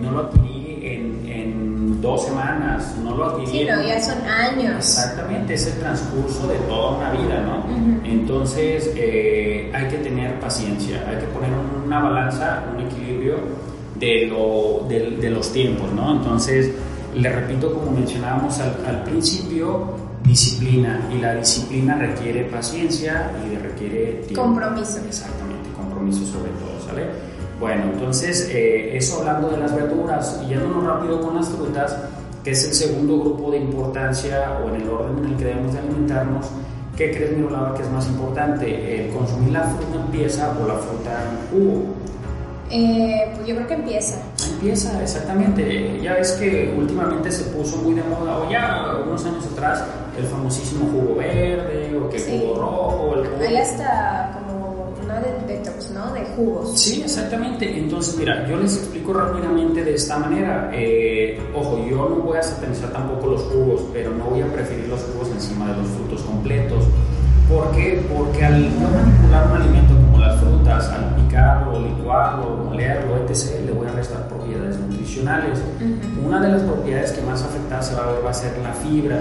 no 0.01 0.11
lo 0.11 0.19
adquirí 0.19 0.79
en, 0.83 1.27
en 1.29 2.01
dos 2.01 2.25
semanas, 2.25 2.95
no 3.03 3.15
lo 3.15 3.25
adquirí. 3.25 3.59
Sí, 3.59 3.65
no, 3.65 3.81
ya 3.83 4.01
son 4.01 4.25
años. 4.25 4.75
Exactamente, 4.77 5.53
es 5.53 5.67
el 5.67 5.79
transcurso 5.79 6.47
de 6.47 6.55
toda 6.59 6.97
una 6.97 7.11
vida, 7.11 7.41
¿no? 7.41 7.65
Entonces 8.05 8.91
eh, 8.95 9.69
hay 9.73 9.87
que 9.87 9.97
tener 9.97 10.39
paciencia, 10.39 11.03
hay 11.07 11.17
que 11.17 11.27
poner 11.27 11.49
una 11.85 11.99
balanza, 11.99 12.63
un 12.73 12.81
equilibrio 12.81 13.35
de, 13.95 14.27
lo, 14.27 14.85
de, 14.87 15.17
de 15.17 15.29
los 15.29 15.51
tiempos, 15.51 15.91
¿no? 15.91 16.13
Entonces, 16.13 16.71
le 17.15 17.29
repito, 17.29 17.73
como 17.73 17.91
mencionábamos 17.91 18.59
al, 18.59 19.03
principio, 19.03 19.95
disciplina. 20.23 21.07
Y 21.13 21.19
la 21.19 21.35
disciplina 21.35 21.95
requiere 21.95 22.45
paciencia 22.45 23.31
y 23.45 23.57
requiere 23.57 24.23
tiempo. 24.27 24.41
Compromiso. 24.41 24.99
Exactamente, 25.07 25.69
compromiso 25.75 26.25
sobre 26.25 26.51
todo, 26.51 26.87
¿sale? 26.87 27.07
Bueno, 27.59 27.83
entonces, 27.93 28.49
eh, 28.51 28.97
eso 28.97 29.19
hablando 29.19 29.49
de 29.49 29.57
las 29.57 29.75
verduras 29.75 30.41
y 30.43 30.49
yéndonos 30.49 30.83
rápido 30.83 31.21
con 31.21 31.35
las 31.35 31.47
frutas, 31.49 31.95
que 32.43 32.51
es 32.51 32.63
el 32.65 32.73
segundo 32.73 33.19
grupo 33.19 33.51
de 33.51 33.57
importancia 33.57 34.59
o 34.63 34.69
en 34.69 34.81
el 34.81 34.89
orden 34.89 35.19
en 35.19 35.31
el 35.31 35.37
que 35.37 35.45
debemos 35.45 35.73
de 35.73 35.79
alimentarnos, 35.79 36.47
¿qué 36.97 37.11
crees, 37.11 37.37
Mirolava, 37.37 37.75
que 37.75 37.83
es 37.83 37.89
más 37.91 38.07
importante? 38.07 39.05
¿El 39.05 39.09
consumir 39.11 39.51
la 39.53 39.63
fruta 39.63 39.95
en 39.95 40.11
pieza 40.11 40.55
o 40.59 40.67
la 40.67 40.75
fruta 40.75 41.11
en 41.23 41.59
jugo? 41.59 41.83
Eh, 42.71 43.31
pues 43.35 43.47
yo 43.47 43.55
creo 43.55 43.67
que 43.67 43.73
empieza. 43.73 44.15
Exactamente. 44.69 45.99
Ya 46.01 46.13
ves 46.13 46.31
que 46.33 46.73
últimamente 46.77 47.31
se 47.31 47.43
puso 47.45 47.77
muy 47.77 47.95
de 47.95 48.03
moda, 48.03 48.37
o 48.39 48.49
ya 48.49 48.95
unos 49.05 49.25
años 49.25 49.45
atrás, 49.51 49.83
el 50.17 50.25
famosísimo 50.25 50.85
jugo 50.91 51.15
verde, 51.15 51.97
o 51.97 52.09
que 52.09 52.19
jugo 52.19 52.55
rojo. 52.55 53.15
El 53.15 53.27
jugo... 53.27 53.41
Hay 53.41 53.57
hasta 53.57 54.39
como 54.39 54.93
una 55.03 55.19
de 55.19 55.31
detox, 55.47 55.91
¿no? 55.91 56.13
De 56.13 56.21
jugos. 56.35 56.79
Sí, 56.79 57.01
exactamente. 57.01 57.77
Entonces, 57.77 58.15
mira, 58.17 58.47
yo 58.47 58.57
les 58.57 58.77
explico 58.77 59.13
rápidamente 59.13 59.83
de 59.83 59.95
esta 59.95 60.17
manera. 60.17 60.69
Eh, 60.73 61.39
ojo, 61.55 61.83
yo 61.89 62.09
no 62.09 62.15
voy 62.17 62.37
a 62.37 62.43
satanizar 62.43 62.91
tampoco 62.91 63.27
los 63.27 63.41
jugos, 63.43 63.81
pero 63.93 64.11
no 64.11 64.25
voy 64.25 64.41
a 64.41 64.47
preferir 64.47 64.87
los 64.87 65.01
jugos 65.01 65.29
encima 65.29 65.71
de 65.71 65.77
los 65.77 65.87
frutos 65.87 66.21
completos. 66.21 66.85
¿Por 67.49 67.71
qué? 67.71 68.01
Porque 68.15 68.45
al 68.45 68.63
no 68.79 68.87
manipular 68.89 69.47
un 69.47 69.61
alimento 69.61 69.93
como 69.95 70.10
las 70.21 70.39
frutas, 70.39 70.89
al 70.89 71.15
picarlo, 71.15 71.79
licuarlo, 71.79 72.57
molerlo, 72.65 73.17
etc., 73.17 73.65
le 73.65 73.71
voy 73.71 73.87
a 73.87 73.91
restar 73.91 74.27
propiedades 74.27 74.79
nutricionales. 74.79 75.61
Una 76.23 76.39
de 76.39 76.49
las 76.49 76.61
propiedades 76.61 77.11
que 77.11 77.21
más 77.23 77.43
afectada 77.43 77.81
se 77.81 77.95
va 77.95 78.03
a 78.03 78.11
ver 78.11 78.25
va 78.25 78.29
a 78.29 78.33
ser 78.33 78.57
la 78.59 78.71
fibra. 78.71 79.17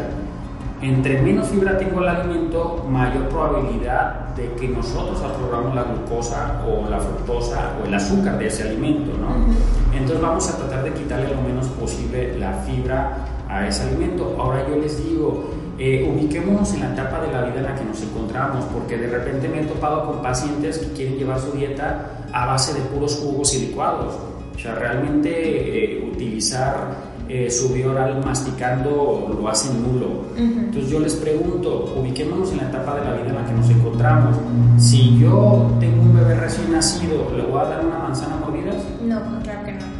Entre 0.82 1.20
menos 1.20 1.48
fibra 1.48 1.76
tengo 1.76 2.00
el 2.00 2.08
alimento, 2.08 2.86
mayor 2.88 3.28
probabilidad 3.28 4.34
de 4.34 4.52
que 4.54 4.68
nosotros 4.68 5.20
absorbamos 5.22 5.74
la 5.74 5.82
glucosa 5.82 6.62
o 6.66 6.88
la 6.88 6.98
fructosa 6.98 7.72
o 7.80 7.86
el 7.86 7.92
azúcar 7.92 8.38
de 8.38 8.46
ese 8.46 8.62
alimento, 8.62 9.12
¿no? 9.18 9.52
Entonces 9.92 10.22
vamos 10.22 10.48
a 10.48 10.56
tratar 10.56 10.84
de 10.84 10.92
quitarle 10.92 11.28
lo 11.34 11.42
menos 11.42 11.66
posible 11.68 12.38
la 12.38 12.54
fibra 12.64 13.26
a 13.46 13.66
ese 13.66 13.82
alimento. 13.82 14.36
Ahora 14.38 14.66
yo 14.68 14.76
les 14.76 15.04
digo, 15.04 15.50
eh, 15.80 16.06
ubiquémonos 16.14 16.74
en 16.74 16.80
la 16.80 16.92
etapa 16.92 17.22
de 17.22 17.32
la 17.32 17.42
vida 17.42 17.56
en 17.56 17.64
la 17.64 17.74
que 17.74 17.84
nos 17.84 18.02
encontramos, 18.02 18.66
porque 18.66 18.98
de 18.98 19.06
repente 19.06 19.48
me 19.48 19.62
he 19.62 19.64
topado 19.64 20.06
con 20.06 20.20
pacientes 20.20 20.78
que 20.78 20.92
quieren 20.92 21.16
llevar 21.16 21.40
su 21.40 21.52
dieta 21.52 22.26
a 22.32 22.44
base 22.44 22.74
de 22.74 22.80
puros 22.80 23.16
jugos 23.16 23.54
y 23.54 23.66
licuados. 23.66 24.14
O 24.54 24.58
sea, 24.58 24.74
realmente 24.74 25.30
eh, 25.30 26.10
utilizar 26.12 27.10
eh, 27.30 27.50
su 27.50 27.70
vía 27.70 27.88
oral 27.88 28.20
masticando 28.22 29.34
lo 29.40 29.48
hacen 29.48 29.82
nulo. 29.82 30.24
Entonces 30.36 30.90
yo 30.90 31.00
les 31.00 31.14
pregunto, 31.14 31.94
ubiquémonos 31.96 32.50
en 32.52 32.58
la 32.58 32.64
etapa 32.64 32.96
de 32.96 33.04
la 33.04 33.12
vida 33.14 33.28
en 33.28 33.34
la 33.36 33.46
que 33.46 33.52
nos 33.52 33.70
encontramos. 33.70 34.36
Si 34.76 35.18
yo 35.18 35.70
tengo 35.80 36.02
un 36.02 36.14
bebé 36.14 36.34
recién 36.34 36.72
nacido, 36.72 37.30
¿le 37.34 37.44
voy 37.44 37.60
a 37.60 37.64
dar 37.64 37.86
una 37.86 37.98
manzana 38.00 38.36
mordidas? 38.36 38.84
No, 39.02 39.39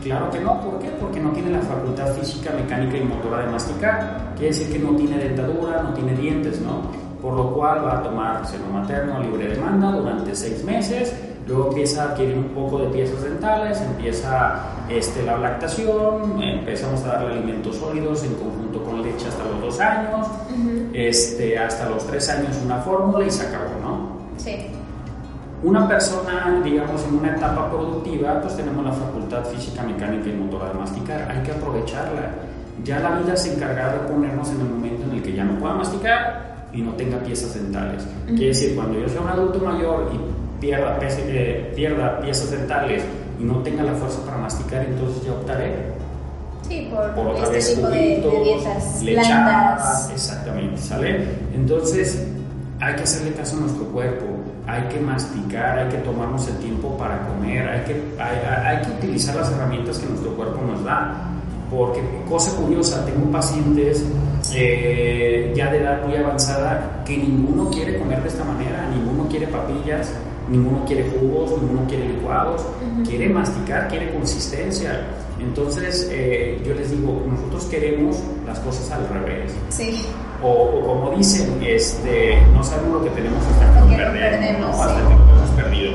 claro 0.02 0.30
que 0.30 0.40
no. 0.40 0.60
¿por 0.60 0.78
qué? 0.78 0.88
Porque 1.00 1.20
no 1.20 1.30
tiene 1.30 1.50
la 1.50 1.60
facultad 1.60 2.14
física, 2.14 2.52
mecánica 2.52 2.96
y 2.96 3.04
motora 3.04 3.44
de 3.44 3.52
masticar. 3.52 4.32
Quiere 4.36 4.54
decir 4.54 4.72
que 4.72 4.78
no 4.78 4.96
tiene 4.96 5.18
dentadura, 5.18 5.82
no 5.82 5.94
tiene 5.94 6.14
dientes, 6.14 6.60
¿no? 6.60 6.82
Por 7.20 7.34
lo 7.34 7.52
cual 7.54 7.84
va 7.84 7.98
a 7.98 8.02
tomar 8.02 8.46
seno 8.46 8.66
materno 8.72 9.16
a 9.16 9.20
libre 9.20 9.48
demanda 9.48 9.92
durante 9.92 10.34
seis 10.34 10.64
meses, 10.64 11.14
luego 11.46 11.68
empieza 11.68 12.02
a 12.02 12.06
adquirir 12.10 12.36
un 12.36 12.48
poco 12.48 12.78
de 12.78 12.86
piezas 12.86 13.22
dentales, 13.22 13.80
empieza 13.82 14.60
este, 14.88 15.22
la 15.22 15.36
lactación, 15.36 16.42
empezamos 16.42 17.04
a 17.04 17.08
darle 17.08 17.34
alimentos 17.34 17.76
sólidos 17.76 18.24
en 18.24 18.34
conjunto 18.34 18.82
con 18.82 19.02
leche 19.02 19.28
hasta 19.28 19.44
los 19.44 19.60
dos 19.60 19.80
años, 19.80 20.26
este, 20.94 21.58
hasta 21.58 21.90
los 21.90 22.06
tres 22.06 22.28
años 22.30 22.58
una 22.64 22.78
fórmula 22.78 23.26
y 23.26 23.30
se 23.30 23.46
acabó, 23.46 23.78
¿no? 23.82 24.08
Sí. 24.38 24.79
Una 25.62 25.86
persona, 25.86 26.60
digamos, 26.64 27.04
en 27.04 27.16
una 27.16 27.36
etapa 27.36 27.70
productiva, 27.70 28.40
pues 28.40 28.56
tenemos 28.56 28.84
la 28.84 28.92
facultad 28.92 29.44
física, 29.44 29.82
mecánica 29.82 30.28
y 30.28 30.32
motora 30.32 30.68
de 30.68 30.74
masticar. 30.74 31.30
Hay 31.30 31.42
que 31.42 31.52
aprovecharla. 31.52 32.30
Ya 32.82 33.00
la 33.00 33.18
vida 33.18 33.36
se 33.36 33.54
encargará 33.54 33.92
de 33.92 33.98
ponernos 34.08 34.48
en 34.50 34.60
el 34.60 34.68
momento 34.68 35.04
en 35.04 35.18
el 35.18 35.22
que 35.22 35.34
ya 35.34 35.44
no 35.44 35.58
pueda 35.58 35.74
masticar, 35.74 36.50
y 36.72 36.82
no 36.82 36.92
tenga 36.92 37.18
piezas 37.18 37.54
dentales. 37.54 38.06
Quiere 38.26 38.46
decir, 38.46 38.74
cuando 38.74 38.98
yo 38.98 39.08
sea 39.08 39.20
un 39.20 39.28
adulto 39.28 39.58
mayor 39.58 40.10
y 40.12 40.60
pierda, 40.60 40.98
eh, 41.02 41.72
pierda 41.74 42.20
piezas 42.20 42.50
dentales 42.50 43.02
y 43.38 43.44
no 43.44 43.58
tenga 43.58 43.82
la 43.82 43.94
fuerza 43.94 44.24
para 44.24 44.38
masticar, 44.38 44.84
entonces 44.84 45.24
ya 45.24 45.32
optaré 45.32 46.00
Sí, 46.68 46.88
por, 46.90 47.26
otra 47.26 47.42
este 47.44 47.52
vez 47.54 47.74
tipo 47.74 47.88
de, 47.88 48.42
dietas 48.44 49.00
blandas. 49.02 50.10
Exactamente, 50.12 50.80
¿sale? 50.80 51.24
Entonces, 51.54 52.28
hay 52.78 52.94
que 52.94 53.02
hacerle 53.02 53.32
caso 53.32 53.56
a 53.56 53.60
nuestro 53.60 53.86
cuerpo, 53.86 54.26
hay 54.70 54.82
que 54.88 55.00
masticar, 55.00 55.78
hay 55.78 55.88
que 55.88 55.98
tomarnos 55.98 56.46
el 56.48 56.56
tiempo 56.58 56.96
para 56.96 57.26
comer, 57.26 57.68
hay 57.68 57.80
que, 57.84 58.22
hay, 58.22 58.82
que 58.82 58.90
utilizar 58.92 59.34
las 59.34 59.50
herramientas 59.50 59.98
que 59.98 60.06
nuestro 60.06 60.34
cuerpo 60.36 60.62
nos 60.64 60.84
da. 60.84 61.26
Porque, 61.70 62.00
cosa 62.28 62.56
curiosa, 62.56 63.04
tengo 63.04 63.30
pacientes 63.30 64.04
eh, 64.54 65.52
ya 65.54 65.70
de 65.70 65.78
edad 65.78 66.04
muy 66.04 66.16
avanzada 66.16 67.02
que 67.04 67.16
ninguno 67.16 67.70
quiere 67.70 67.98
comer 67.98 68.22
de 68.22 68.28
esta 68.28 68.44
manera, 68.44 68.88
ninguno 68.92 69.28
quiere 69.28 69.46
papillas, 69.46 70.12
ninguno 70.48 70.84
quiere 70.84 71.08
jugos, 71.10 71.60
ninguno 71.60 71.86
quiere 71.86 72.08
licuados, 72.08 72.62
quiere 73.06 73.28
masticar, 73.28 73.88
quiere 73.88 74.12
consistencia. 74.12 75.06
Entonces, 75.40 76.08
eh, 76.12 76.60
yo 76.66 76.74
les 76.74 76.90
digo, 76.90 77.24
nosotros 77.28 77.64
queremos 77.66 78.16
las 78.46 78.58
cosas 78.60 78.90
al 78.90 79.08
revés. 79.08 79.52
Sí. 79.68 80.02
O, 80.42 80.80
como 80.86 81.10
dicen, 81.16 81.58
este, 81.62 82.40
no 82.54 82.64
sabemos 82.64 83.02
lo 83.02 83.04
que 83.04 83.10
tenemos 83.10 83.42
hasta 83.44 83.86
que 83.86 83.96
lo 83.96 84.12
perdemos, 84.12 84.76
¿no? 84.76 84.82
hasta 84.82 84.96
que 84.96 85.14
lo 85.14 85.36
hemos 85.36 85.50
perdido. 85.56 85.92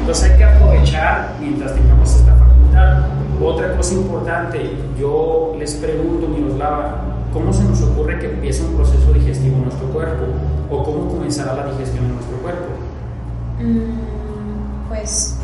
Entonces 0.00 0.30
hay 0.30 0.36
que 0.38 0.44
aprovechar 0.44 1.34
mientras 1.40 1.74
tengamos 1.74 2.14
esta 2.14 2.34
facultad. 2.34 3.06
Otra 3.40 3.76
cosa 3.76 3.94
importante, 3.94 4.76
yo 4.98 5.54
les 5.58 5.74
pregunto, 5.74 6.26
Miroslava, 6.28 7.02
¿cómo 7.32 7.52
se 7.52 7.64
nos 7.64 7.82
ocurre 7.82 8.18
que 8.18 8.26
empiece 8.26 8.62
un 8.62 8.74
proceso 8.76 9.12
digestivo 9.12 9.56
en 9.56 9.64
nuestro 9.64 9.86
cuerpo? 9.88 10.24
¿O 10.70 10.82
cómo 10.84 11.08
comenzará 11.08 11.54
la 11.54 11.66
digestión 11.72 12.06
en 12.06 12.14
nuestro 12.14 12.36
cuerpo? 12.38 12.66
Mm, 13.60 14.88
pues 14.88 15.36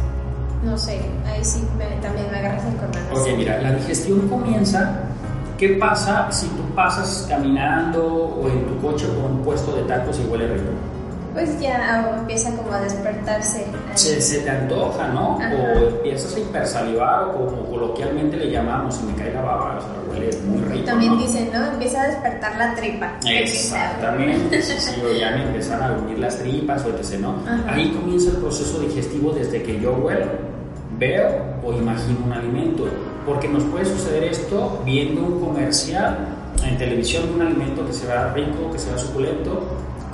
no 0.64 0.76
sé, 0.76 1.00
ahí 1.26 1.44
sí 1.44 1.62
también 2.02 2.30
me 2.30 2.38
agarras 2.38 2.64
en 2.64 2.72
cornadas. 2.72 3.18
Ok, 3.18 3.28
mira, 3.36 3.60
la 3.62 3.72
digestión 3.74 4.28
comienza. 4.28 5.07
¿Qué 5.58 5.70
pasa 5.70 6.30
si 6.30 6.46
tú 6.46 6.62
pasas 6.76 7.26
caminando 7.28 8.06
o 8.06 8.48
en 8.48 8.64
tu 8.64 8.78
coche 8.80 9.06
por 9.08 9.28
un 9.28 9.42
puesto 9.42 9.74
de 9.74 9.82
tacos 9.82 10.16
y 10.20 10.30
huele 10.30 10.46
rico? 10.46 10.70
Pues 11.34 11.60
ya 11.60 12.14
empieza 12.16 12.54
como 12.56 12.72
a 12.72 12.80
despertarse. 12.80 13.66
Se, 13.94 14.20
se, 14.20 14.38
te 14.40 14.50
antoja, 14.50 15.08
¿no? 15.08 15.36
O 15.36 15.88
empiezas 15.88 16.36
a 16.36 16.38
hipersalivar 16.38 17.24
o 17.24 17.46
como 17.46 17.64
coloquialmente 17.64 18.36
le 18.36 18.52
llamamos, 18.52 19.00
y 19.02 19.06
me 19.06 19.14
cae 19.16 19.34
la 19.34 19.42
baba, 19.42 19.78
o 19.78 19.80
sea, 19.80 19.90
huele 20.08 20.30
muy 20.46 20.62
rico. 20.62 20.84
También 20.84 21.18
dicen, 21.18 21.50
¿no? 21.52 21.66
Empieza 21.66 22.02
a 22.02 22.06
despertar 22.06 22.56
la 22.56 22.74
tripa. 22.76 23.12
Exactamente, 23.28 24.62
sí, 24.62 24.74
sí, 24.78 25.02
o 25.04 25.12
ya 25.12 25.32
me 25.32 25.42
empiezan 25.42 25.82
a 25.82 25.92
unir 25.92 26.20
las 26.20 26.38
tripas 26.38 26.84
o 26.84 26.90
etc., 26.90 27.18
¿no? 27.20 27.34
Ahí 27.66 27.90
comienza 27.90 28.30
el 28.30 28.36
proceso 28.36 28.78
digestivo 28.78 29.32
desde 29.32 29.60
que 29.62 29.80
yo 29.80 29.92
huelo 29.94 30.57
veo 30.98 31.42
o 31.64 31.72
imagino 31.72 32.18
un 32.24 32.32
alimento. 32.32 32.86
Porque 33.26 33.48
nos 33.48 33.64
puede 33.64 33.84
suceder 33.84 34.24
esto 34.24 34.80
viendo 34.84 35.22
un 35.22 35.40
comercial 35.40 36.16
en 36.64 36.78
televisión 36.78 37.26
de 37.26 37.34
un 37.34 37.42
alimento 37.42 37.86
que 37.86 37.92
se 37.92 38.06
vea 38.06 38.32
rico, 38.32 38.70
que 38.72 38.78
se 38.78 38.88
vea 38.88 38.98
suculento, 38.98 39.62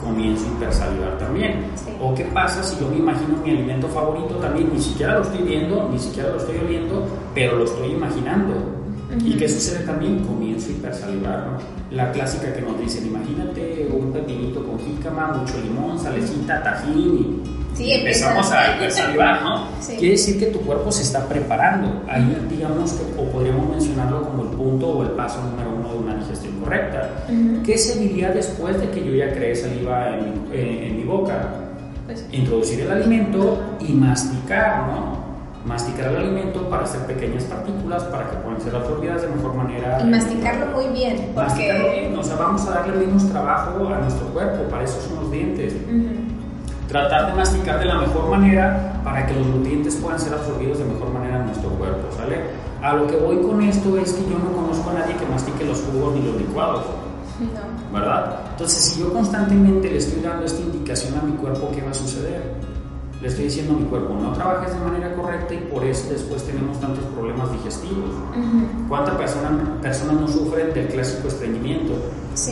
comienzo 0.03 0.47
a 0.47 0.53
hipersalivar 0.53 1.19
también. 1.19 1.67
O 2.01 2.15
qué 2.15 2.25
pasa 2.25 2.63
si 2.63 2.79
yo 2.81 2.89
me 2.89 2.97
imagino 2.97 3.37
mi 3.43 3.51
alimento 3.51 3.89
favorito 3.89 4.35
también, 4.37 4.71
ni 4.73 4.81
siquiera 4.81 5.15
lo 5.15 5.23
estoy 5.23 5.43
viendo, 5.43 5.89
ni 5.91 5.99
siquiera 5.99 6.31
lo 6.31 6.37
estoy 6.39 6.59
oliendo, 6.59 7.07
pero 7.35 7.57
lo 7.57 7.65
estoy 7.65 7.93
imaginando. 7.93 8.55
¿Y 9.25 9.37
qué 9.37 9.49
sucede 9.49 9.85
también? 9.87 10.25
Comienzo 10.25 10.69
a 10.69 10.73
hipersalivar. 10.73 11.59
La 11.91 12.11
clásica 12.11 12.53
que 12.53 12.63
nos 12.63 12.79
dicen, 12.81 13.07
imagínate 13.07 13.89
un 13.93 14.13
pepinito 14.13 14.65
con 14.65 14.79
jícama, 14.81 15.29
mucho 15.29 15.55
limón, 15.61 15.99
salecita, 15.99 16.63
tajín 16.63 16.99
y 16.99 17.64
Sí, 17.75 17.91
empezamos 17.91 18.51
a 18.53 18.91
salivar, 18.91 19.43
¿no? 19.43 19.67
Quiere 19.87 20.11
decir 20.11 20.39
que 20.39 20.47
tu 20.47 20.61
cuerpo 20.61 20.93
se 20.93 21.03
está 21.03 21.27
preparando. 21.27 22.03
Ahí, 22.09 22.47
digamos, 22.49 22.93
que, 22.93 23.21
o 23.21 23.25
podríamos 23.31 23.69
mencionarlo 23.69 24.23
como 24.23 24.45
el 24.45 24.49
punto 24.51 24.89
o 24.89 25.03
el 25.03 25.11
paso 25.11 25.43
número 25.43 25.71
uno 25.77 25.93
de 25.93 25.99
una 25.99 26.15
digestión 26.17 26.55
correcta. 26.61 27.11
¿Qué 27.65 27.77
se 27.77 27.99
diría 27.99 28.31
después 28.31 28.81
de 28.81 28.89
que 28.91 29.05
yo 29.05 29.15
ya 29.15 29.33
creé 29.33 29.57
saliva 29.57 30.17
en, 30.53 30.97
mi 30.97 31.05
boca? 31.05 31.49
Pues 32.07 32.25
Introducir 32.33 32.81
el 32.83 32.93
alimento 32.93 33.61
y 33.81 33.93
masticar, 33.93 34.87
¿no? 34.87 35.25
Masticar 35.65 36.11
el 36.11 36.17
alimento 36.17 36.69
para 36.69 36.85
hacer 36.85 37.01
pequeñas 37.07 37.45
partículas 37.45 38.05
para 38.05 38.31
que 38.31 38.37
puedan 38.37 38.61
ser 38.61 38.77
absorbidas 38.77 39.23
de 39.23 39.29
mejor 39.29 39.55
manera. 39.55 39.99
Y 40.01 40.05
masticarlo 40.05 40.67
muy 40.67 40.89
bien. 40.89 41.17
Porque... 41.35 41.41
Masticarlo 41.41 41.91
bien, 41.91 42.19
o 42.19 42.23
sea, 42.23 42.37
vamos 42.37 42.67
a 42.69 42.71
darle 42.71 43.07
menos 43.07 43.27
trabajo 43.31 43.89
a 43.89 43.99
nuestro 43.99 44.27
cuerpo, 44.29 44.65
para 44.65 44.85
eso 44.85 45.01
son 45.01 45.23
los 45.23 45.33
dientes 45.33 45.75
tratar 46.95 47.27
de 47.27 47.33
masticar 47.35 47.81
de 47.81 47.87
la 47.87 47.97
mejor 47.97 48.31
manera 48.31 49.01
para 49.03 49.27
que 49.27 49.35
los 49.35 49.45
nutrientes 49.49 49.97
puedan 49.97 50.21
ser 50.21 50.33
absorbidos 50.33 50.79
de 50.79 50.85
mejor 50.85 51.13
manera 51.13 51.41
en 51.41 51.47
nuestro 51.47 51.71
cuerpo, 51.71 52.07
¿sale? 52.17 52.39
A 52.83 52.93
lo 52.93 53.09
que 53.09 53.17
voy 53.17 53.39
con 53.39 53.61
esto 53.63 53.99
es 53.99 54.13
que 54.13 54.23
yo 54.31 54.39
no 54.39 54.53
conozco 54.53 54.91
a 54.91 54.93
nadie 54.93 55.17
que 55.17 55.27
mastique 55.27 55.65
los 55.65 55.81
jugos 55.81 56.15
ni 56.15 56.23
los 56.25 56.37
licuados. 56.37 56.85
No. 57.41 57.99
¿Verdad? 57.99 58.39
Entonces, 58.53 58.79
si 58.79 59.01
yo 59.01 59.13
constantemente 59.13 59.91
le 59.91 59.97
estoy 59.97 60.23
dando 60.23 60.47
esta 60.47 60.63
indicación 60.63 61.19
a 61.19 61.23
mi 61.23 61.33
cuerpo, 61.33 61.69
¿qué 61.75 61.83
va 61.83 61.91
a 61.91 61.95
suceder? 61.95 62.55
Le 63.25 63.31
estoy 63.31 63.47
diciendo 63.47 63.73
a 63.73 63.79
mi 63.79 63.87
cuerpo, 63.87 64.13
no 64.21 64.35
trabajes 64.35 64.75
de 64.75 64.81
manera 64.81 65.15
correcta 65.15 65.55
y 65.55 65.57
por 65.73 65.83
eso 65.83 66.11
después 66.11 66.45
tenemos 66.45 66.79
tantos 66.79 67.03
problemas 67.05 67.51
digestivos. 67.53 68.11
¿Cuántas 68.87 69.15
personas 69.15 69.53
persona 69.81 70.13
no 70.13 70.29
sufren 70.29 70.75
del 70.75 70.89
clásico 70.89 71.29
estreñimiento? 71.29 71.95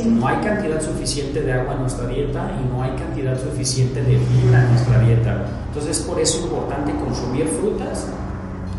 No 0.06 0.26
hay 0.26 0.36
cantidad 0.38 0.80
suficiente 0.80 1.42
de 1.42 1.52
agua 1.52 1.74
en 1.74 1.80
nuestra 1.82 2.06
dieta 2.06 2.50
y 2.58 2.74
no 2.74 2.82
hay 2.82 2.92
cantidad 2.92 3.38
suficiente 3.38 4.00
de 4.02 4.16
fibra 4.18 4.62
en 4.62 4.68
nuestra 4.70 4.98
dieta. 5.00 5.44
Entonces, 5.68 5.98
por 6.08 6.18
eso 6.18 6.38
es 6.38 6.44
importante 6.44 6.94
consumir 6.94 7.48
frutas 7.48 8.08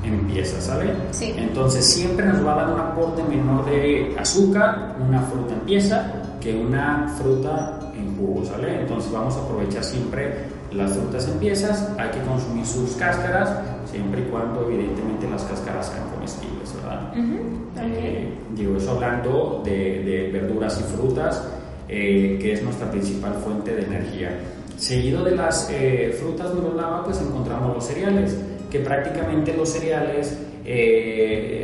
en 0.03 0.19
piezas, 0.25 0.63
¿sale? 0.63 0.95
Sí. 1.11 1.35
Entonces, 1.37 1.85
siempre 1.85 2.25
nos 2.25 2.43
va 2.43 2.53
a 2.53 2.55
dar 2.55 2.73
un 2.73 2.79
aporte 2.79 3.21
menor 3.21 3.65
de 3.65 4.15
azúcar, 4.17 4.95
una 4.99 5.21
fruta 5.21 5.53
en 5.53 5.59
pieza, 5.59 6.11
que 6.41 6.55
una 6.55 7.13
fruta 7.19 7.81
en 7.95 8.17
jugo, 8.17 8.43
¿sale? 8.43 8.81
Entonces, 8.81 9.11
vamos 9.11 9.35
a 9.35 9.41
aprovechar 9.41 9.83
siempre 9.83 10.52
las 10.75 10.93
frutas 10.93 11.27
en 11.27 11.39
piezas, 11.39 11.89
hay 11.97 12.09
que 12.09 12.19
consumir 12.21 12.65
sus 12.65 12.91
cáscaras, 12.91 13.59
siempre 13.89 14.21
y 14.21 14.25
cuando, 14.25 14.69
evidentemente, 14.69 15.29
las 15.29 15.43
cáscaras 15.43 15.87
sean 15.87 16.09
comestibles, 16.09 16.73
¿verdad? 16.75 17.13
Eh, 17.15 18.29
digo, 18.55 18.77
eso 18.77 18.91
hablando 18.91 19.61
de, 19.63 20.29
verduras 20.31 20.79
y 20.79 20.83
frutas, 20.95 21.47
eh, 21.87 22.37
que 22.41 22.53
es 22.53 22.63
nuestra 22.63 22.89
principal 22.89 23.33
fuente 23.35 23.75
de 23.75 23.83
energía. 23.83 24.39
Seguido 24.77 25.23
de 25.23 25.35
las 25.35 25.69
eh, 25.71 26.15
frutas 26.19 26.51
lava, 26.75 27.03
pues 27.03 27.21
encontramos 27.21 27.75
los 27.75 27.85
cereales, 27.85 28.37
que 28.71 28.79
prácticamente 28.79 29.55
los 29.55 29.69
cereales 29.69 30.37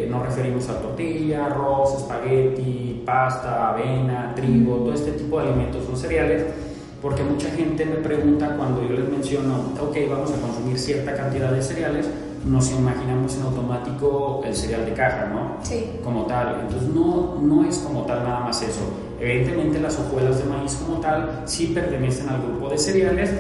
nos 0.10 0.26
referimos 0.26 0.68
a 0.68 0.82
tortilla, 0.82 1.46
arroz, 1.46 2.00
espagueti, 2.00 3.02
pasta, 3.06 3.70
avena, 3.70 4.34
trigo, 4.36 4.76
todo 4.76 4.94
este 4.94 5.14
tipo 5.14 5.40
de 5.40 5.48
alimentos 5.48 5.86
son 5.86 5.96
cereales, 5.96 6.44
porque 7.02 7.24
mucha 7.24 7.50
gente 7.52 7.86
me 7.86 7.96
pregunta 7.96 8.56
cuando 8.58 8.84
yo 8.84 8.96
les 8.96 9.10
menciono, 9.10 9.74
ok, 9.80 9.98
vamos 10.10 10.32
a 10.32 10.42
consumir 10.42 10.78
cierta 10.78 11.16
cantidad 11.16 11.52
de 11.52 11.62
cereales, 11.62 12.10
nos 12.46 12.72
imaginamos 12.72 13.36
en 13.36 13.44
automático 13.44 14.42
el 14.46 14.56
cereal 14.56 14.86
de 14.86 14.94
caja, 14.94 15.26
¿no? 15.28 15.64
Sí. 15.64 15.86
Como 16.04 16.26
tal. 16.26 16.62
Entonces 16.62 16.90
no, 16.90 17.38
no 17.42 17.68
es 17.68 17.78
como 17.80 18.04
tal 18.04 18.24
nada 18.24 18.42
más 18.42 18.62
eso. 18.62 18.82
Evidentemente 19.20 19.80
las 19.80 19.98
hojuelas 20.00 20.40
de 20.40 20.46
maíz 20.46 20.76
como 20.76 21.00
tal 21.00 21.44
sí 21.46 21.68
pertenecen 21.68 22.30
al 22.30 22.42
grupo 22.42 22.70
de 22.70 22.78
cereales, 22.78 23.32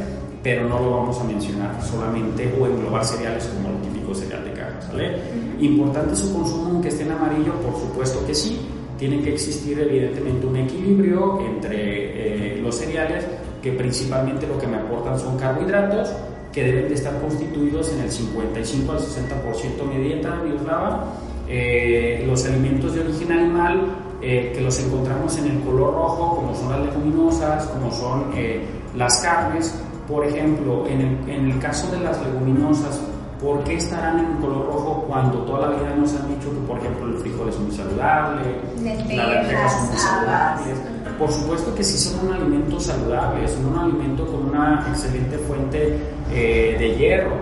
pero 0.43 0.67
no 0.67 0.79
lo 0.79 0.91
vamos 0.91 1.19
a 1.19 1.23
mencionar 1.23 1.81
solamente 1.81 2.53
o 2.59 2.65
englobar 2.65 3.03
cereales 3.03 3.45
como 3.45 3.69
el 3.69 3.81
típico 3.81 4.13
cereal 4.13 4.43
de 4.45 4.53
caja, 4.53 4.79
¿vale? 4.91 5.17
Importante 5.59 6.15
su 6.15 6.33
consumo 6.33 6.69
aunque 6.71 6.89
esté 6.89 7.03
en 7.03 7.11
amarillo, 7.11 7.53
por 7.55 7.79
supuesto 7.79 8.25
que 8.25 8.35
sí. 8.35 8.59
Tiene 8.97 9.21
que 9.21 9.33
existir 9.33 9.79
evidentemente 9.79 10.45
un 10.45 10.57
equilibrio 10.57 11.39
entre 11.39 12.57
eh, 12.57 12.61
los 12.61 12.75
cereales 12.75 13.25
que 13.61 13.71
principalmente 13.73 14.47
lo 14.47 14.57
que 14.57 14.67
me 14.67 14.77
aportan 14.77 15.19
son 15.19 15.37
carbohidratos 15.37 16.09
que 16.51 16.63
deben 16.63 16.89
de 16.89 16.95
estar 16.95 17.19
constituidos 17.21 17.91
en 17.93 18.01
el 18.01 18.11
55 18.11 18.91
al 18.91 18.99
60% 18.99 19.93
de 19.93 19.99
dieta 19.99 20.41
Bioslava. 20.41 21.05
Eh, 21.47 22.23
los 22.27 22.45
alimentos 22.45 22.93
de 22.93 23.01
origen 23.01 23.31
animal 23.31 23.81
eh, 24.21 24.51
que 24.53 24.61
los 24.61 24.77
encontramos 24.79 25.37
en 25.37 25.47
el 25.47 25.59
color 25.61 25.93
rojo, 25.93 26.35
como 26.35 26.55
son 26.55 26.71
las 26.71 26.81
leguminosas, 26.81 27.65
como 27.67 27.91
son 27.91 28.31
eh, 28.35 28.65
las 28.95 29.19
carnes. 29.21 29.73
Por 30.07 30.25
ejemplo, 30.25 30.87
en 30.87 31.01
el, 31.01 31.29
en 31.29 31.51
el, 31.51 31.59
caso 31.59 31.89
de 31.91 31.99
las 31.99 32.19
leguminosas, 32.21 32.99
¿por 33.41 33.63
qué 33.63 33.75
estarán 33.75 34.19
en 34.19 34.41
color 34.41 34.65
rojo 34.65 35.05
cuando 35.07 35.39
toda 35.43 35.69
la 35.69 35.75
vida 35.77 35.95
nos 35.95 36.13
han 36.15 36.27
dicho 36.27 36.51
que, 36.51 36.59
por 36.67 36.79
ejemplo, 36.79 37.07
el 37.07 37.17
frijol 37.19 37.49
es 37.49 37.59
muy 37.59 37.71
saludable, 37.71 38.41
las 38.83 39.07
lentejas 39.07 39.73
son 39.73 39.87
muy 39.87 39.97
saludables? 39.97 40.77
Por 41.19 41.29
supuesto 41.29 41.75
que 41.75 41.83
sí 41.83 41.97
son 41.97 42.27
un 42.27 42.33
alimento 42.33 42.79
saludable, 42.79 43.45
son 43.49 43.65
un 43.65 43.77
alimento 43.77 44.25
con 44.25 44.49
una 44.49 44.85
excelente 44.89 45.37
fuente 45.37 45.97
eh, 46.31 46.77
de 46.79 46.95
hierro, 46.95 47.35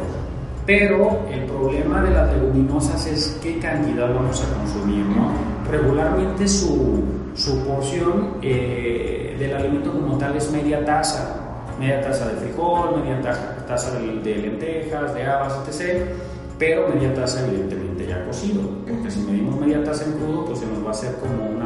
pero 0.66 1.28
el 1.32 1.44
problema 1.44 2.02
de 2.02 2.10
las 2.10 2.34
leguminosas 2.34 3.06
es 3.06 3.40
qué 3.42 3.60
cantidad 3.60 4.12
vamos 4.12 4.44
a 4.44 4.58
consumir, 4.58 5.06
¿no? 5.06 5.32
Regularmente 5.70 6.48
su, 6.48 7.04
su 7.36 7.60
porción 7.60 8.38
eh, 8.42 9.36
del 9.38 9.56
alimento 9.56 9.94
como 9.94 10.18
tal 10.18 10.36
es 10.36 10.52
media 10.52 10.84
taza, 10.84 11.36
media 11.80 12.02
taza 12.02 12.30
de 12.30 12.36
frijol, 12.38 13.00
media 13.04 13.22
taza, 13.68 13.92
de, 13.92 14.20
de 14.22 14.38
lentejas, 14.38 15.14
de 15.14 15.24
habas, 15.24 15.54
etc 15.68 16.08
pero 16.58 16.88
media 16.88 17.14
taza 17.14 17.46
evidentemente 17.48 18.08
ya 18.08 18.26
cocido, 18.26 18.62
porque 18.88 19.12
si 19.12 19.20
medimos 19.20 19.60
media 19.60 19.84
taza 19.84 20.06
en 20.06 20.14
crudo, 20.14 20.46
pues 20.46 20.60
se 20.60 20.66
nos 20.66 20.84
va 20.84 20.88
a 20.88 20.92
hacer 20.92 21.16
como 21.16 21.57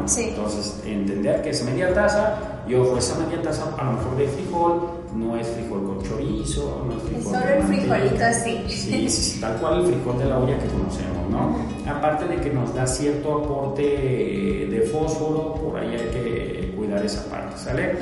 ¿no? 0.00 0.08
Sí. 0.08 0.26
Entonces, 0.28 0.80
entender 0.84 1.42
que 1.42 1.50
es 1.50 1.64
media 1.64 1.92
taza, 1.94 2.36
y 2.66 2.74
ojo, 2.74 2.98
esa 2.98 3.18
media 3.18 3.42
taza 3.42 3.64
a 3.76 3.84
lo 3.84 3.92
mejor 3.92 4.16
de 4.16 4.28
frijol 4.28 4.80
no 5.14 5.36
es 5.36 5.46
frijol 5.48 5.84
con 5.84 6.02
chorizo, 6.02 6.84
no 6.86 6.96
es 6.96 7.02
frijol 7.02 7.34
Solo 7.34 7.54
el 7.54 7.62
frijolito 7.64 8.24
así. 8.24 8.64
Sí, 8.68 9.08
sí, 9.08 9.40
tal 9.40 9.56
cual 9.56 9.80
el 9.80 9.86
frijol 9.86 10.18
de 10.18 10.24
la 10.26 10.38
olla 10.38 10.58
que 10.58 10.66
conocemos, 10.66 11.30
¿no? 11.30 11.90
Aparte 11.90 12.26
de 12.26 12.36
que 12.36 12.50
nos 12.50 12.74
da 12.74 12.86
cierto 12.86 13.38
aporte 13.38 13.82
de 13.82 14.90
fósforo, 14.92 15.54
por 15.54 15.78
ahí 15.78 15.94
hay 15.94 16.10
que 16.10 16.74
cuidar 16.76 17.04
esa 17.04 17.28
parte, 17.28 17.58
¿sale? 17.58 17.96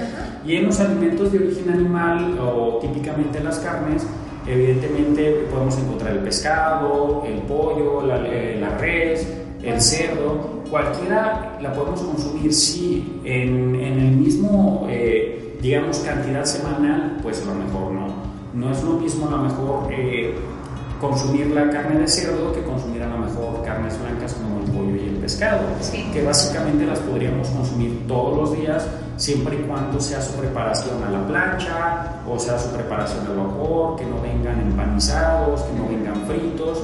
Y 0.44 0.56
en 0.56 0.66
los 0.66 0.78
alimentos 0.80 1.32
de 1.32 1.38
origen 1.38 1.70
animal 1.70 2.38
o 2.38 2.78
típicamente 2.80 3.40
las 3.40 3.58
carnes, 3.58 4.06
Evidentemente 4.48 5.46
podemos 5.50 5.76
encontrar 5.76 6.12
el 6.14 6.20
pescado, 6.20 7.22
el 7.26 7.42
pollo, 7.42 8.06
la, 8.06 8.16
eh, 8.26 8.66
res, 8.80 9.28
el 9.62 9.80
cerdo, 9.80 10.57
cualquiera 10.70 11.58
la 11.60 11.72
podemos 11.72 12.00
consumir, 12.00 12.52
sí, 12.52 13.20
en, 13.24 13.74
el 13.74 14.12
mismo, 14.12 14.86
eh, 14.88 15.58
digamos, 15.60 15.98
cantidad 15.98 16.44
semanal, 16.44 17.18
pues 17.22 17.42
a 17.42 17.46
lo 17.46 17.54
mejor 17.54 17.92
no. 17.92 18.28
No 18.54 18.72
es 18.72 18.82
lo 18.82 18.94
mismo 18.94 19.28
a 19.28 19.30
lo 19.30 19.38
mejor 19.38 19.92
eh, 19.92 20.34
consumir 21.00 21.48
la 21.48 21.70
carne 21.70 22.00
de 22.00 22.08
cerdo 22.08 22.52
que 22.52 22.62
consumir 22.62 23.02
a 23.02 23.08
lo 23.08 23.18
mejor 23.18 23.62
carnes 23.62 24.00
blancas 24.00 24.34
como 24.34 24.60
el 24.60 24.70
pollo 24.70 24.96
y 24.96 25.08
el 25.08 25.16
pescado, 25.16 25.60
que 26.12 26.22
básicamente 26.22 26.86
las 26.86 26.98
podríamos 27.00 27.48
consumir 27.48 28.06
todos 28.08 28.36
los 28.36 28.58
días 28.58 28.86
siempre 29.16 29.56
y 29.56 29.62
cuando 29.62 30.00
sea 30.00 30.20
su 30.22 30.32
preparación 30.34 31.02
a 31.02 31.10
la 31.10 31.26
plancha 31.26 32.22
o 32.28 32.38
sea 32.38 32.58
su 32.58 32.70
preparación 32.70 33.26
al 33.26 33.36
vapor, 33.36 33.96
que 33.96 34.06
no 34.06 34.20
vengan 34.22 34.60
empanizados, 34.60 35.62
que 35.62 35.78
no 35.78 35.88
vengan 35.88 36.26
fritos. 36.26 36.82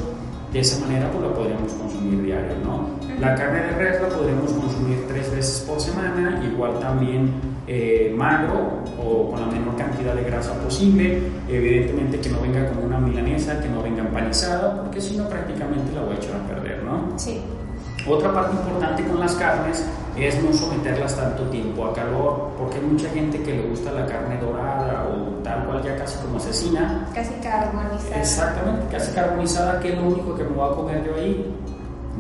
De 0.53 0.61
esa 0.61 0.79
manera 0.81 1.11
pues 1.11 1.25
la 1.25 1.35
podríamos 1.35 1.73
consumir 1.73 2.23
diario, 2.23 2.55
¿no? 2.65 2.94
La 3.21 3.35
carne 3.35 3.63
de 3.63 3.71
res 3.73 4.03
la 4.03 4.09
podríamos 4.09 4.53
consumir 4.53 5.07
tres 5.09 5.31
veces 5.31 5.65
por 5.69 5.81
semana, 5.81 6.43
igual 6.45 6.79
también 6.81 7.33
eh, 7.67 8.13
magro 8.17 8.83
o 8.99 9.31
con 9.31 9.41
la 9.41 9.47
menor 9.47 9.77
cantidad 9.77 10.15
de 10.15 10.25
grasa 10.25 10.55
posible. 10.55 11.23
Evidentemente 11.49 12.21
que 12.21 12.29
no 12.29 12.41
venga 12.41 12.69
como 12.69 12.87
una 12.87 12.99
milanesa, 12.99 13.61
que 13.61 13.69
no 13.69 13.83
venga 13.83 14.03
empanizada, 14.03 14.83
porque 14.83 15.01
si 15.01 15.17
no 15.17 15.29
prácticamente 15.29 15.93
la 15.93 16.03
voy 16.03 16.15
a 16.15 16.19
echar 16.19 16.37
a 16.37 16.47
perder, 16.47 16.83
¿no? 16.83 17.19
Sí. 17.19 17.41
Otra 18.07 18.35
parte 18.35 18.55
importante 18.57 19.05
con 19.05 19.19
las 19.19 19.35
carnes 19.37 19.83
es 20.19 20.43
no 20.43 20.53
someterlas 20.53 21.17
tanto 21.17 21.45
tiempo 21.45 21.87
a 21.87 21.95
calor, 21.95 22.51
porque 22.59 22.77
hay 22.77 22.85
mucha 22.85 23.09
gente 23.09 23.43
que 23.43 23.53
le 23.55 23.69
gusta 23.69 23.93
la 23.93 24.07
carne 24.07 24.39
dorada 24.39 25.09
o 25.09 25.43
tal 25.43 25.65
cual 25.65 25.83
ya 25.83 25.97
casi 25.97 26.19
como 26.19 26.37
asesina. 26.37 27.09
Casi 27.15 27.35
carbonizada. 27.43 28.17
Exactamente, 28.17 28.87
casi 28.91 29.13
carbonizada, 29.13 29.81
que 29.81 29.93
es 29.93 29.99
lo 29.99 30.09
único 30.09 30.35
que 30.35 30.45
me 30.45 30.51
voy 30.51 30.71
a 30.71 30.75
comer 30.75 31.03
de 31.03 31.21
ahí. 31.21 31.55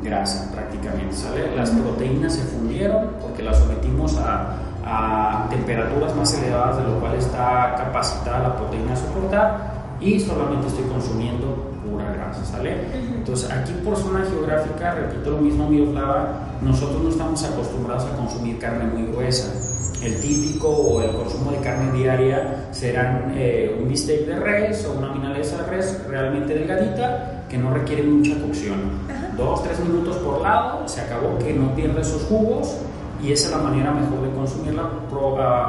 Grasa 0.02 0.50
prácticamente, 0.52 1.14
¿sale? 1.14 1.54
Las 1.56 1.70
proteínas 1.70 2.34
se 2.34 2.42
fundieron 2.42 3.10
porque 3.20 3.42
las 3.42 3.58
sometimos 3.58 4.16
a, 4.18 4.56
a 4.84 5.46
temperaturas 5.48 6.14
más 6.14 6.34
elevadas 6.34 6.78
de 6.78 6.84
lo 6.84 7.00
cual 7.00 7.14
está 7.14 7.74
capacitada 7.76 8.48
la 8.48 8.56
proteína 8.56 8.92
a 8.92 8.96
soportar 8.96 9.74
y 10.00 10.20
solamente 10.20 10.66
estoy 10.66 10.84
consumiendo 10.84 11.72
pura 11.84 12.12
grasa, 12.12 12.44
¿sale? 12.44 12.76
Entonces, 13.14 13.50
aquí 13.50 13.72
por 13.84 13.96
zona 13.96 14.24
geográfica, 14.24 14.94
repito 14.94 15.30
lo 15.30 15.38
mismo, 15.38 15.68
Miroslava, 15.68 16.58
nosotros 16.60 17.02
no 17.02 17.08
estamos 17.10 17.42
acostumbrados 17.44 18.04
a 18.04 18.16
consumir 18.16 18.58
carne 18.58 18.84
muy 18.84 19.06
gruesa. 19.12 19.52
El 20.02 20.20
típico 20.20 20.68
o 20.68 21.00
el 21.00 21.12
consumo 21.12 21.50
de 21.52 21.58
carne 21.58 21.92
diaria 21.92 22.66
serán 22.72 23.32
eh, 23.36 23.78
un 23.80 23.88
bistec 23.88 24.26
de 24.26 24.36
res 24.36 24.84
o 24.84 24.98
una 24.98 25.12
milanesa 25.14 25.62
de 25.62 25.70
res 25.70 26.02
realmente 26.08 26.54
delgadita 26.54 27.44
que 27.48 27.56
no 27.56 27.72
requiere 27.72 28.02
mucha 28.02 28.38
cocción. 28.40 29.13
Dos, 29.36 29.62
tres 29.62 29.80
minutos 29.80 30.16
por 30.16 30.40
lado, 30.40 30.86
se 30.86 31.00
acabó 31.00 31.38
que 31.38 31.52
no 31.52 31.74
pierde 31.74 32.00
esos 32.00 32.22
jugos 32.24 32.76
y 33.22 33.32
esa 33.32 33.48
es 33.48 33.56
la 33.56 33.62
manera 33.62 33.90
mejor 33.90 34.20
de 34.22 34.30
consumirla, 34.30 34.90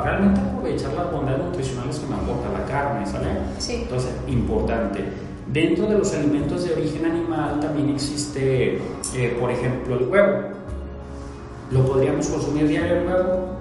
realmente 0.03 0.41
aprovechar 0.41 0.93
las 0.93 1.11
bondades 1.11 1.45
nutricionales 1.45 1.99
que 1.99 2.07
me 2.07 2.16
aporta 2.16 2.49
la 2.51 2.66
carne, 2.66 3.05
¿sale? 3.05 3.30
Sí. 3.59 3.82
Entonces, 3.84 4.11
importante. 4.28 5.05
Dentro 5.47 5.88
de 5.88 5.97
los 5.97 6.13
alimentos 6.13 6.66
de 6.66 6.74
origen 6.74 7.05
animal 7.05 7.59
también 7.59 7.89
existe, 7.91 8.82
eh, 9.16 9.38
por 9.39 9.51
ejemplo, 9.51 9.95
el 9.95 10.07
huevo. 10.09 10.39
¿Lo 11.72 11.86
podríamos 11.86 12.28
consumir 12.28 12.68
diario 12.68 12.97
el 12.97 13.07
huevo? 13.07 13.55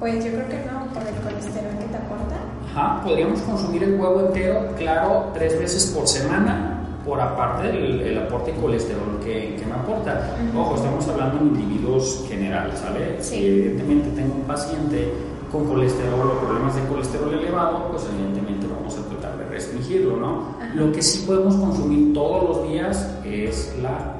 Pues 0.00 0.24
yo 0.24 0.30
creo 0.32 0.48
que 0.48 0.64
no, 0.66 0.86
por 0.94 1.02
el 1.02 1.14
colesterol 1.14 1.78
que 1.78 1.84
te 1.84 1.96
aporta. 1.96 2.36
Ajá, 2.74 3.04
podríamos 3.04 3.40
consumir 3.42 3.84
el 3.84 4.00
huevo 4.00 4.20
entero, 4.28 4.68
claro, 4.78 5.26
tres 5.34 5.58
veces 5.58 5.86
por 5.94 6.08
semana, 6.08 6.71
por 7.04 7.20
aparte 7.20 7.68
del 7.68 8.18
aporte 8.18 8.52
de 8.52 8.60
colesterol 8.60 9.18
que, 9.24 9.56
que 9.58 9.66
me 9.66 9.74
aporta. 9.74 10.36
Ojo, 10.56 10.76
estamos 10.76 11.06
hablando 11.08 11.40
en 11.40 11.48
individuos 11.48 12.24
generales, 12.28 12.78
¿sale? 12.78 13.22
Si 13.22 13.44
evidentemente 13.44 14.10
tengo 14.10 14.34
un 14.34 14.42
paciente 14.42 15.12
con 15.50 15.66
colesterol 15.66 16.30
o 16.30 16.40
problemas 16.40 16.74
de 16.74 16.82
colesterol 16.82 17.34
elevado, 17.34 17.88
pues 17.90 18.06
evidentemente 18.12 18.66
vamos 18.66 18.96
a 18.96 19.02
tratar 19.08 19.38
de 19.38 19.44
restringirlo, 19.46 20.16
¿no? 20.16 20.56
Lo 20.74 20.92
que 20.92 21.02
sí 21.02 21.24
podemos 21.26 21.56
consumir 21.56 22.14
todos 22.14 22.48
los 22.48 22.68
días 22.70 23.18
es 23.24 23.74
la, 23.82 24.14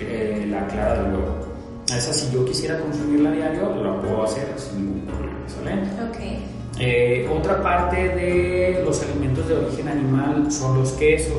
eh, 0.00 0.46
la 0.50 0.66
clara 0.66 1.02
del 1.02 1.12
huevo. 1.12 1.52
Esa 1.86 2.12
si 2.12 2.32
yo 2.32 2.44
quisiera 2.44 2.80
consumirla 2.80 3.30
a 3.30 3.32
diario, 3.32 3.74
lo 3.82 4.00
puedo 4.00 4.24
hacer 4.24 4.54
sin 4.56 4.86
ningún 4.86 5.06
problema, 5.06 5.38
¿sale? 5.46 5.82
Ok. 6.08 6.42
Eh, 6.78 7.30
otra 7.38 7.62
parte 7.62 7.96
de 7.96 8.82
los 8.84 9.02
alimentos 9.02 9.46
de 9.46 9.54
origen 9.54 9.88
animal 9.88 10.50
son 10.50 10.80
los 10.80 10.92
quesos 10.92 11.36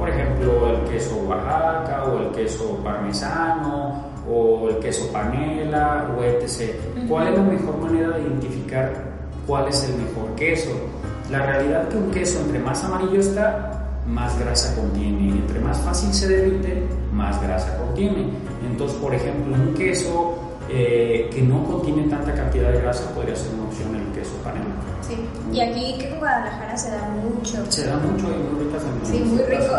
por 0.00 0.08
ejemplo, 0.08 0.70
el 0.70 0.90
queso 0.90 1.14
Oaxaca 1.28 2.04
o 2.06 2.22
el 2.22 2.30
queso 2.30 2.80
parmesano 2.82 4.02
o 4.26 4.70
el 4.70 4.78
queso 4.78 5.12
panela 5.12 6.08
o 6.16 6.24
etc. 6.24 6.74
¿Cuál 7.06 7.28
es 7.28 7.36
la 7.36 7.42
mejor 7.44 7.76
manera 7.76 8.16
de 8.16 8.22
identificar 8.22 8.92
cuál 9.46 9.68
es 9.68 9.84
el 9.84 9.96
mejor 9.96 10.34
queso? 10.36 10.70
La 11.30 11.44
realidad 11.44 11.86
que 11.88 11.98
un 11.98 12.10
queso 12.10 12.40
entre 12.40 12.60
más 12.60 12.82
amarillo 12.82 13.20
está, 13.20 14.00
más 14.06 14.38
grasa 14.40 14.74
contiene. 14.74 15.22
Y 15.22 15.30
entre 15.32 15.60
más 15.60 15.78
fácil 15.80 16.14
se 16.14 16.28
derrite, 16.28 16.82
más 17.12 17.40
grasa 17.42 17.76
contiene. 17.76 18.30
Entonces, 18.66 18.96
por 18.96 19.14
ejemplo, 19.14 19.54
un 19.54 19.74
queso 19.74 20.38
eh, 20.70 21.28
que 21.30 21.42
no 21.42 21.62
contiene 21.64 22.08
tanta 22.08 22.32
cantidad 22.32 22.59
grasa 22.90 23.14
podría 23.14 23.36
ser 23.36 23.54
una 23.54 23.64
opción 23.68 23.94
el 23.94 24.12
queso 24.12 24.34
panela. 24.42 24.66
Sí, 25.06 25.16
y 25.52 25.60
aquí 25.60 25.96
que 25.98 26.08
en 26.08 26.18
Guadalajara 26.18 26.76
se 26.76 26.90
da 26.90 27.08
mucho. 27.08 27.64
Se 27.70 27.86
da 27.86 27.96
mucho 27.98 28.26
y 28.26 28.38
muy 28.42 28.64
ricas 28.64 28.82
Sí, 29.04 29.18
muy 29.20 29.42
rico. 29.44 29.74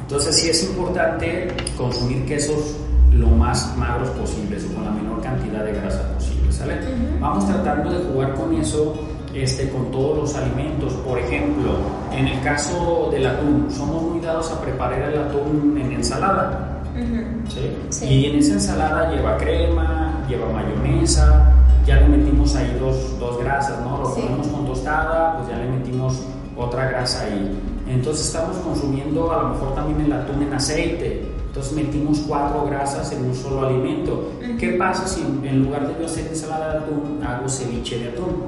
Entonces 0.00 0.36
sí 0.36 0.50
es 0.50 0.64
importante 0.64 1.48
consumir 1.76 2.26
quesos 2.26 2.76
lo 3.12 3.28
más 3.28 3.76
magros 3.76 4.10
posibles 4.10 4.64
o 4.64 4.74
con 4.74 4.84
la 4.84 4.90
menor 4.90 5.22
cantidad 5.22 5.64
de 5.64 5.72
grasa 5.72 6.12
posible, 6.14 6.52
¿sale? 6.52 6.78
Vamos 7.20 7.46
tratando 7.46 7.90
de 7.90 8.04
jugar 8.06 8.34
con 8.34 8.52
eso 8.54 8.94
este, 9.32 9.70
con 9.70 9.90
todos 9.92 10.18
los 10.18 10.34
alimentos. 10.34 10.92
Por 10.94 11.18
ejemplo, 11.18 11.76
en 12.12 12.26
el 12.26 12.42
caso 12.42 13.08
del 13.12 13.26
atún, 13.26 13.68
somos 13.70 14.02
muy 14.02 14.20
dados 14.20 14.50
a 14.50 14.60
preparar 14.60 15.02
el 15.02 15.18
atún 15.18 15.78
en 15.80 15.92
ensalada. 15.92 16.74
¿sí? 17.90 18.04
Y 18.04 18.26
en 18.26 18.38
esa 18.38 18.54
ensalada 18.54 19.10
lleva 19.10 19.36
crema, 19.36 20.03
lleva 20.28 20.46
mayonesa, 20.52 21.52
ya 21.86 21.96
le 21.96 22.08
metimos 22.08 22.54
ahí 22.56 22.76
dos, 22.80 23.18
dos 23.18 23.38
grasas, 23.42 23.80
¿no? 23.80 23.98
Lo 23.98 24.14
ponemos 24.14 24.46
con 24.48 24.66
tostada, 24.66 25.36
pues 25.36 25.48
ya 25.48 25.58
le 25.58 25.70
metimos 25.70 26.22
otra 26.56 26.86
grasa 26.86 27.24
ahí. 27.24 27.60
Entonces 27.86 28.26
estamos 28.26 28.56
consumiendo 28.58 29.32
a 29.32 29.42
lo 29.42 29.48
mejor 29.50 29.74
también 29.74 30.00
el 30.00 30.12
atún 30.12 30.42
en 30.42 30.54
aceite. 30.54 31.28
Entonces 31.46 31.72
metimos 31.72 32.20
cuatro 32.26 32.64
grasas 32.66 33.12
en 33.12 33.26
un 33.26 33.34
solo 33.34 33.66
alimento. 33.66 34.32
¿Qué 34.58 34.70
pasa 34.72 35.06
si 35.06 35.20
en 35.20 35.64
lugar 35.64 35.86
de 35.86 36.00
yo 36.00 36.06
hacer 36.06 36.26
ensalada 36.26 36.72
de 36.72 36.78
atún, 36.78 37.20
hago 37.24 37.48
ceviche 37.48 37.98
de 37.98 38.08
atún? 38.08 38.44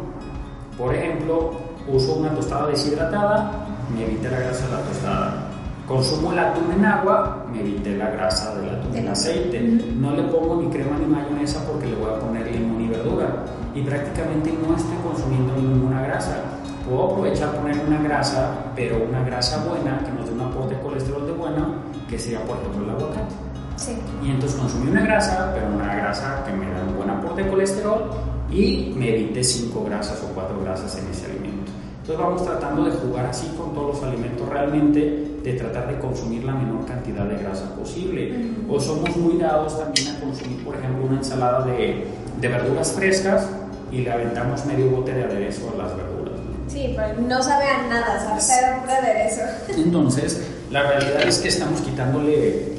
Por 0.77 0.95
ejemplo, 0.95 1.53
uso 1.89 2.15
una 2.15 2.31
tostada 2.35 2.69
deshidratada, 2.69 3.67
me 3.95 4.05
evita 4.05 4.31
la 4.31 4.41
grasa 4.41 4.67
de 4.67 4.73
la 4.73 4.81
tostada 4.81 5.46
Consumo 5.87 6.33
el 6.33 6.39
atún 6.41 6.73
en 6.73 6.85
agua, 6.85 7.47
me 7.53 7.61
evité 7.61 7.97
la 7.97 8.11
grasa 8.11 8.57
del 8.57 8.71
atún 8.71 8.97
en 8.97 9.09
aceite. 9.09 9.61
No 9.61 10.11
le 10.17 10.25
pongo 10.25 10.61
ni 10.61 10.69
crema 10.69 10.99
ni 10.99 11.07
mayonesa 11.07 11.65
porque 11.65 11.87
le 11.87 11.95
voy 11.95 12.11
a 12.13 12.19
poner 12.19 12.51
limón 12.51 12.81
y 12.81 12.89
verdura. 12.89 13.45
Y 13.73 13.83
prácticamente 13.83 14.53
no 14.53 14.75
estoy 14.75 14.97
consumiendo 14.97 15.55
ninguna 15.55 16.03
grasa. 16.03 16.43
Puedo 16.89 17.13
aprovechar 17.13 17.53
poner 17.53 17.79
una 17.87 18.03
grasa, 18.03 18.73
pero 18.75 18.97
una 19.09 19.23
grasa 19.23 19.65
buena, 19.65 20.01
que 20.05 20.11
nos 20.11 20.27
dé 20.27 20.33
un 20.33 20.41
aporte 20.41 20.75
de 20.75 20.81
colesterol 20.81 21.25
de 21.25 21.33
bueno, 21.33 21.75
que 22.09 22.19
sería 22.19 22.43
por 22.43 22.57
ejemplo 22.59 22.83
el 22.83 22.91
aguacate. 22.91 23.35
Sí. 23.77 23.93
Y 24.25 24.31
entonces 24.31 24.59
consumí 24.59 24.91
una 24.91 25.03
grasa, 25.03 25.53
pero 25.55 25.69
una 25.69 25.95
grasa 25.95 26.43
que 26.45 26.53
me 26.53 26.69
da 26.69 26.83
un 26.83 26.97
buen 26.97 27.11
aporte 27.11 27.45
de 27.45 27.49
colesterol 27.51 28.11
y 28.51 28.93
me 28.97 29.15
evite 29.15 29.45
cinco 29.45 29.85
grasas 29.85 30.21
o 30.25 30.35
cuatro 30.35 30.61
grasas 30.65 30.99
en 30.99 31.09
ese 31.11 31.27
alimento. 31.27 31.71
Entonces 32.01 32.25
vamos 32.25 32.45
tratando 32.45 32.85
de 32.85 32.91
jugar 32.93 33.27
así 33.27 33.47
con 33.57 33.73
todos 33.73 33.95
los 33.95 34.03
alimentos 34.05 34.49
realmente 34.49 35.36
de 35.47 35.53
tratar 35.53 35.87
de 35.87 35.97
consumir 36.01 36.43
la 36.43 36.55
menor 36.55 36.85
cantidad 36.87 37.25
de 37.25 37.37
grasa 37.37 37.73
posible. 37.77 38.51
O 38.69 38.81
somos 38.81 39.17
muy 39.17 39.39
dados 39.39 39.79
también 39.79 40.09
a 40.09 40.19
consumir, 40.19 40.65
por 40.65 40.75
ejemplo, 40.75 41.07
una 41.07 41.19
ensalada 41.19 41.65
de, 41.65 42.05
de 42.41 42.49
verduras 42.49 42.91
frescas 42.93 43.49
y 43.93 43.99
le 43.99 44.11
aventamos 44.11 44.67
medio 44.67 44.91
bote 44.91 45.15
de 45.15 45.23
aderezo 45.23 45.73
a 45.73 45.85
las 45.85 45.97
verduras. 45.97 46.35
Sí, 46.67 46.95
pero 46.97 47.21
no 47.21 47.41
sabe 47.41 47.65
a 47.69 47.87
nada, 47.87 48.41
sabe 48.41 48.67
a 48.67 48.81
puro 48.81 48.93
aderezo. 48.93 49.43
Entonces, 49.69 50.51
la 50.73 50.83
realidad 50.83 51.23
es 51.23 51.39
que 51.39 51.47
estamos 51.47 51.81
quitándole 51.81 52.73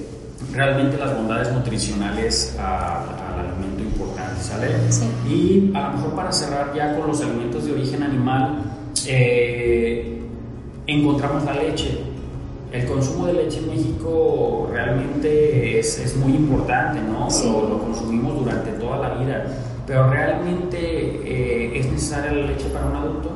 realmente 0.52 0.98
las 0.98 1.16
bondades 1.16 1.54
nutricionales 1.54 2.58
al 2.60 3.48
alimento 3.48 3.82
importante, 3.82 4.44
¿sale? 4.44 4.68
Sí. 4.90 5.06
Y 5.26 5.72
a 5.74 5.88
lo 5.88 5.94
mejor 5.94 6.16
para 6.16 6.34
cerrar 6.34 6.74
ya 6.76 6.98
con 6.98 7.08
los 7.08 7.22
alimentos 7.22 7.66
de 7.66 7.72
origen 7.72 8.04
animal, 8.04 8.62
eh, 9.08 10.22
encontramos 10.86 11.46
la 11.46 11.54
leche. 11.54 12.07
El 12.72 12.86
consumo 12.86 13.28
de 13.28 13.34
leche 13.34 13.60
en 13.60 13.70
México 13.70 14.70
realmente 14.72 15.80
es, 15.80 16.00
es 16.00 16.16
muy 16.18 16.34
importante, 16.34 17.00
¿no? 17.02 17.30
Sí. 17.30 17.50
Lo, 17.50 17.68
lo, 17.68 17.80
consumimos 17.80 18.40
durante 18.40 18.72
toda 18.72 18.98
la 19.08 19.16
vida, 19.16 19.46
pero 19.86 20.10
realmente 20.10 20.78
eh, 20.78 21.80
es 21.80 21.86
necesaria 21.90 22.32
la 22.34 22.48
leche 22.48 22.66
para 22.70 22.86
un 22.88 22.96
adulto. 22.96 23.30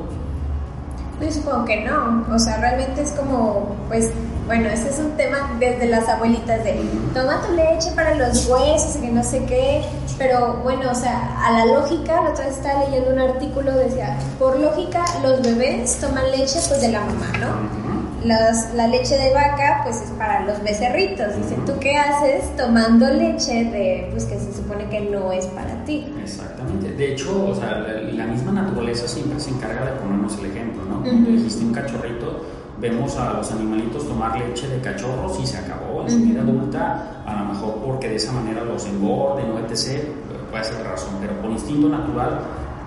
Pues 1.18 1.36
supongo 1.36 1.64
que 1.64 1.84
no, 1.84 2.26
o 2.34 2.38
sea, 2.38 2.58
realmente 2.58 3.02
es 3.02 3.12
como, 3.12 3.76
pues, 3.88 4.10
bueno, 4.46 4.68
ese 4.68 4.90
es 4.90 4.98
un 4.98 5.12
tema 5.12 5.56
desde 5.60 5.86
las 5.86 6.08
abuelitas 6.08 6.64
de 6.64 6.74
toma 7.14 7.40
tu 7.46 7.54
leche 7.54 7.92
para 7.94 8.16
los 8.16 8.48
huesos 8.48 8.96
y 8.96 9.02
que 9.02 9.12
no 9.12 9.22
sé 9.22 9.44
qué, 9.44 9.82
pero 10.18 10.58
bueno, 10.64 10.90
o 10.90 10.94
sea, 10.94 11.46
a 11.46 11.52
la 11.52 11.66
lógica, 11.66 12.20
la 12.22 12.30
otra 12.30 12.46
vez 12.46 12.56
estaba 12.56 12.84
leyendo 12.84 13.10
un 13.10 13.20
artículo, 13.20 13.72
decía, 13.72 14.18
por 14.38 14.58
lógica, 14.58 15.04
los 15.22 15.40
bebés 15.42 15.98
toman 16.00 16.30
leche 16.32 16.58
pues 16.68 16.80
de 16.80 16.88
la 16.88 17.00
mamá, 17.00 17.32
¿no? 17.38 17.81
Las, 18.24 18.72
la 18.74 18.86
leche 18.86 19.16
de 19.16 19.34
vaca 19.34 19.80
pues 19.84 19.96
es 20.00 20.10
para 20.12 20.44
los 20.46 20.62
becerritos. 20.62 21.36
Dice, 21.36 21.56
¿tú 21.66 21.72
qué 21.80 21.96
haces 21.96 22.56
tomando 22.56 23.08
leche 23.08 23.64
de 23.64 24.08
pues 24.12 24.24
que 24.26 24.38
se 24.38 24.52
supone 24.52 24.88
que 24.88 25.00
no 25.00 25.32
es 25.32 25.46
para 25.46 25.84
ti? 25.84 26.06
Exactamente. 26.22 26.92
De 26.92 27.12
hecho, 27.12 27.48
o 27.50 27.54
sea, 27.54 27.78
la, 27.78 28.00
la 28.00 28.26
misma 28.26 28.52
naturaleza 28.52 29.08
siempre 29.08 29.40
se 29.40 29.50
encarga 29.50 29.86
de 29.86 29.92
ponernos 29.92 30.38
el 30.38 30.46
ejemplo, 30.46 30.84
¿no? 30.84 31.02
Cuando 31.02 31.30
uh 31.30 31.32
-huh. 31.32 31.36
dijiste 31.36 31.64
un 31.64 31.72
cachorrito, 31.72 32.44
vemos 32.78 33.16
a 33.16 33.34
los 33.34 33.50
animalitos 33.52 34.06
tomar 34.06 34.38
leche 34.38 34.68
de 34.68 34.80
cachorros 34.80 35.38
y 35.40 35.46
se 35.46 35.58
acabó 35.58 36.02
en 36.02 36.10
su 36.10 36.18
vida 36.18 36.42
adulta, 36.42 37.22
a 37.26 37.34
lo 37.40 37.44
mejor 37.52 37.74
porque 37.84 38.08
de 38.08 38.16
esa 38.16 38.32
manera 38.32 38.64
los 38.64 38.86
engorden 38.86 39.50
o 39.52 39.58
etc. 39.58 40.04
Puede 40.50 40.64
ser 40.64 40.84
razón, 40.84 41.14
pero 41.20 41.32
por 41.40 41.50
instinto 41.50 41.88
natural 41.88 42.40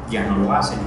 ya 0.10 0.24
no 0.28 0.38
lo 0.38 0.54
hacen. 0.54 0.80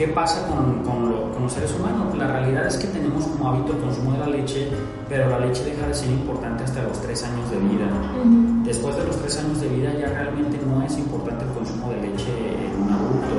¿Qué 0.00 0.08
pasa 0.08 0.48
con, 0.48 0.82
con, 0.82 1.10
lo, 1.10 1.30
con, 1.30 1.42
los 1.42 1.52
seres 1.52 1.74
humanos? 1.74 2.16
La 2.16 2.26
realidad 2.26 2.66
es 2.66 2.78
que 2.78 2.86
tenemos 2.86 3.22
como 3.26 3.50
hábito 3.50 3.74
el 3.74 3.80
consumo 3.80 4.12
de 4.12 4.18
la 4.20 4.28
leche, 4.28 4.66
pero 5.10 5.28
la 5.28 5.40
leche 5.40 5.62
deja 5.62 5.86
de 5.86 5.92
ser 5.92 6.08
importante 6.08 6.64
hasta 6.64 6.82
los 6.84 6.98
3 7.02 7.22
años 7.24 7.50
de 7.50 7.58
vida. 7.58 7.84
Uh 7.84 8.26
-huh. 8.26 8.64
Después 8.64 8.96
de 8.96 9.04
los 9.04 9.16
3 9.18 9.38
años 9.40 9.60
de 9.60 9.68
vida 9.68 9.92
ya 10.00 10.08
realmente 10.08 10.58
no 10.66 10.82
es 10.82 10.96
importante 10.96 11.44
el 11.44 11.50
consumo 11.50 11.90
de 11.90 11.96
leche 12.00 12.32
en 12.64 12.82
un 12.82 12.88
adulto. 12.90 13.36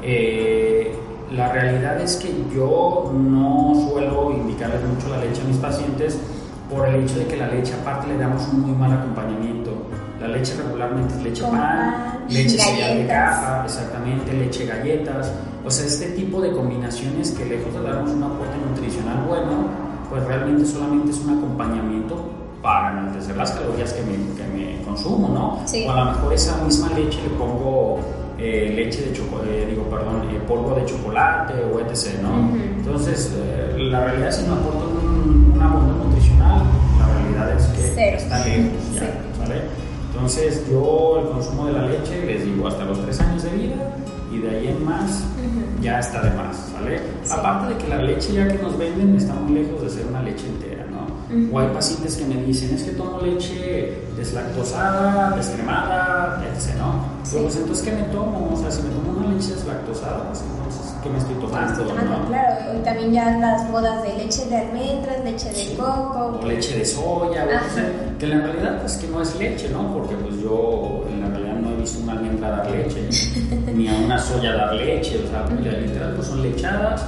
Eh, 0.00 0.98
la 1.30 1.52
realidad 1.52 2.00
es 2.00 2.16
que 2.16 2.32
yo 2.54 3.12
no 3.12 3.74
suelo 3.90 4.32
indicarles 4.32 4.80
mucho 4.88 5.10
la 5.10 5.18
leche 5.18 5.42
a 5.42 5.44
mis 5.44 5.58
pacientes 5.58 6.18
por 6.70 6.88
el 6.88 7.02
hecho 7.02 7.18
de 7.18 7.26
que 7.26 7.36
la 7.36 7.48
leche 7.48 7.74
aparte 7.74 8.08
le 8.08 8.16
damos 8.16 8.48
un 8.48 8.62
muy 8.62 8.72
mal 8.72 8.92
acompañamiento. 8.92 9.72
La 10.20 10.28
leche 10.28 10.54
regularmente 10.56 11.14
es 11.14 11.22
leche 11.22 11.42
pan, 11.44 12.24
leche 12.28 12.58
cereal 12.58 12.98
de 12.98 13.06
caja, 13.06 13.62
exactamente, 13.64 14.32
leche 14.32 14.66
galletas. 14.66 15.32
O 15.64 15.70
sea, 15.70 15.86
este 15.86 16.06
tipo 16.10 16.40
de 16.40 16.50
combinaciones 16.52 17.30
que 17.32 17.44
lejos 17.44 17.72
de 17.74 17.82
darnos 17.82 18.10
un 18.10 18.22
aporte 18.24 18.56
nutricional 18.68 19.24
bueno, 19.28 19.68
pues 20.10 20.24
realmente 20.24 20.64
solamente 20.66 21.10
es 21.12 21.18
un 21.20 21.38
acompañamiento 21.38 22.30
para 22.62 22.90
enaltecer 22.98 23.36
las 23.36 23.52
calorías 23.52 23.92
que 23.92 24.02
me, 24.02 24.16
que 24.34 24.44
me 24.78 24.82
consumo, 24.82 25.28
¿no? 25.28 25.62
Sí. 25.66 25.84
O 25.86 25.92
a 25.92 26.04
lo 26.04 26.12
mejor 26.12 26.32
esa 26.32 26.56
misma 26.64 26.88
leche 26.96 27.20
le 27.22 27.30
pongo 27.30 28.00
eh, 28.38 28.72
leche 28.74 29.02
de 29.02 29.12
chocolate, 29.12 29.62
eh, 29.62 29.66
digo, 29.66 29.84
perdón, 29.84 30.22
eh, 30.30 30.40
polvo 30.48 30.74
de 30.74 30.84
chocolate 30.84 31.54
o 31.64 31.78
etc., 31.80 32.20
¿no? 32.22 32.30
Uh 32.30 32.54
-huh. 32.54 32.78
Entonces, 32.78 33.32
la 33.76 34.00
realidad 34.04 34.32
si 34.32 34.46
no 34.46 34.54
aporta 34.54 34.84
un, 34.86 35.52
una 35.54 35.68
bomba 35.68 36.04
nutricional, 36.04 36.62
la 36.98 37.06
realidad 37.14 37.56
es 37.56 37.66
que 37.66 37.92
Cero. 37.94 38.16
está 38.18 38.38
lejos 38.44 38.94
ya, 38.94 39.00
Sí. 39.00 39.06
¿vale? 39.40 39.62
Entonces, 40.18 40.64
yo 40.68 41.20
el 41.22 41.28
consumo 41.28 41.66
de 41.66 41.72
la 41.74 41.86
leche, 41.86 42.26
les 42.26 42.44
digo, 42.44 42.66
hasta 42.66 42.84
los 42.84 43.00
3 43.04 43.20
años 43.20 43.42
de 43.44 43.50
vida 43.50 43.76
y 44.32 44.38
de 44.38 44.50
ahí 44.50 44.66
en 44.66 44.84
más, 44.84 45.22
Ujú. 45.38 45.80
ya 45.80 46.00
está 46.00 46.20
de 46.22 46.30
más, 46.32 46.56
¿sale? 46.72 46.98
Sí. 47.22 47.30
Aparte 47.32 47.72
de 47.74 47.78
que 47.78 47.86
la 47.88 48.02
leche 48.02 48.32
ya 48.32 48.48
que 48.48 48.58
nos 48.60 48.76
venden 48.76 49.14
está 49.14 49.34
muy 49.34 49.54
lejos 49.62 49.80
de 49.80 49.88
ser 49.88 50.06
una 50.06 50.20
leche 50.22 50.48
entera, 50.48 50.86
¿no? 50.90 51.06
Ujú. 51.34 51.56
O 51.56 51.60
hay 51.60 51.68
pacientes 51.68 52.16
que 52.16 52.26
me 52.26 52.42
dicen, 52.42 52.74
es 52.74 52.82
que 52.82 52.90
tomo 52.92 53.20
leche 53.20 54.02
deslactosada, 54.16 55.36
descremada, 55.36 56.44
etc., 56.52 56.74
¿no? 56.78 57.04
Sí. 57.22 57.30
Pero, 57.34 57.44
pues 57.44 57.56
entonces, 57.56 57.84
¿qué 57.84 57.92
me 57.92 58.02
tomo? 58.12 58.50
O 58.52 58.56
sea, 58.56 58.70
si 58.72 58.82
me 58.82 58.88
tomo 58.90 59.20
una 59.20 59.32
leche 59.32 59.54
deslactosada, 59.54 60.24
pues 60.26 60.42
entonces, 60.42 60.87
¿qué 61.02 61.10
me 61.10 61.18
estoy 61.18 61.34
tomando? 61.36 61.72
Estoy 61.72 61.88
tomando, 61.88 62.18
no? 62.18 62.26
claro, 62.28 62.78
y 62.78 62.82
también 62.84 63.12
ya 63.12 63.38
las 63.38 63.68
modas 63.70 64.02
de 64.02 64.14
leche 64.14 64.46
de 64.46 64.56
almendras, 64.56 65.24
leche 65.24 65.50
de 65.50 65.76
coco. 65.76 66.40
o 66.40 66.46
leche 66.46 66.78
de 66.78 66.84
soya, 66.84 67.44
o 67.44 67.74
sé, 67.74 67.82
que 68.18 68.26
en 68.26 68.42
realidad 68.42 68.80
pues 68.80 68.96
que 68.96 69.08
no 69.08 69.22
es 69.22 69.36
leche, 69.38 69.68
¿no? 69.70 69.92
Porque 69.94 70.14
pues 70.16 70.40
yo 70.40 71.04
en 71.10 71.20
la 71.20 71.28
realidad 71.28 71.54
no 71.54 71.70
he 71.70 71.76
visto 71.76 72.00
una 72.00 72.12
almendra 72.12 72.50
dar 72.50 72.70
leche, 72.70 73.08
ni 73.74 73.88
a 73.88 73.94
una 73.94 74.18
soya 74.18 74.54
dar 74.54 74.74
leche, 74.74 75.22
o 75.24 75.28
sea, 75.28 75.46
ya 75.62 75.78
literal 75.78 76.14
pues 76.14 76.26
son 76.26 76.42
lechadas, 76.42 77.04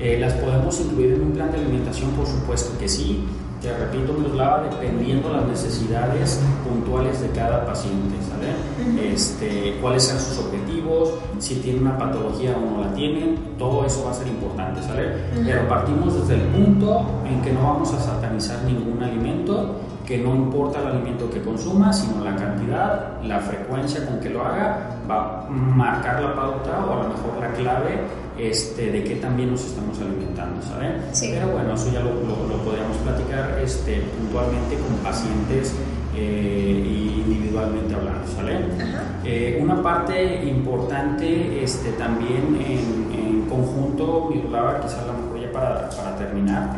eh, 0.00 0.18
las 0.18 0.32
podemos 0.34 0.80
incluir 0.80 1.14
en 1.14 1.22
un 1.22 1.32
plan 1.32 1.50
de 1.52 1.58
alimentación, 1.58 2.10
por 2.12 2.26
supuesto 2.26 2.76
que 2.78 2.88
sí, 2.88 3.24
te 3.64 3.74
repito, 3.74 4.12
me 4.12 4.28
los 4.28 4.36
lava 4.36 4.64
dependiendo 4.70 5.32
las 5.32 5.46
necesidades 5.46 6.38
puntuales 6.68 7.20
de 7.22 7.30
cada 7.30 7.64
paciente, 7.64 8.16
¿sale? 8.28 9.10
Este, 9.10 9.78
cuáles 9.80 10.02
son 10.02 10.18
sus 10.18 10.38
objetivos, 10.38 11.14
si 11.38 11.56
tiene 11.56 11.80
una 11.80 11.96
patología 11.96 12.54
o 12.56 12.60
no 12.60 12.84
la 12.84 12.92
tienen, 12.92 13.38
todo 13.58 13.86
eso 13.86 14.04
va 14.04 14.10
a 14.10 14.14
ser 14.14 14.28
importante, 14.28 14.82
¿sale? 14.82 15.14
Pero 15.46 15.66
partimos 15.66 16.14
desde 16.14 16.42
el 16.42 16.48
punto 16.50 17.06
en 17.26 17.40
que 17.40 17.52
no 17.52 17.62
vamos 17.62 17.92
a 17.94 18.00
satanizar 18.00 18.62
ningún 18.64 19.02
alimento, 19.02 19.76
que 20.06 20.18
no 20.18 20.34
importa 20.34 20.80
el 20.80 20.88
alimento 20.88 21.30
que 21.30 21.40
consuma, 21.40 21.92
sino 21.92 22.22
la 22.22 22.36
cantidad, 22.36 23.22
la 23.22 23.40
frecuencia 23.40 24.04
con 24.06 24.20
que 24.20 24.30
lo 24.30 24.44
haga, 24.44 24.96
va 25.10 25.46
a 25.46 25.50
marcar 25.50 26.22
la 26.22 26.34
pauta 26.34 26.84
o 26.84 26.92
a 26.92 27.02
lo 27.04 27.08
mejor 27.08 27.40
la 27.40 27.48
clave 27.52 28.00
este, 28.38 28.90
de 28.90 29.04
qué 29.04 29.16
también 29.16 29.50
nos 29.50 29.64
estamos 29.64 29.98
alimentando, 30.00 30.60
¿saben? 30.62 31.00
Sí. 31.12 31.30
Pero 31.32 31.52
bueno, 31.52 31.74
eso 31.74 31.90
ya 31.92 32.00
lo, 32.00 32.14
lo, 32.14 32.48
lo 32.48 32.62
podríamos 32.64 32.96
platicar 32.98 33.58
este, 33.62 34.02
puntualmente 34.18 34.76
con 34.76 34.96
pacientes 34.98 35.74
eh, 36.16 37.22
individualmente 37.26 37.94
hablando, 37.94 38.26
¿sale? 38.28 38.56
Ajá. 38.56 39.02
Eh, 39.24 39.58
una 39.62 39.82
parte 39.82 40.44
importante 40.44 41.62
este, 41.62 41.92
también 41.92 42.56
en, 42.60 43.18
en 43.18 43.46
conjunto, 43.48 44.28
Miroslava, 44.30 44.80
quizás 44.80 44.98
a 44.98 45.06
lo 45.06 45.12
mejor 45.14 45.40
ya 45.40 45.52
para, 45.52 45.88
para 45.90 46.16
terminar, 46.16 46.76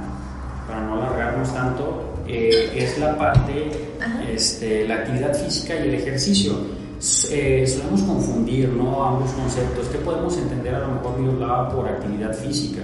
para 0.69 0.81
no 0.83 0.95
alargarnos 0.95 1.53
tanto, 1.53 2.16
eh, 2.29 2.73
es 2.77 2.99
la 2.99 3.17
parte, 3.17 3.71
este, 4.33 4.87
la 4.87 4.97
actividad 4.97 5.35
física 5.35 5.75
y 5.77 5.89
el 5.89 5.95
ejercicio. 5.95 6.55
Eh, 7.31 7.67
solemos 7.67 8.03
confundir 8.03 8.69
¿no? 8.71 9.05
ambos 9.05 9.31
conceptos. 9.33 9.87
¿Qué 9.89 9.99
podemos 9.99 10.37
entender 10.39 10.75
a 10.75 10.81
lo 10.81 10.95
mejor, 10.95 11.19
Miroslava, 11.19 11.69
por 11.71 11.89
actividad 11.89 12.35
física? 12.35 12.83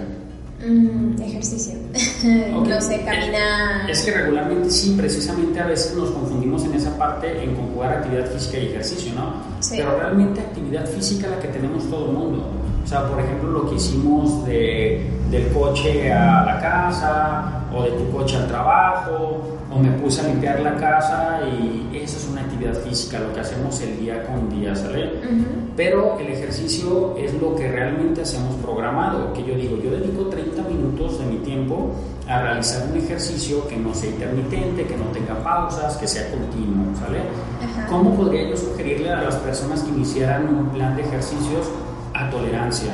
Mm, 0.65 1.21
ejercicio. 1.21 1.75
Ok. 2.55 2.69
No 2.69 2.81
sé, 2.81 3.03
caminar. 3.05 3.91
Es 3.91 4.03
que 4.03 4.13
regularmente 4.13 4.71
sí, 4.71 4.95
precisamente 4.97 5.59
a 5.59 5.67
veces 5.67 5.97
nos 5.97 6.11
confundimos 6.11 6.65
en 6.65 6.75
esa 6.75 6.97
parte 6.97 7.43
en 7.43 7.57
conjugar 7.57 7.95
actividad 7.95 8.31
física 8.31 8.59
y 8.59 8.67
ejercicio, 8.67 9.13
¿no? 9.15 9.35
Sí. 9.59 9.75
Pero 9.79 9.99
realmente 9.99 10.41
actividad 10.41 10.87
física 10.87 11.29
la 11.29 11.41
que 11.41 11.49
tenemos 11.49 11.91
todo 11.91 12.11
el 12.11 12.13
mundo. 12.13 12.47
O 12.85 12.87
sea, 12.87 13.09
por 13.09 13.19
ejemplo, 13.19 13.51
lo 13.51 13.69
que 13.69 13.77
hicimos 13.77 14.47
de, 14.47 15.05
del 15.31 15.49
coche 15.49 16.13
a 16.13 16.45
la 16.45 16.61
casa, 16.61 17.62
o 17.75 17.83
de 17.83 17.91
tu 17.91 18.11
coche 18.11 18.37
al 18.37 18.47
trabajo, 18.49 19.41
o 19.71 19.79
me 19.79 19.91
puse 19.93 20.21
a 20.21 20.29
limpiar 20.29 20.61
la 20.61 20.77
casa 20.77 21.41
y 21.47 21.97
eso 21.97 22.19
es 22.19 22.29
una 22.31 22.43
actividad 22.43 22.75
física, 22.75 23.19
lo 23.19 23.33
que 23.33 23.41
hacemos 23.41 23.81
el 23.81 23.99
día 24.01 24.23
con 24.25 24.51
día, 24.51 24.75
¿sale? 24.75 25.07
Ujú. 25.07 25.45
Pero 25.77 26.19
el 26.21 26.29
ejercicio 26.29 27.17
es 27.17 27.33
lo 27.41 27.55
que 27.57 27.71
realmente 27.71 28.23
hacemos 28.23 28.55
programado, 28.57 29.33
que 29.33 29.45
yo 29.45 29.55
digo, 29.55 29.77
yo 29.83 29.91
dedico 29.91 30.27
30 30.27 30.63
minutos 30.63 31.19
de 31.19 31.27
mi 31.27 31.39
tiempo 31.39 31.93
a 32.29 32.43
realizar 32.43 32.87
un 32.91 32.97
ejercicio 32.99 33.67
que 33.67 33.77
no 33.77 33.95
sea 33.95 34.11
intermitente, 34.11 34.85
que 34.87 34.97
no 34.97 35.05
tenga 35.07 35.43
pausas, 35.43 35.97
que 35.97 36.07
sea 36.07 36.31
continuo, 36.31 36.95
¿sale? 36.99 37.21
Ajá. 37.63 37.87
¿Cómo 37.89 38.15
podría 38.15 38.49
yo 38.49 38.57
sugerirle 38.57 39.11
a 39.11 39.23
las 39.23 39.37
personas 39.37 39.83
que 39.83 39.91
iniciaran 39.91 40.47
un 40.55 40.69
plan 40.69 40.95
de 40.97 41.03
ejercicios 41.03 41.69
a 42.15 42.29
tolerancia? 42.31 42.93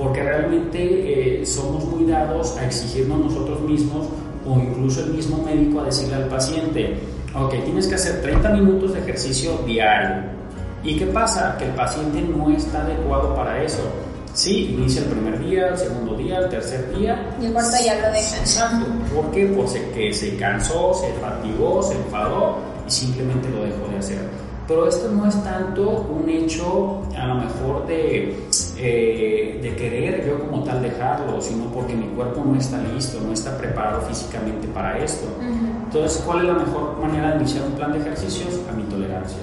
Porque 0.00 0.22
realmente 0.22 1.40
eh, 1.42 1.44
somos 1.44 1.84
muy 1.84 2.06
dados 2.10 2.56
a 2.56 2.64
exigirnos 2.64 3.20
nosotros 3.20 3.60
mismos 3.60 4.06
o 4.46 4.58
incluso 4.58 5.00
el 5.04 5.10
mismo 5.10 5.42
médico 5.44 5.80
a 5.80 5.84
decirle 5.84 6.14
al 6.14 6.28
paciente, 6.28 6.98
ok, 7.34 7.50
tienes 7.64 7.86
que 7.86 7.96
hacer 7.96 8.22
30 8.22 8.48
minutos 8.50 8.94
de 8.94 9.00
ejercicio 9.00 9.58
diario. 9.66 10.22
¿Y 10.82 10.96
qué 10.98 11.06
pasa? 11.06 11.56
Que 11.58 11.66
el 11.66 11.72
paciente 11.72 12.22
no 12.22 12.48
está 12.50 12.80
adecuado 12.82 13.34
para 13.34 13.62
eso. 13.62 13.82
Sí, 14.32 14.74
inicia 14.78 15.02
el 15.02 15.08
primer 15.08 15.38
día, 15.44 15.68
el 15.68 15.76
segundo 15.76 16.16
día, 16.16 16.38
el 16.38 16.48
tercer 16.48 16.96
día. 16.96 17.36
Y 17.40 17.46
el 17.46 17.52
cuarto 17.52 17.76
ya 17.84 17.94
lo 17.96 18.12
dejan. 18.12 18.38
Exacto. 18.40 18.86
¿Por 19.14 19.30
qué? 19.32 19.46
Porque 19.46 20.14
se 20.14 20.36
cansó, 20.36 20.94
se 20.94 21.12
fatigó, 21.20 21.82
se 21.82 21.94
enfadó 21.96 22.56
y 22.86 22.90
simplemente 22.90 23.50
lo 23.50 23.64
dejó 23.64 23.86
de 23.90 23.98
hacer. 23.98 24.49
Pero 24.70 24.86
esto 24.86 25.10
no 25.10 25.26
es 25.26 25.34
tanto 25.42 26.06
un 26.08 26.28
hecho 26.28 27.02
a 27.18 27.26
lo 27.26 27.34
mejor 27.34 27.88
de, 27.88 28.38
eh, 28.78 29.58
de 29.60 29.74
querer 29.74 30.24
yo 30.24 30.46
como 30.46 30.62
tal 30.62 30.80
dejarlo, 30.80 31.42
sino 31.42 31.64
porque 31.72 31.92
mi 31.92 32.06
cuerpo 32.10 32.44
no 32.46 32.56
está 32.56 32.80
listo, 32.94 33.18
no 33.20 33.32
está 33.32 33.58
preparado 33.58 34.00
físicamente 34.02 34.68
para 34.68 34.96
esto. 34.98 35.26
Entonces, 35.86 36.22
¿cuál 36.24 36.42
es 36.42 36.44
la 36.44 36.52
mejor 36.52 36.96
manera 37.00 37.32
de 37.32 37.38
iniciar 37.38 37.64
un 37.64 37.72
plan 37.72 37.90
de 37.90 37.98
ejercicios? 37.98 38.60
A 38.70 38.76
mi 38.76 38.84
tolerancia. 38.84 39.40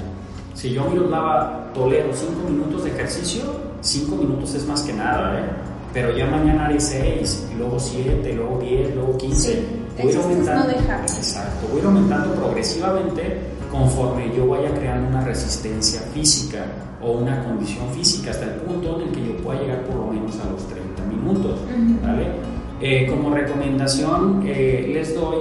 Si 0.54 0.72
yo 0.72 0.88
lava 1.10 1.72
tolero 1.74 2.14
5 2.14 2.50
minutos 2.50 2.86
de 2.86 2.92
ejercicio, 2.92 3.44
5 3.82 4.16
minutos 4.16 4.54
es 4.54 4.66
más 4.66 4.82
que 4.84 4.94
nada, 4.94 5.42
¿eh? 5.42 5.44
Pero 5.92 6.16
ya 6.16 6.28
mañana 6.28 6.68
haré 6.68 6.80
6, 6.80 7.50
luego 7.58 7.78
7, 7.78 8.32
luego 8.32 8.60
10, 8.60 8.96
luego 8.96 9.18
15. 9.18 9.52
Sí, 9.52 9.60
voy 10.02 10.16
aumentando, 10.16 10.72
no 10.72 10.72
exacto, 10.72 11.68
voy 11.74 11.82
aumentando 11.84 12.34
progresivamente 12.34 13.58
conforme 13.72 14.32
yo 14.36 14.48
vaya 14.48 14.72
creando 14.74 15.10
una 15.10 15.22
resistencia 15.22 16.02
física 16.14 16.66
o 17.02 17.12
una 17.12 17.44
condición 17.44 17.90
física 17.90 18.32
hasta 18.32 18.46
el 18.46 18.62
punto 18.62 19.00
en 19.00 19.08
el 19.08 19.14
que 19.14 19.28
yo 19.28 19.38
pueda 19.38 19.62
llegar 19.62 19.84
por 19.84 19.96
lo 19.96 20.08
menos 20.08 20.40
a 20.40 20.50
los 20.50 20.68
30 20.68 21.04
minutos. 21.04 21.60
¿vale? 22.04 22.28
Eh, 22.82 23.08
como 23.10 23.34
recomendación 23.34 24.44
eh, 24.46 24.90
les 24.94 25.16
doy 25.16 25.38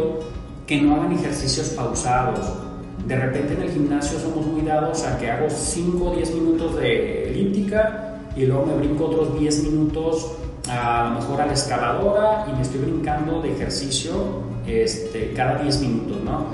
que 0.66 0.80
no 0.80 0.96
hagan 0.96 1.12
ejercicios 1.12 1.68
pausados 1.70 2.66
de 3.06 3.14
repente 3.14 3.54
en 3.54 3.62
el 3.62 3.70
gimnasio 3.70 4.18
somos 4.18 4.44
muy 4.46 4.62
dados 4.62 5.04
a 5.04 5.16
que 5.18 5.30
hago 5.30 5.48
5 5.48 6.04
o 6.04 6.16
10 6.16 6.34
minutos 6.34 6.76
de 6.76 7.28
elíptica 7.28 8.18
y 8.34 8.46
luego 8.46 8.66
me 8.66 8.74
brinco 8.74 9.06
otros 9.06 9.38
10 9.38 9.64
minutos 9.64 10.32
a 10.68 11.10
lo 11.10 11.20
mejor 11.20 11.40
a 11.40 11.46
la 11.46 11.52
escaladora 11.52 12.46
y 12.50 12.56
me 12.56 12.62
estoy 12.62 12.80
brincando 12.80 13.40
de 13.42 13.52
ejercicio 13.52 14.12
este, 14.66 15.32
cada 15.32 15.62
10 15.62 15.80
minutos, 15.80 16.18
¿no? 16.24 16.46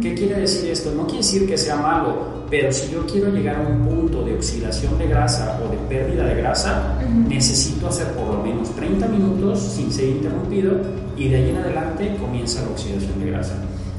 ¿Qué 0.00 0.14
quiere 0.14 0.40
decir 0.40 0.70
esto? 0.70 0.92
No 0.94 1.04
quiere 1.04 1.18
decir 1.18 1.46
que 1.46 1.58
sea 1.58 1.76
malo, 1.76 2.44
pero 2.50 2.72
si 2.72 2.92
yo 2.92 3.04
quiero 3.06 3.30
llegar 3.30 3.56
a 3.56 3.60
un 3.60 3.86
punto 3.86 4.24
de 4.24 4.34
oxidación 4.34 4.96
de 4.98 5.06
grasa 5.06 5.60
o 5.64 5.70
de 5.70 5.76
pérdida 5.88 6.24
de 6.24 6.34
grasa, 6.36 6.98
necesito 7.28 7.88
hacer 7.88 8.08
por 8.12 8.34
lo 8.34 8.42
menos 8.42 8.74
30 8.74 9.06
minutos 9.08 9.60
sin 9.60 9.92
ser 9.92 10.08
interrumpido 10.08 10.80
y 11.16 11.28
de 11.28 11.36
ahí 11.36 11.50
en 11.50 11.56
adelante 11.56 12.16
comienza 12.18 12.62
la 12.62 12.70
oxidación 12.70 13.20
de 13.20 13.30
grasa 13.30 13.54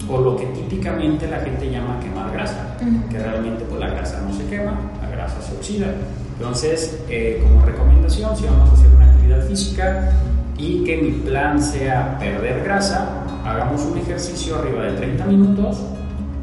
o 0.09 0.19
lo 0.19 0.35
que 0.35 0.45
típicamente 0.47 1.27
la 1.27 1.39
gente 1.39 1.69
llama 1.69 1.99
quemar 1.99 2.31
grasa, 2.31 2.77
que 3.09 3.19
realmente 3.19 3.63
pues 3.65 3.79
la 3.79 3.89
grasa 3.89 4.21
no 4.27 4.33
se 4.33 4.43
quema, 4.47 4.79
la 5.01 5.09
grasa 5.09 5.41
se 5.41 5.55
oxida. 5.55 5.93
Entonces, 6.37 6.99
eh, 7.09 7.39
como 7.43 7.63
recomendación, 7.63 8.35
si 8.35 8.45
vamos 8.45 8.69
a 8.69 8.73
hacer 8.73 8.87
una 8.95 9.11
actividad 9.11 9.45
física 9.45 10.11
y 10.57 10.83
que 10.83 10.97
mi 10.97 11.11
plan 11.11 11.61
sea 11.61 12.17
perder 12.17 12.63
grasa, 12.63 13.23
hagamos 13.45 13.81
un 13.85 13.97
ejercicio 13.97 14.57
arriba 14.57 14.83
de 14.83 14.91
30 14.93 15.25
minutos 15.25 15.81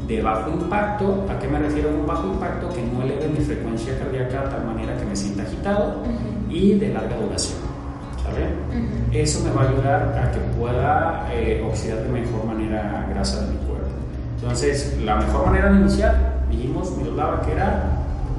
de 0.07 0.21
bajo 0.21 0.49
impacto. 0.49 1.25
¿A 1.29 1.39
qué 1.39 1.47
me 1.47 1.59
refiero 1.59 1.89
con 1.91 2.07
bajo 2.07 2.27
impacto? 2.27 2.69
Que 2.69 2.81
no 2.81 3.03
eleve 3.03 3.27
mi 3.27 3.43
frecuencia 3.43 3.97
cardíaca 3.99 4.43
de 4.43 4.49
tal 4.49 4.65
manera 4.65 4.97
que 4.97 5.05
me 5.05 5.15
sienta 5.15 5.43
agitado 5.43 6.03
y 6.49 6.75
de 6.75 6.93
larga 6.93 7.17
duración. 7.17 7.67
Eso 9.11 9.43
me 9.43 9.51
va 9.51 9.63
a 9.63 9.69
ayudar 9.69 10.21
a 10.21 10.31
que 10.31 10.39
pueda 10.59 11.27
eh, 11.31 11.65
oxidar 11.67 12.03
de 12.03 12.09
mejor 12.09 12.45
manera 12.45 13.07
grasa 13.09 13.45
de 13.45 13.53
mi 13.53 13.57
cuerpo. 13.59 13.87
Entonces, 14.35 14.97
la 15.03 15.15
mejor 15.15 15.47
manera 15.47 15.71
de 15.71 15.79
iniciar, 15.79 16.43
dijimos, 16.49 16.95
Miroslava, 16.97 17.41
que 17.41 17.53
era 17.53 17.83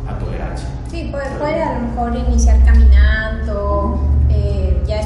a 0.07 0.19
tolerancia. 0.19 0.69
Sí, 0.91 1.09
puede, 1.11 1.29
puede 1.39 1.63
a 1.63 1.79
lo 1.79 1.89
mejor 1.89 2.17
iniciar 2.17 2.65
caminando, 2.65 4.08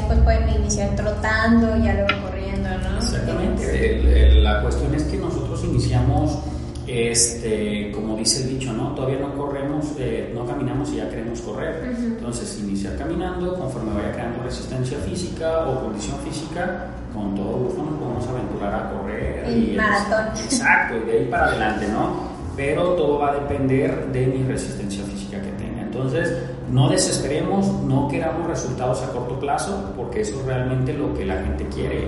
después 0.03 0.19
pueden 0.19 0.49
iniciar 0.61 0.95
trotando, 0.95 1.77
ya 1.77 1.93
luego 1.93 2.27
corriendo, 2.27 2.69
¿no? 2.69 2.97
Exactamente. 2.97 4.31
la 4.41 4.61
cuestión 4.61 4.93
es 4.95 5.03
que 5.03 5.17
nosotros 5.17 5.63
iniciamos 5.63 6.39
este, 6.87 7.91
como 7.93 8.17
dice 8.17 8.43
el 8.43 8.59
dicho, 8.59 8.73
¿no? 8.73 8.89
Todavía 8.89 9.19
no 9.19 9.33
corremos, 9.35 9.93
eh, 9.97 10.31
no 10.33 10.45
caminamos 10.45 10.91
y 10.91 10.97
ya 10.97 11.09
queremos 11.09 11.39
correr. 11.41 11.95
Entonces, 11.97 12.59
iniciar 12.59 12.97
caminando, 12.97 13.57
conforme 13.57 13.93
vaya 13.93 14.11
creando 14.11 14.43
resistencia 14.43 14.97
física 14.99 15.67
o 15.67 15.81
condición 15.81 16.17
física, 16.19 16.87
con 17.13 17.35
todo 17.35 17.57
gusto 17.57 17.83
nos 17.83 17.99
podemos 17.99 18.27
aventurar 18.27 18.73
a 18.73 18.91
correr. 18.91 19.49
y 19.49 19.75
maratón. 19.77 20.37
exacto, 20.43 20.97
y 20.97 21.05
de 21.09 21.19
ahí 21.19 21.25
para 21.25 21.47
adelante, 21.47 21.87
¿no? 21.87 22.33
Pero 22.55 22.83
todo 22.93 23.19
va 23.19 23.31
a 23.31 23.35
depender 23.35 24.07
de 24.11 24.27
mi 24.27 24.43
resistencia 24.43 25.03
física 25.05 25.41
que 25.41 25.51
tenga. 25.51 25.81
Entonces, 25.83 26.33
no 26.73 26.89
desesperemos, 26.89 27.67
no 27.83 28.07
queramos 28.07 28.47
resultados 28.47 29.03
a 29.03 29.11
corto 29.11 29.39
plazo, 29.39 29.93
porque 29.95 30.21
eso 30.21 30.39
es 30.39 30.45
realmente 30.47 30.91
lo 30.91 31.13
que 31.13 31.23
la 31.23 31.35
gente 31.35 31.67
quiere. 31.67 32.07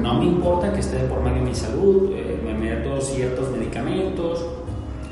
No 0.00 0.20
me 0.20 0.26
importa 0.26 0.72
que 0.72 0.78
esté 0.78 0.98
por 1.00 1.20
medio 1.20 1.38
de 1.38 1.48
mi 1.48 1.54
salud, 1.54 2.12
eh, 2.14 2.40
me 2.44 2.54
meto 2.54 3.00
ciertos 3.00 3.50
medicamentos 3.50 4.46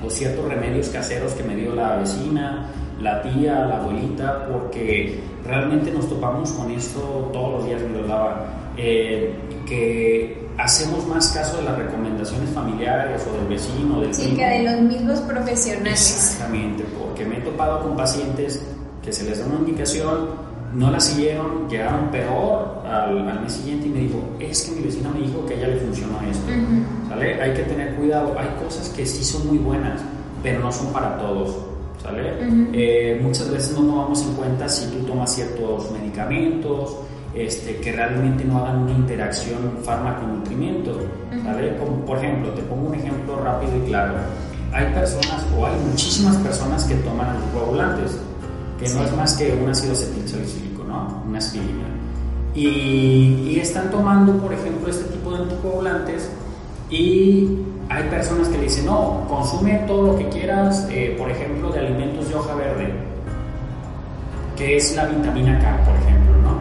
o 0.04 0.08
ciertos 0.08 0.48
remedios 0.48 0.88
caseros 0.88 1.32
que 1.32 1.42
me 1.42 1.56
dio 1.56 1.74
la 1.74 1.96
vecina, 1.96 2.68
la 3.00 3.22
tía, 3.22 3.64
la 3.64 3.78
abuelita, 3.78 4.46
porque 4.46 5.20
realmente 5.44 5.90
nos 5.90 6.08
topamos 6.08 6.52
con 6.52 6.70
esto 6.70 7.30
todos 7.32 7.54
los 7.54 7.66
días, 7.66 7.82
me 7.82 8.02
lo 8.02 8.06
daba, 8.06 8.46
eh, 8.76 9.34
que 9.66 10.46
hacemos 10.58 11.04
más 11.08 11.32
caso 11.32 11.56
de 11.56 11.64
las 11.64 11.76
recomendaciones 11.76 12.50
familiares 12.50 13.20
o 13.28 13.36
del 13.36 13.48
vecino, 13.48 14.00
del 14.00 14.14
Sí, 14.14 14.36
que 14.36 14.46
de 14.46 14.62
los 14.62 14.80
mismos 14.82 15.20
profesionales. 15.22 16.14
Exactamente, 16.14 16.84
porque 17.00 17.24
me 17.24 17.38
he 17.38 17.40
topado 17.40 17.80
con 17.82 17.96
pacientes 17.96 18.64
que 19.04 19.12
se 19.12 19.24
les 19.24 19.38
da 19.38 19.46
una 19.46 19.58
indicación, 19.58 20.52
no 20.74 20.90
la 20.90 21.00
siguieron, 21.00 21.68
llegaron 21.68 22.10
peor 22.10 22.82
al, 22.86 23.28
al, 23.28 23.40
mes 23.42 23.52
siguiente 23.52 23.88
y 23.88 23.90
me 23.90 23.98
dijo, 24.00 24.20
es 24.38 24.62
que 24.62 24.72
mi 24.72 24.82
vecina 24.82 25.10
me 25.10 25.20
dijo 25.20 25.44
que 25.44 25.54
a 25.54 25.56
ella 25.58 25.68
le 25.68 25.76
funcionó 25.76 26.18
esto. 26.30 26.50
¿Sale? 27.08 27.42
Hay 27.42 27.52
que 27.52 27.62
tener 27.62 27.94
cuidado, 27.94 28.34
hay 28.38 28.48
cosas 28.62 28.88
que 28.90 29.04
sí 29.04 29.24
son 29.24 29.48
muy 29.48 29.58
buenas, 29.58 30.00
pero 30.42 30.60
no 30.60 30.72
son 30.72 30.92
para 30.92 31.18
todos. 31.18 31.56
¿Sale? 32.02 32.32
Eh, 32.72 33.20
muchas 33.22 33.50
veces 33.50 33.78
no 33.78 33.86
tomamos 33.86 34.22
en 34.22 34.34
cuenta 34.34 34.68
si 34.68 34.90
tú 34.90 35.04
tomas 35.04 35.34
ciertos 35.34 35.90
medicamentos, 35.92 36.96
este, 37.34 37.76
que 37.76 37.92
realmente 37.92 38.44
no 38.44 38.58
hagan 38.58 38.82
una 38.82 38.92
interacción 38.92 39.78
fármaco-nutrimiento. 39.82 40.98
Como, 41.78 42.04
por 42.04 42.18
ejemplo, 42.18 42.50
te 42.52 42.62
pongo 42.62 42.88
un 42.88 42.94
ejemplo 42.94 43.40
rápido 43.42 43.72
y 43.76 43.88
claro. 43.88 44.14
Hay 44.72 44.86
personas 44.94 45.46
o 45.56 45.66
hay 45.66 45.74
muchísimas 45.90 46.36
personas 46.38 46.84
que 46.84 46.94
toman 46.96 47.28
anticoagulantes 47.28 48.18
que 48.82 48.88
no 48.94 49.04
es 49.04 49.16
más 49.16 49.34
que 49.34 49.52
un 49.52 49.70
ácido 49.70 49.92
acetilsalicílico, 49.92 50.84
¿no? 50.84 51.22
Una 51.26 51.38
aspirina. 51.38 51.86
Y, 52.54 53.48
y, 53.48 53.60
están 53.60 53.90
tomando, 53.90 54.36
por 54.36 54.52
ejemplo, 54.52 54.90
este 54.90 55.04
tipo 55.04 55.30
de 55.30 55.38
anticoagulantes 55.38 56.28
y 56.90 57.58
hay 57.88 58.08
personas 58.10 58.48
que 58.48 58.58
le 58.58 58.64
dicen, 58.64 58.86
no, 58.86 59.24
consume 59.28 59.84
todo 59.86 60.08
lo 60.08 60.18
que 60.18 60.28
quieras, 60.28 60.86
eh, 60.90 61.14
por 61.18 61.30
ejemplo, 61.30 61.70
de 61.70 61.78
alimentos 61.78 62.28
de 62.28 62.34
hoja 62.34 62.54
verde, 62.54 62.92
que 64.56 64.76
es 64.76 64.94
la 64.94 65.06
vitamina 65.06 65.58
K, 65.58 65.84
por 65.84 65.96
ejemplo, 65.96 66.36
¿no? 66.42 66.60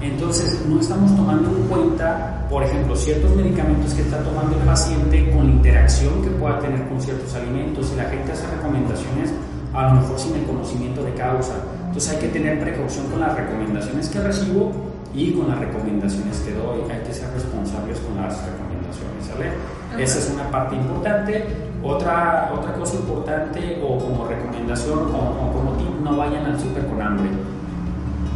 Entonces, 0.00 0.64
no 0.66 0.80
estamos 0.80 1.14
tomando 1.16 1.50
en 1.50 1.66
cuenta, 1.66 2.46
por 2.48 2.62
ejemplo, 2.62 2.96
ciertos 2.96 3.34
medicamentos 3.34 3.92
que 3.92 4.02
está 4.02 4.22
tomando 4.22 4.56
el 4.56 4.62
paciente 4.62 5.30
con 5.32 5.46
la 5.46 5.52
interacción 5.52 6.22
que 6.22 6.30
pueda 6.30 6.60
tener 6.60 6.86
con 6.88 7.00
ciertos 7.00 7.34
alimentos 7.34 7.90
y 7.92 7.96
la 7.96 8.04
gente 8.04 8.32
hace 8.32 8.46
recomendaciones 8.46 9.32
a 9.76 9.88
lo 9.88 10.00
mejor 10.00 10.18
sin 10.18 10.34
el 10.34 10.44
conocimiento 10.44 11.02
de 11.04 11.12
causa. 11.14 11.54
Entonces 11.86 12.14
hay 12.14 12.18
que 12.18 12.28
tener 12.28 12.60
precaución 12.60 13.06
con 13.06 13.20
las 13.20 13.34
recomendaciones 13.34 14.08
que 14.08 14.20
recibo 14.20 14.72
y 15.14 15.32
con 15.32 15.48
las 15.48 15.58
recomendaciones 15.58 16.38
que 16.40 16.52
doy. 16.52 16.80
Hay 16.90 17.00
que 17.06 17.12
ser 17.12 17.30
responsables 17.32 17.98
con 18.00 18.16
las 18.16 18.38
recomendaciones, 18.44 19.26
¿sale? 19.26 20.02
Esa 20.02 20.18
es 20.18 20.30
una 20.32 20.50
parte 20.50 20.76
importante. 20.76 21.46
Otra, 21.82 22.50
otra 22.52 22.74
cosa 22.74 22.96
importante 22.96 23.80
o 23.82 23.98
como 23.98 24.26
recomendación 24.26 24.98
o, 24.98 25.52
como 25.52 25.72
tip, 25.78 26.00
no 26.02 26.16
vayan 26.16 26.46
al 26.46 26.58
súper 26.58 26.86
con 26.86 27.00
hambre. 27.00 27.30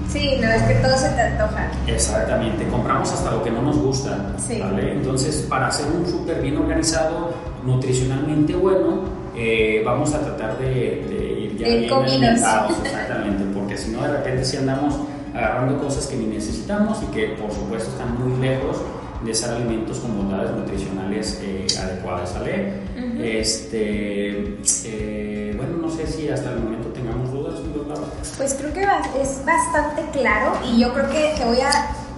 Sí, 0.09 0.39
no, 0.41 0.49
es 0.49 0.63
que 0.63 0.75
todo 0.75 0.97
se 0.97 1.09
te 1.11 1.21
antoja. 1.21 1.71
Exactamente, 1.87 2.67
compramos 2.69 3.13
hasta 3.13 3.31
lo 3.31 3.43
que 3.43 3.51
no 3.51 3.63
nos 3.63 3.79
gusta. 3.79 4.35
¿vale? 4.61 4.93
Entonces, 4.93 5.47
para 5.49 5.69
hacer 5.69 5.87
un 5.87 6.07
súper 6.07 6.41
bien 6.41 6.57
organizado, 6.57 7.33
nutricionalmente 7.65 8.55
bueno, 8.55 9.03
eh, 9.37 9.83
vamos 9.85 10.15
a 10.15 10.21
tratar 10.21 10.59
de 10.59 11.20
exactamente, 11.67 13.45
porque 13.55 13.77
si 13.77 13.91
no 13.91 14.03
de 14.03 14.09
repente 14.09 14.45
si 14.45 14.57
andamos 14.57 14.95
agarrando 15.35 15.79
cosas 15.79 16.07
que 16.07 16.17
ni 16.17 16.27
necesitamos 16.27 16.99
y 17.03 17.07
que 17.15 17.29
por 17.41 17.53
supuesto 17.53 17.91
están 17.91 18.19
muy 18.19 18.41
lejos 18.41 18.79
de 19.25 19.35
ser 19.35 19.51
alimentos 19.51 19.99
con 19.99 20.17
bondades 20.17 20.51
nutricionales 20.53 21.41
eh, 21.43 21.67
adecuadas, 21.79 22.31
¿sale? 22.31 22.73
Este, 23.23 24.57
eh, 24.85 25.55
bueno, 25.57 25.77
no 25.77 25.91
sé 25.91 26.07
si 26.07 26.29
hasta 26.29 26.53
el 26.53 26.61
momento 26.61 26.89
tengamos 26.89 27.31
dudas. 27.31 27.61
Pues 28.37 28.55
creo 28.55 28.73
que 28.73 28.83
es 29.21 29.43
bastante 29.45 30.03
claro 30.13 30.59
y 30.65 30.81
yo 30.81 30.93
creo 30.95 31.11
que 31.11 31.35
te 31.37 31.45
voy 31.45 31.61
a 31.61 31.71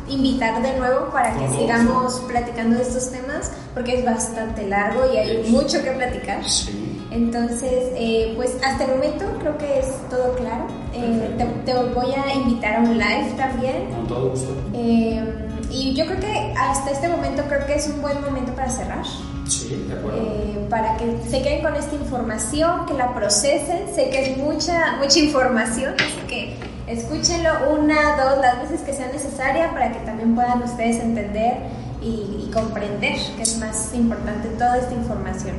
invitar 0.09 0.63
de 0.63 0.79
nuevo 0.79 1.11
para 1.11 1.33
que 1.37 1.49
sigamos 1.49 2.21
platicando 2.29 2.77
de 2.77 2.83
estos 2.83 3.11
temas 3.11 3.51
porque 3.75 3.99
es 3.99 4.05
bastante 4.05 4.67
largo 4.69 5.13
y 5.13 5.17
hay 5.17 5.51
mucho 5.51 5.83
que 5.83 5.91
platicar. 5.93 6.45
Sí. 6.49 6.82
Entonces, 7.13 7.93
eh, 7.95 8.33
pues 8.37 8.57
hasta 8.65 8.85
el 8.85 8.93
momento 8.93 9.25
creo 9.41 9.59
que 9.59 9.81
es 9.81 9.87
todo 10.09 10.35
claro. 10.35 10.67
Eh, 10.95 11.37
te, 11.65 11.75
voy 11.75 12.13
a 12.13 12.35
invitar 12.35 12.77
a 12.77 12.81
un 12.81 12.99
live 12.99 13.33
también. 13.37 13.91
Con 13.95 14.07
todo 14.07 14.31
gusto. 14.31 14.55
Eh, 14.75 15.23
y 15.71 15.95
yo 15.95 16.07
creo 16.07 16.21
que 16.21 16.55
hasta 16.57 16.91
este 16.91 17.09
momento 17.09 17.43
creo 17.49 17.67
que 17.67 17.75
es 17.75 17.89
un 17.89 18.01
buen 18.03 18.21
momento 18.23 18.53
para 18.53 18.71
cerrar. 18.71 19.05
Sí, 19.47 19.85
de 19.89 19.95
acuerdo. 19.95 20.69
para 20.71 20.97
que 20.97 21.19
se 21.29 21.43
queden 21.43 21.63
con 21.63 21.77
esta 21.77 21.95
información, 21.95 22.87
que 22.87 22.95
la 22.95 23.15
procesen. 23.15 23.95
Sé 23.95 24.09
que 24.09 24.33
es 24.33 24.39
mucha, 24.39 24.97
mucha 24.99 25.19
información, 25.19 25.95
así 25.99 26.27
que 26.29 26.57
escúchenlo 26.87 27.51
una, 27.73 28.17
dos, 28.17 28.39
las 28.41 28.63
veces 28.63 28.81
que 28.81 28.93
sea 28.93 29.09
necesaria 29.13 29.71
para 29.73 29.93
que 29.93 30.01
también 30.01 30.35
puedan 30.35 30.63
ustedes 30.63 30.99
entender 31.01 31.59
y, 32.01 32.51
comprender 32.53 33.17
que 33.37 33.43
es 33.43 33.59
más 33.59 33.95
importante 33.95 34.49
toda 34.51 34.77
esta 34.77 34.93
información. 34.93 35.57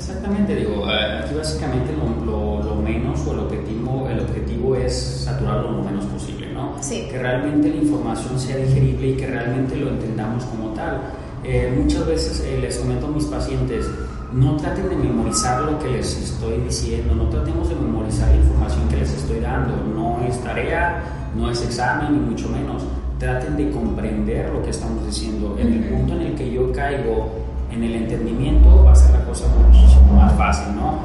Exactamente, 0.00 0.56
digo, 0.56 0.86
aquí 0.86 1.34
básicamente 1.34 1.92
lo, 1.92 2.62
lo, 2.64 2.74
menos 2.76 3.20
o 3.26 3.32
el 3.34 3.40
objetivo, 3.40 4.08
el 4.08 4.20
objetivo 4.20 4.74
es 4.74 4.94
saturarlo 5.24 5.72
lo 5.72 5.82
menos 5.84 6.06
posible, 6.06 6.50
¿no? 6.54 6.72
Sí. 6.80 7.06
Que 7.10 7.18
realmente 7.18 7.68
la 7.68 7.76
información 7.76 8.40
sea 8.40 8.56
digerible 8.56 9.08
y 9.08 9.16
que 9.16 9.26
realmente 9.26 9.76
lo 9.76 9.90
entendamos 9.90 10.44
como 10.44 10.70
tal. 10.70 11.02
Eh, 11.44 11.70
muchas 11.76 12.06
veces 12.06 12.40
eh, 12.40 12.58
les 12.58 12.78
comento 12.78 13.08
a 13.08 13.10
mis 13.10 13.26
pacientes, 13.26 13.90
no 14.32 14.56
traten 14.56 14.88
de 14.88 14.96
memorizar 14.96 15.62
lo 15.62 15.78
que 15.78 15.90
les 15.90 16.16
estoy 16.16 16.56
diciendo, 16.62 17.14
no 17.14 17.28
tratemos 17.28 17.68
de 17.68 17.74
memorizar 17.74 18.30
la 18.30 18.36
información 18.36 18.88
que 18.88 18.96
les 18.96 19.12
estoy 19.12 19.40
dando, 19.40 19.76
no 19.94 20.24
es 20.26 20.42
tarea, 20.42 21.02
no 21.36 21.50
es 21.50 21.62
examen, 21.62 22.12
ni 22.12 22.30
mucho 22.30 22.48
menos. 22.48 22.84
Traten 23.18 23.54
de 23.54 23.70
comprender 23.70 24.48
lo 24.50 24.62
que 24.62 24.70
estamos 24.70 25.04
diciendo. 25.04 25.56
En 25.60 25.74
el 25.74 25.84
punto 25.90 26.14
en 26.14 26.22
el 26.22 26.34
que 26.34 26.50
yo 26.50 26.72
caigo 26.72 27.49
en 27.70 27.84
el 27.84 27.94
entendimiento, 27.94 28.84
va 28.84 28.92
a 28.92 28.94
ser 28.94 29.12
la 29.12 29.24
cosa 29.24 29.46
muchísimo 29.66 30.14
más 30.14 30.32
fácil, 30.34 30.74
¿no? 30.76 30.98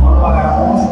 No 0.00 0.14
lo 0.16 0.26
hagamos 0.26 0.88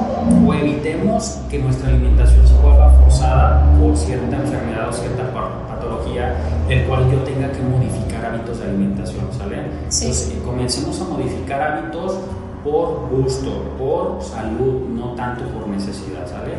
o 0.46 0.54
evitemos 0.54 1.38
que 1.50 1.58
nuestra 1.58 1.88
alimentación 1.88 2.46
se 2.46 2.54
vuelva 2.58 2.90
forzada 2.90 3.64
por 3.80 3.96
cierta 3.96 4.36
enfermedad 4.36 4.88
o 4.88 4.92
cierta 4.92 5.24
patología, 5.68 6.34
el 6.68 6.84
cual 6.84 7.10
yo 7.10 7.18
tenga 7.20 7.50
que 7.52 7.62
modificar 7.62 8.26
hábitos 8.26 8.58
de 8.58 8.64
alimentación, 8.66 9.26
¿sale? 9.36 9.58
Entonces, 9.58 10.32
eh, 10.34 10.42
comencemos 10.44 11.00
a 11.00 11.04
modificar 11.04 11.60
hábitos 11.60 12.18
por 12.64 13.08
gusto, 13.10 13.62
por 13.78 14.22
salud, 14.22 14.88
no 14.88 15.14
tanto 15.14 15.44
por 15.48 15.68
necesidad, 15.68 16.26
¿sale? 16.26 16.54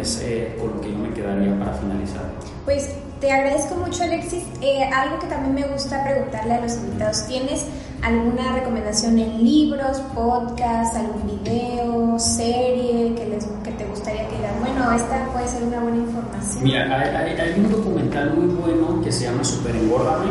Es 0.00 0.20
eh, 0.22 0.56
con 0.58 0.74
lo 0.74 0.80
que 0.80 0.92
yo 0.92 0.98
me 0.98 1.10
quedaría 1.10 1.58
para 1.58 1.72
finalizar. 1.72 2.22
Pues 2.64 2.96
te 3.24 3.32
agradezco 3.32 3.76
mucho, 3.76 4.02
Alexis. 4.02 4.42
Eh, 4.60 4.84
algo 4.92 5.18
que 5.18 5.26
también 5.28 5.54
me 5.54 5.62
gusta 5.72 6.04
preguntarle 6.04 6.54
a 6.54 6.60
los 6.60 6.76
invitados, 6.76 7.26
¿tienes 7.26 7.64
alguna 8.02 8.52
recomendación 8.52 9.18
en 9.18 9.42
libros, 9.42 9.98
podcast, 10.14 10.94
algún 10.94 11.40
video, 11.40 12.18
serie 12.18 13.14
que, 13.14 13.26
les, 13.26 13.46
que 13.64 13.70
te 13.72 13.86
gustaría 13.86 14.28
que 14.28 14.36
digan, 14.36 14.60
bueno, 14.60 14.92
esta 14.92 15.26
puede 15.32 15.48
ser 15.48 15.62
una 15.62 15.80
buena 15.80 15.96
información? 15.96 16.64
Mira, 16.64 16.98
hay, 17.18 17.34
hay, 17.34 17.60
un 17.60 17.72
documental 17.72 18.34
muy 18.34 18.54
bueno 18.56 19.00
que 19.02 19.10
se 19.10 19.24
llama 19.24 19.42
Super 19.42 19.74
Engordame, 19.74 20.30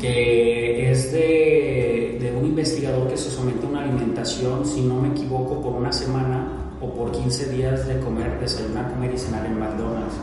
que 0.00 0.90
es 0.90 1.12
de, 1.12 2.18
de 2.20 2.36
un 2.36 2.46
investigador 2.46 3.06
que 3.06 3.16
se 3.16 3.30
somete 3.30 3.64
a 3.64 3.68
una 3.68 3.82
alimentación, 3.82 4.66
si 4.66 4.80
no 4.80 5.00
me 5.00 5.10
equivoco, 5.10 5.62
por 5.62 5.74
una 5.74 5.92
semana 5.92 6.57
o 6.80 6.92
por 6.94 7.12
15 7.12 7.50
días 7.50 7.86
de 7.86 7.98
comer, 8.00 8.38
desayunar, 8.40 8.90
comer 8.90 9.14
y 9.14 9.18
cenar 9.18 9.46
en 9.46 9.58
McDonald's. 9.58 10.14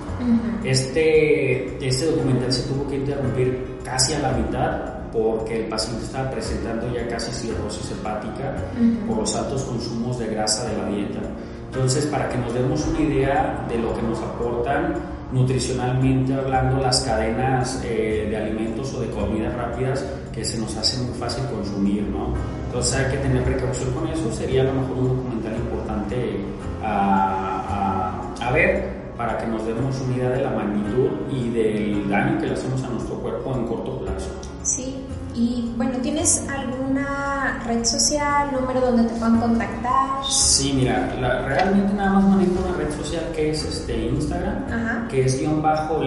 este, 0.63 1.85
este 1.85 2.05
documental 2.05 2.51
se 2.51 2.63
tuvo 2.69 2.87
que 2.87 2.97
interrumpir 2.97 3.77
casi 3.83 4.13
a 4.13 4.19
la 4.19 4.31
mitad 4.31 4.95
porque 5.11 5.63
el 5.63 5.65
paciente 5.67 6.03
estaba 6.05 6.29
presentando 6.29 6.93
ya 6.93 7.07
casi 7.07 7.31
cirrosis 7.31 7.91
hepática 7.91 8.55
por 9.07 9.17
los 9.17 9.35
altos 9.35 9.63
consumos 9.63 10.19
de 10.19 10.27
grasa 10.27 10.69
de 10.69 10.77
la 10.77 10.89
dieta. 10.89 11.19
Entonces, 11.67 12.05
para 12.05 12.29
que 12.29 12.37
nos 12.37 12.53
demos 12.53 12.85
una 12.87 12.99
idea 13.01 13.65
de 13.69 13.77
lo 13.77 13.93
que 13.93 14.01
nos 14.01 14.19
aportan 14.19 14.95
nutricionalmente 15.31 16.33
hablando 16.33 16.81
las 16.81 17.01
cadenas 17.01 17.81
eh, 17.83 18.27
de 18.29 18.37
alimentos 18.37 18.93
o 18.93 19.01
de 19.01 19.09
comidas 19.09 19.53
rápidas 19.53 20.05
que 20.33 20.45
se 20.45 20.57
nos 20.57 20.75
hace 20.77 21.01
muy 21.01 21.13
fácil 21.17 21.43
consumir, 21.45 22.03
¿no? 22.03 22.33
Entonces 22.67 22.95
hay 22.95 23.11
que 23.11 23.17
tener 23.17 23.43
precaución 23.43 23.91
con 23.91 24.07
eso, 24.07 24.31
sería 24.31 24.61
a 24.61 24.65
lo 24.65 24.73
mejor 24.73 24.97
un 24.97 25.07
documental 25.07 25.44
a, 26.83 28.33
a, 28.39 28.47
a 28.47 28.51
ver 28.51 28.95
para 29.17 29.37
que 29.37 29.47
nos 29.47 29.65
demos 29.65 29.99
una 30.01 30.17
idea 30.17 30.29
de 30.29 30.43
la 30.43 30.49
magnitud 30.49 31.09
y 31.31 31.49
del 31.49 32.09
daño 32.09 32.39
que 32.39 32.47
le 32.47 32.53
hacemos 32.53 32.83
a 32.83 32.89
nuestro 32.89 33.15
cuerpo 33.15 33.53
en 33.55 33.65
corto 33.65 33.99
plazo. 33.99 34.29
Sí, 34.63 34.95
y 35.33 35.73
bueno, 35.77 35.99
¿tienes 36.01 36.47
alguna 36.49 37.61
red 37.65 37.83
social, 37.85 38.51
número 38.51 38.81
donde 38.81 39.03
te 39.03 39.13
puedan 39.15 39.39
contactar? 39.39 40.25
Sí, 40.27 40.73
mira, 40.75 41.13
realmente 41.45 41.93
nada 41.93 42.13
más 42.13 42.23
manejo 42.23 42.53
una 42.67 42.77
red 42.77 42.91
social 42.91 43.23
que 43.35 43.51
es 43.51 43.63
este 43.63 44.07
Instagram, 44.07 45.07
que 45.07 45.25
es 45.25 45.39
guion 45.39 45.61
bajo 45.61 46.01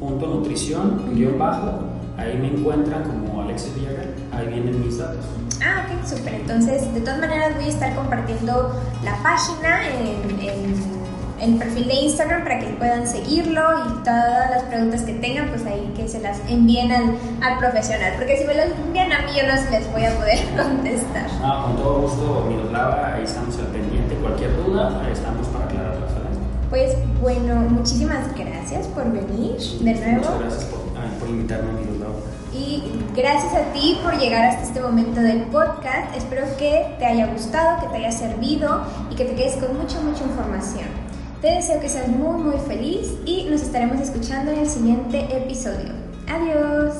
nutrición, 0.00 1.14
guion 1.14 1.38
bajo. 1.38 1.80
Ahí 2.16 2.36
me 2.38 2.48
encuentran 2.48 3.02
como 3.04 3.42
Alexis 3.42 3.74
Villarreal, 3.74 4.14
ahí 4.32 4.46
vienen 4.48 4.84
mis 4.84 4.98
datos. 4.98 5.24
Ah, 5.62 5.84
ok, 5.84 6.06
súper. 6.06 6.34
Entonces, 6.34 6.92
de 6.94 7.00
todas 7.00 7.18
maneras 7.18 7.54
voy 7.56 7.64
a 7.64 7.68
estar 7.68 7.94
compartiendo 7.94 8.80
la 9.04 9.16
página 9.22 9.86
en, 9.88 10.40
en 10.40 11.00
el 11.40 11.56
perfil 11.56 11.88
de 11.88 11.94
Instagram 11.94 12.42
para 12.42 12.58
que 12.58 12.66
puedan 12.66 13.06
seguirlo 13.06 13.62
y 13.88 14.04
todas 14.04 14.50
las 14.50 14.62
preguntas 14.64 15.02
que 15.02 15.14
tengan, 15.14 15.48
pues 15.48 15.64
ahí 15.64 15.92
que 15.96 16.06
se 16.06 16.20
las 16.20 16.38
envíen 16.48 16.92
al, 16.92 17.16
al 17.40 17.58
profesional. 17.58 18.12
Porque 18.16 18.36
si 18.38 18.44
me 18.44 18.54
las 18.54 18.70
envían 18.70 19.12
a 19.12 19.22
mí, 19.22 19.32
yo 19.34 19.46
no 19.46 19.70
les 19.70 19.92
voy 19.92 20.04
a 20.04 20.14
poder 20.16 20.38
contestar. 20.56 21.26
No, 21.40 21.64
con 21.64 21.76
todo 21.76 22.00
gusto, 22.02 22.46
Miroslava, 22.48 23.14
ahí 23.14 23.24
estamos 23.24 23.56
al 23.58 23.66
pendiente. 23.66 24.14
Cualquier 24.16 24.54
duda, 24.56 25.02
ahí 25.04 25.12
estamos 25.12 25.46
para 25.48 25.64
aclararlas. 25.64 26.10
Pues 26.68 26.94
bueno, 27.20 27.56
muchísimas 27.68 28.32
gracias 28.36 28.86
por 28.88 29.10
venir 29.10 29.56
de 29.58 29.94
nuevo. 29.94 30.16
Muchas 30.18 30.40
gracias 30.40 30.64
por, 30.66 30.80
por 31.18 31.28
invitarme, 31.28 31.72
Miroslava. 31.72 32.14
Y 32.52 32.89
gracias 33.20 33.52
a 33.52 33.72
ti 33.72 33.98
por 34.02 34.18
llegar 34.18 34.46
hasta 34.46 34.62
este 34.62 34.80
momento 34.80 35.20
del 35.20 35.42
podcast. 35.42 36.16
Espero 36.16 36.46
que 36.56 36.96
te 36.98 37.04
haya 37.04 37.26
gustado, 37.26 37.80
que 37.80 37.88
te 37.88 37.96
haya 37.96 38.12
servido 38.12 38.82
y 39.10 39.14
que 39.14 39.26
te 39.26 39.34
quedes 39.34 39.56
con 39.56 39.76
mucha, 39.76 40.00
mucha 40.00 40.24
información. 40.24 40.86
Te 41.42 41.48
deseo 41.48 41.80
que 41.80 41.88
seas 41.88 42.08
muy 42.08 42.42
muy 42.42 42.58
feliz 42.66 43.14
y 43.26 43.44
nos 43.44 43.62
estaremos 43.62 44.00
escuchando 44.00 44.52
en 44.52 44.60
el 44.60 44.66
siguiente 44.66 45.20
episodio. 45.36 45.92
Adiós. 46.28 46.94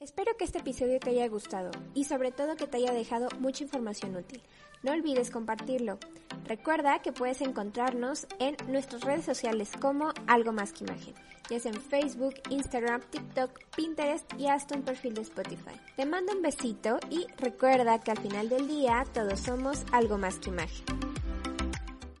Espero 0.00 0.32
que 0.38 0.44
este 0.44 0.60
episodio 0.60 1.00
te 1.00 1.10
haya 1.10 1.28
gustado 1.28 1.70
y 1.92 2.04
sobre 2.04 2.32
todo 2.32 2.56
que 2.56 2.66
te 2.66 2.78
haya 2.78 2.92
dejado 2.92 3.28
mucha 3.40 3.64
información 3.64 4.16
útil. 4.16 4.40
No 4.82 4.92
olvides 4.92 5.30
compartirlo. 5.30 5.98
Recuerda 6.46 7.00
que 7.00 7.12
puedes 7.12 7.40
encontrarnos 7.40 8.26
en 8.38 8.56
nuestras 8.68 9.02
redes 9.02 9.24
sociales 9.24 9.70
como 9.80 10.12
Algo 10.26 10.52
Más 10.52 10.72
que 10.72 10.84
Imagen, 10.84 11.14
ya 11.50 11.58
sea 11.58 11.72
en 11.72 11.80
Facebook, 11.80 12.34
Instagram, 12.50 13.00
TikTok, 13.10 13.50
Pinterest 13.74 14.32
y 14.38 14.46
hasta 14.46 14.76
un 14.76 14.82
perfil 14.82 15.14
de 15.14 15.22
Spotify. 15.22 15.80
Te 15.96 16.06
mando 16.06 16.32
un 16.32 16.42
besito 16.42 16.98
y 17.10 17.26
recuerda 17.38 18.00
que 18.00 18.12
al 18.12 18.18
final 18.18 18.48
del 18.48 18.68
día 18.68 19.04
todos 19.12 19.40
somos 19.40 19.84
algo 19.92 20.18
más 20.18 20.38
que 20.38 20.50
imagen. 20.50 20.84